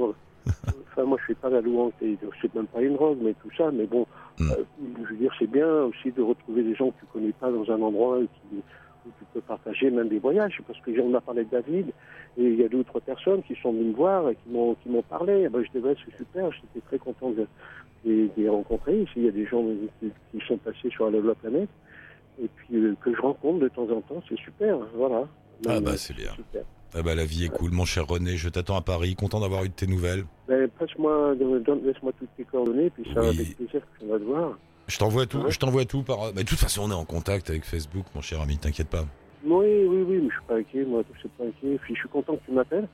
enfin, 0.91 1.04
moi, 1.06 1.17
je 1.19 1.23
suis 1.26 1.36
pas 1.36 1.50
la 1.50 1.60
louange, 1.62 1.93
et 2.04 2.15
c'est 2.39 2.54
même 2.54 2.67
pas 2.67 2.82
une 2.84 2.93
drogue, 2.93 3.17
mais 3.19 3.34
tout 3.41 3.50
ça. 3.58 3.71
Mais 3.71 3.88
bon, 3.88 4.06
Mm. 4.39 4.52
euh, 4.52 4.63
je 5.04 5.10
veux 5.13 5.17
dire, 5.17 5.32
c'est 5.39 5.50
bien 5.50 5.67
aussi 5.86 6.12
de 6.12 6.21
retrouver 6.21 6.62
des 6.62 6.76
gens 6.76 6.91
que 6.91 7.00
tu 7.00 7.06
connais 7.12 7.32
pas 7.34 7.50
dans 7.52 7.63
un 7.71 7.82
endroit 7.82 8.19
où, 8.19 8.26
qui- 8.26 8.62
où 9.08 9.12
tu 9.20 9.26
peux 9.34 9.41
partager 9.41 9.89
même 9.89 10.10
des 10.10 10.20
voyages. 10.20 10.60
Parce 10.67 10.80
que 10.82 10.91
on 11.02 11.13
a 11.15 11.22
parlé 11.22 11.43
de 11.46 11.50
David, 11.50 11.88
et 12.38 12.43
il 12.43 12.56
y 12.56 12.63
a 12.63 12.67
deux 12.67 12.80
ou 12.80 12.84
trois 12.84 13.02
personnes 13.02 13.41
qui 13.43 13.56
sont 13.62 13.72
venues 13.72 13.86
me 13.91 13.93
voir 13.96 14.30
et 14.30 14.36
qui 14.36 14.50
m'ont 14.50 14.76
qui 14.76 14.89
m'ont 14.89 15.02
parlé. 15.04 15.43
Eh 15.46 15.50
ben, 15.50 15.63
je 15.63 15.70
c'est 15.80 16.17
super, 16.17 16.52
j'étais 16.52 16.86
très 16.88 16.98
content 17.00 17.32
de, 17.32 17.48
de, 18.06 18.12
de 18.26 18.30
les 18.38 18.50
rencontrer. 18.50 19.02
Ici, 19.02 19.12
il 19.17 19.24
y 19.26 19.28
a 19.28 19.32
des 19.32 19.46
gens 19.46 19.63
qui, 20.00 20.10
qui 20.32 20.46
sont 20.48 20.58
passés 20.58 20.89
sur 20.89 21.10
la, 21.10 21.20
la 21.20 21.36
planète. 21.36 21.70
Et 22.41 22.48
puis, 22.56 22.76
euh, 22.76 22.96
que 23.04 23.13
je 23.15 23.20
rencontre 23.20 23.60
de 23.60 23.67
temps 23.67 23.89
en 23.89 24.02
temps, 24.02 24.22
c'est 24.30 24.38
super. 24.38 24.78
Voilà. 24.96 25.28
Ah 25.67 25.80
bah, 25.80 25.98
c'est 25.98 26.15
bien. 26.15 26.32
Super. 26.36 26.63
Ah 26.93 27.02
bah 27.02 27.15
la 27.15 27.26
vie 27.26 27.46
est 27.46 27.50
cool, 27.50 27.72
mon 27.72 27.84
cher 27.84 28.08
René. 28.08 28.38
Je 28.38 28.48
t'attends 28.48 28.78
à 28.78 28.82
Paris. 28.82 29.15
Content 29.15 29.39
d'avoir 29.41 29.63
eu 29.65 29.70
de 29.70 29.74
tes 29.74 29.88
nouvelles. 29.88 30.24
Ben, 30.48 30.70
passe-moi, 30.80 31.36
laisse-moi 31.84 32.12
toutes 32.17 32.30
tes 32.38 32.43
coordonnées, 32.46 32.89
puis 32.91 33.04
ça 33.13 33.22
va 33.22 33.30
Oui. 33.32 33.36
avec 33.41 33.58
plaisir 33.58 33.82
que 33.82 33.88
je 34.02 34.06
vais 34.06 34.20
te 34.20 34.24
voir. 34.24 34.58
Je 34.88 34.97
t'envoie 34.97 35.26
tout. 35.26 35.39
Ouais. 35.39 35.52
Je 35.52 35.60
t'envoie 35.60 35.86
tout 35.86 36.04
par. 36.04 36.34
Bah, 36.34 36.43
de 36.43 36.47
toute 36.47 36.60
façon, 36.60 36.84
on 36.84 36.91
est 36.91 36.95
en 36.95 37.06
contact 37.06 37.50
avec 37.50 37.65
Facebook, 37.65 38.06
mon 38.15 38.21
cher 38.21 38.41
ami. 38.41 38.58
T'inquiète 38.58 38.89
pas. 38.89 39.06
Oui, 39.45 39.86
oui, 39.86 40.04
oui, 40.08 40.19
mais 40.23 40.30
je 40.30 40.34
suis 40.34 40.45
pas 40.47 40.56
inquiet, 40.56 40.86
moi, 40.86 41.04
je 41.13 41.19
suis 41.19 41.30
pas 41.30 41.43
inquiet. 41.43 41.80
Puis 41.82 41.95
je 41.95 42.00
suis 42.00 42.10
content 42.10 42.36
que 42.36 42.45
tu 42.45 42.52
m'appelles. 42.52 42.88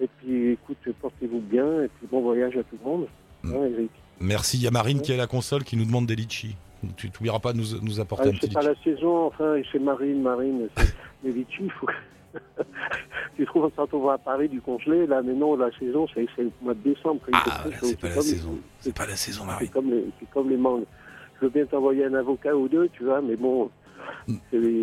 Et 0.00 0.08
puis, 0.18 0.52
écoute, 0.52 0.78
portez-vous 1.00 1.40
bien, 1.40 1.82
et 1.82 1.88
puis 1.88 2.06
bon 2.10 2.22
voyage 2.22 2.56
à 2.56 2.62
tout 2.62 2.78
le 2.82 2.90
monde. 2.90 3.06
Mm. 3.42 3.54
Hein, 3.54 3.68
Eric. 3.72 3.90
Merci. 4.20 4.58
Il 4.58 4.62
y 4.62 4.66
a 4.66 4.70
Marine 4.70 5.00
qui 5.00 5.12
est 5.12 5.14
à 5.14 5.18
la 5.18 5.26
console 5.26 5.64
qui 5.64 5.76
nous 5.76 5.84
demande 5.84 6.06
des 6.06 6.16
litchis. 6.16 6.56
Tu 6.96 7.10
t'oublieras 7.10 7.40
pas 7.40 7.52
de 7.52 7.58
nous, 7.58 7.78
nous 7.82 8.00
apporter 8.00 8.24
Ah, 8.26 8.28
un 8.28 8.32
petit 8.32 8.46
c'est 8.46 8.54
pas 8.54 8.62
la 8.62 8.74
saison, 8.82 9.26
enfin, 9.26 9.60
c'est 9.70 9.78
Marine, 9.78 10.22
Marine, 10.22 10.68
c'est 10.76 10.94
les 11.24 11.32
litchis, 11.32 11.64
il 11.64 11.70
faut, 11.72 11.86
tu 13.36 13.44
trouves 13.44 13.70
quand 13.76 13.92
on 13.92 14.06
va 14.06 14.14
à 14.14 14.18
Paris 14.18 14.48
du 14.48 14.62
congelé, 14.62 15.06
là, 15.06 15.20
mais 15.22 15.34
non, 15.34 15.56
la 15.56 15.70
saison, 15.78 16.06
c'est 16.14 16.26
le 16.38 16.50
mois 16.62 16.72
de 16.72 16.80
décembre. 16.80 17.20
Ah, 17.32 17.64
c'est 17.82 17.98
pas 17.98 18.08
la 18.08 18.22
saison. 18.22 18.58
C'est 18.78 18.96
pas 18.96 19.06
la 19.06 19.16
saison, 19.16 19.44
Marie. 19.44 19.66
c'est 19.66 20.30
comme 20.30 20.48
les 20.48 20.56
mangues. 20.56 20.84
Je 21.40 21.46
veux 21.46 21.50
bien 21.50 21.64
t'envoyer 21.66 22.04
un 22.04 22.14
avocat 22.14 22.54
ou 22.54 22.68
deux, 22.68 22.88
tu 22.90 23.04
vois, 23.04 23.20
mais 23.22 23.36
bon, 23.36 23.70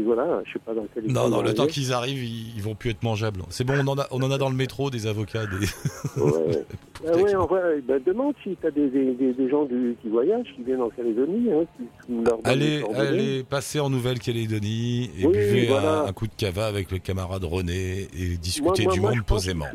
voilà, 0.05 0.41
je 0.45 0.53
sais 0.53 0.59
pas 0.59 0.73
dans 0.73 0.85
quel. 0.93 1.11
Non, 1.11 1.29
non, 1.29 1.41
le 1.41 1.53
temps 1.53 1.67
qu'ils 1.67 1.93
arrivent, 1.93 2.23
ils, 2.23 2.55
ils 2.55 2.61
vont 2.63 2.75
plus 2.75 2.89
être 2.91 3.03
mangeables. 3.03 3.41
C'est 3.49 3.63
bon, 3.63 3.73
on 3.83 3.87
en 3.87 3.97
a, 3.99 4.07
on 4.11 4.21
en 4.21 4.31
a 4.31 4.37
dans 4.37 4.49
le 4.49 4.55
métro 4.55 4.89
des 4.89 5.07
avocats. 5.07 5.45
Des... 5.45 6.21
Ouais. 6.21 6.63
Ah 7.07 7.15
ouais, 7.15 7.35
en 7.35 7.45
vrai, 7.45 7.79
ben, 7.87 8.01
demande 8.03 8.33
si 8.41 8.57
tu 8.59 8.65
as 8.65 8.71
des, 8.71 8.89
des, 8.89 9.13
des, 9.13 9.31
des 9.31 9.49
gens 9.49 9.65
du, 9.65 9.95
qui 10.01 10.09
voyagent, 10.09 10.47
qui 10.55 10.63
viennent 10.63 10.81
en 10.81 10.89
Calédonie, 10.89 11.47
hein, 11.53 11.63
qui, 11.77 12.13
leur 12.25 12.39
Allez, 12.43 12.83
allez 12.95 13.43
passer 13.43 13.79
en 13.79 13.91
Nouvelle-Calédonie 13.91 15.11
et 15.19 15.27
Oui, 15.27 15.33
buvez 15.33 15.67
voilà. 15.67 16.01
un, 16.01 16.07
un 16.07 16.11
coup 16.13 16.25
de 16.25 16.33
cava 16.35 16.65
avec 16.65 16.89
le 16.91 16.97
camarade 16.97 17.43
René 17.43 18.07
et 18.17 18.39
Moi, 18.63 18.73
moi, 18.83 18.93
du 18.93 18.99
moi, 18.99 19.11
monde 19.11 19.23
posément. 19.27 19.67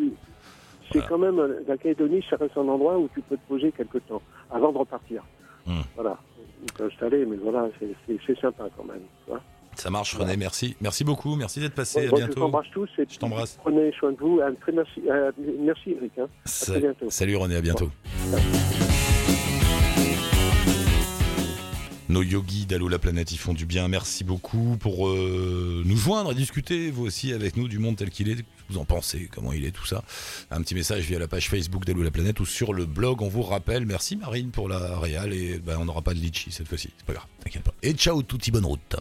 C'est 0.90 0.98
Voilà. 0.98 1.08
quand 1.08 1.18
même, 1.18 1.38
euh, 1.38 1.60
la 1.68 1.76
Calédonie, 1.76 2.24
ça 2.28 2.34
reste 2.36 2.56
un 2.56 2.66
endroit 2.66 2.98
où 2.98 3.08
tu 3.14 3.20
peux 3.22 3.36
te 3.36 3.48
poser 3.48 3.70
quelque 3.70 3.98
temps, 3.98 4.20
avant 4.50 4.72
de 4.72 4.78
repartir. 4.78 5.22
Hmm. 5.64 5.82
Voilà. 5.94 6.18
Mais 7.27 7.37
voilà, 7.42 7.68
c'est- 7.79 7.94
sympa 8.40 8.64
quand 8.77 8.85
même. 8.85 9.03
tu 9.25 9.31
vois. 9.31 9.40
Ça 9.75 9.88
marche, 9.88 10.14
René, 10.14 10.37
merci. 10.37 10.77
Merci 10.83 11.03
beaucoup, 11.03 11.35
merci 11.35 11.59
d'être 11.59 11.75
passé, 11.75 12.01
Bon, 12.03 12.07
à 12.07 12.11
bon, 12.11 12.16
je 12.16 12.22
bientôt. 12.25 12.40
t'embrasse 12.40 12.66
tous 12.75 12.88
et 12.98 13.07
Je 13.09 13.18
t'embrasse. 13.18 13.57
prenez 13.62 13.90
soin 13.92 14.12
de 14.12 14.18
vous. 14.18 14.40
Un 14.42 14.53
très 14.55 14.72
merci, 14.72 15.01
euh, 15.11 15.33
merci 15.61 15.92
Eric. 15.92 16.12
hein. 16.18 16.27
Sa- 16.44 16.72
très 16.72 16.81
bientôt. 16.81 17.09
Salut 17.09 17.37
René, 17.37 17.57
à 17.57 17.61
bientôt. 17.62 17.90
Nos 22.12 22.22
yogis 22.22 22.66
d'Allo 22.66 22.88
la 22.88 22.98
planète, 22.98 23.33
ils 23.33 23.38
font 23.38 23.55
du 23.55 23.64
bien. 23.64 23.88
Merci 23.88 24.22
beaucoup 24.22 24.77
pour 24.79 25.09
euh, 25.09 25.83
nous 25.87 25.96
joindre 25.96 26.33
et 26.33 26.35
discuter, 26.35 26.90
vous 26.90 27.07
aussi, 27.07 27.33
avec 27.33 27.57
nous 27.57 27.68
du 27.68 27.79
monde 27.79 27.96
tel 27.96 28.11
qu'il 28.11 28.29
est. 28.29 28.44
Vous 28.68 28.77
en 28.77 28.85
pensez, 28.85 29.31
comment 29.35 29.51
il 29.55 29.64
est, 29.64 29.70
tout 29.70 29.87
ça. 29.87 30.05
Un 30.51 30.61
petit 30.61 30.75
message 30.75 31.05
via 31.05 31.18
la 31.18 31.27
page 31.27 31.48
Facebook 31.48 31.87
d'Allo 31.87 32.03
la 32.03 32.11
planète 32.11 32.38
ou 32.38 32.44
sur 32.44 32.75
le 32.75 32.85
blog. 32.85 33.22
On 33.22 33.29
vous 33.29 33.40
rappelle. 33.40 33.87
Merci 33.87 34.16
Marine 34.16 34.51
pour 34.51 34.68
la 34.68 34.98
réal 34.98 35.33
et 35.33 35.59
ben, 35.59 35.79
on 35.81 35.87
n'aura 35.87 36.03
pas 36.03 36.12
de 36.12 36.18
litchi 36.18 36.53
cette 36.53 36.68
fois-ci. 36.68 36.90
C'est 36.98 37.07
pas 37.07 37.14
grave, 37.14 37.27
t'inquiète 37.42 37.62
pas. 37.62 37.72
Et 37.83 37.94
ciao, 37.94 38.22
touti 38.22 38.51
bonne 38.51 38.66
route. 38.66 38.96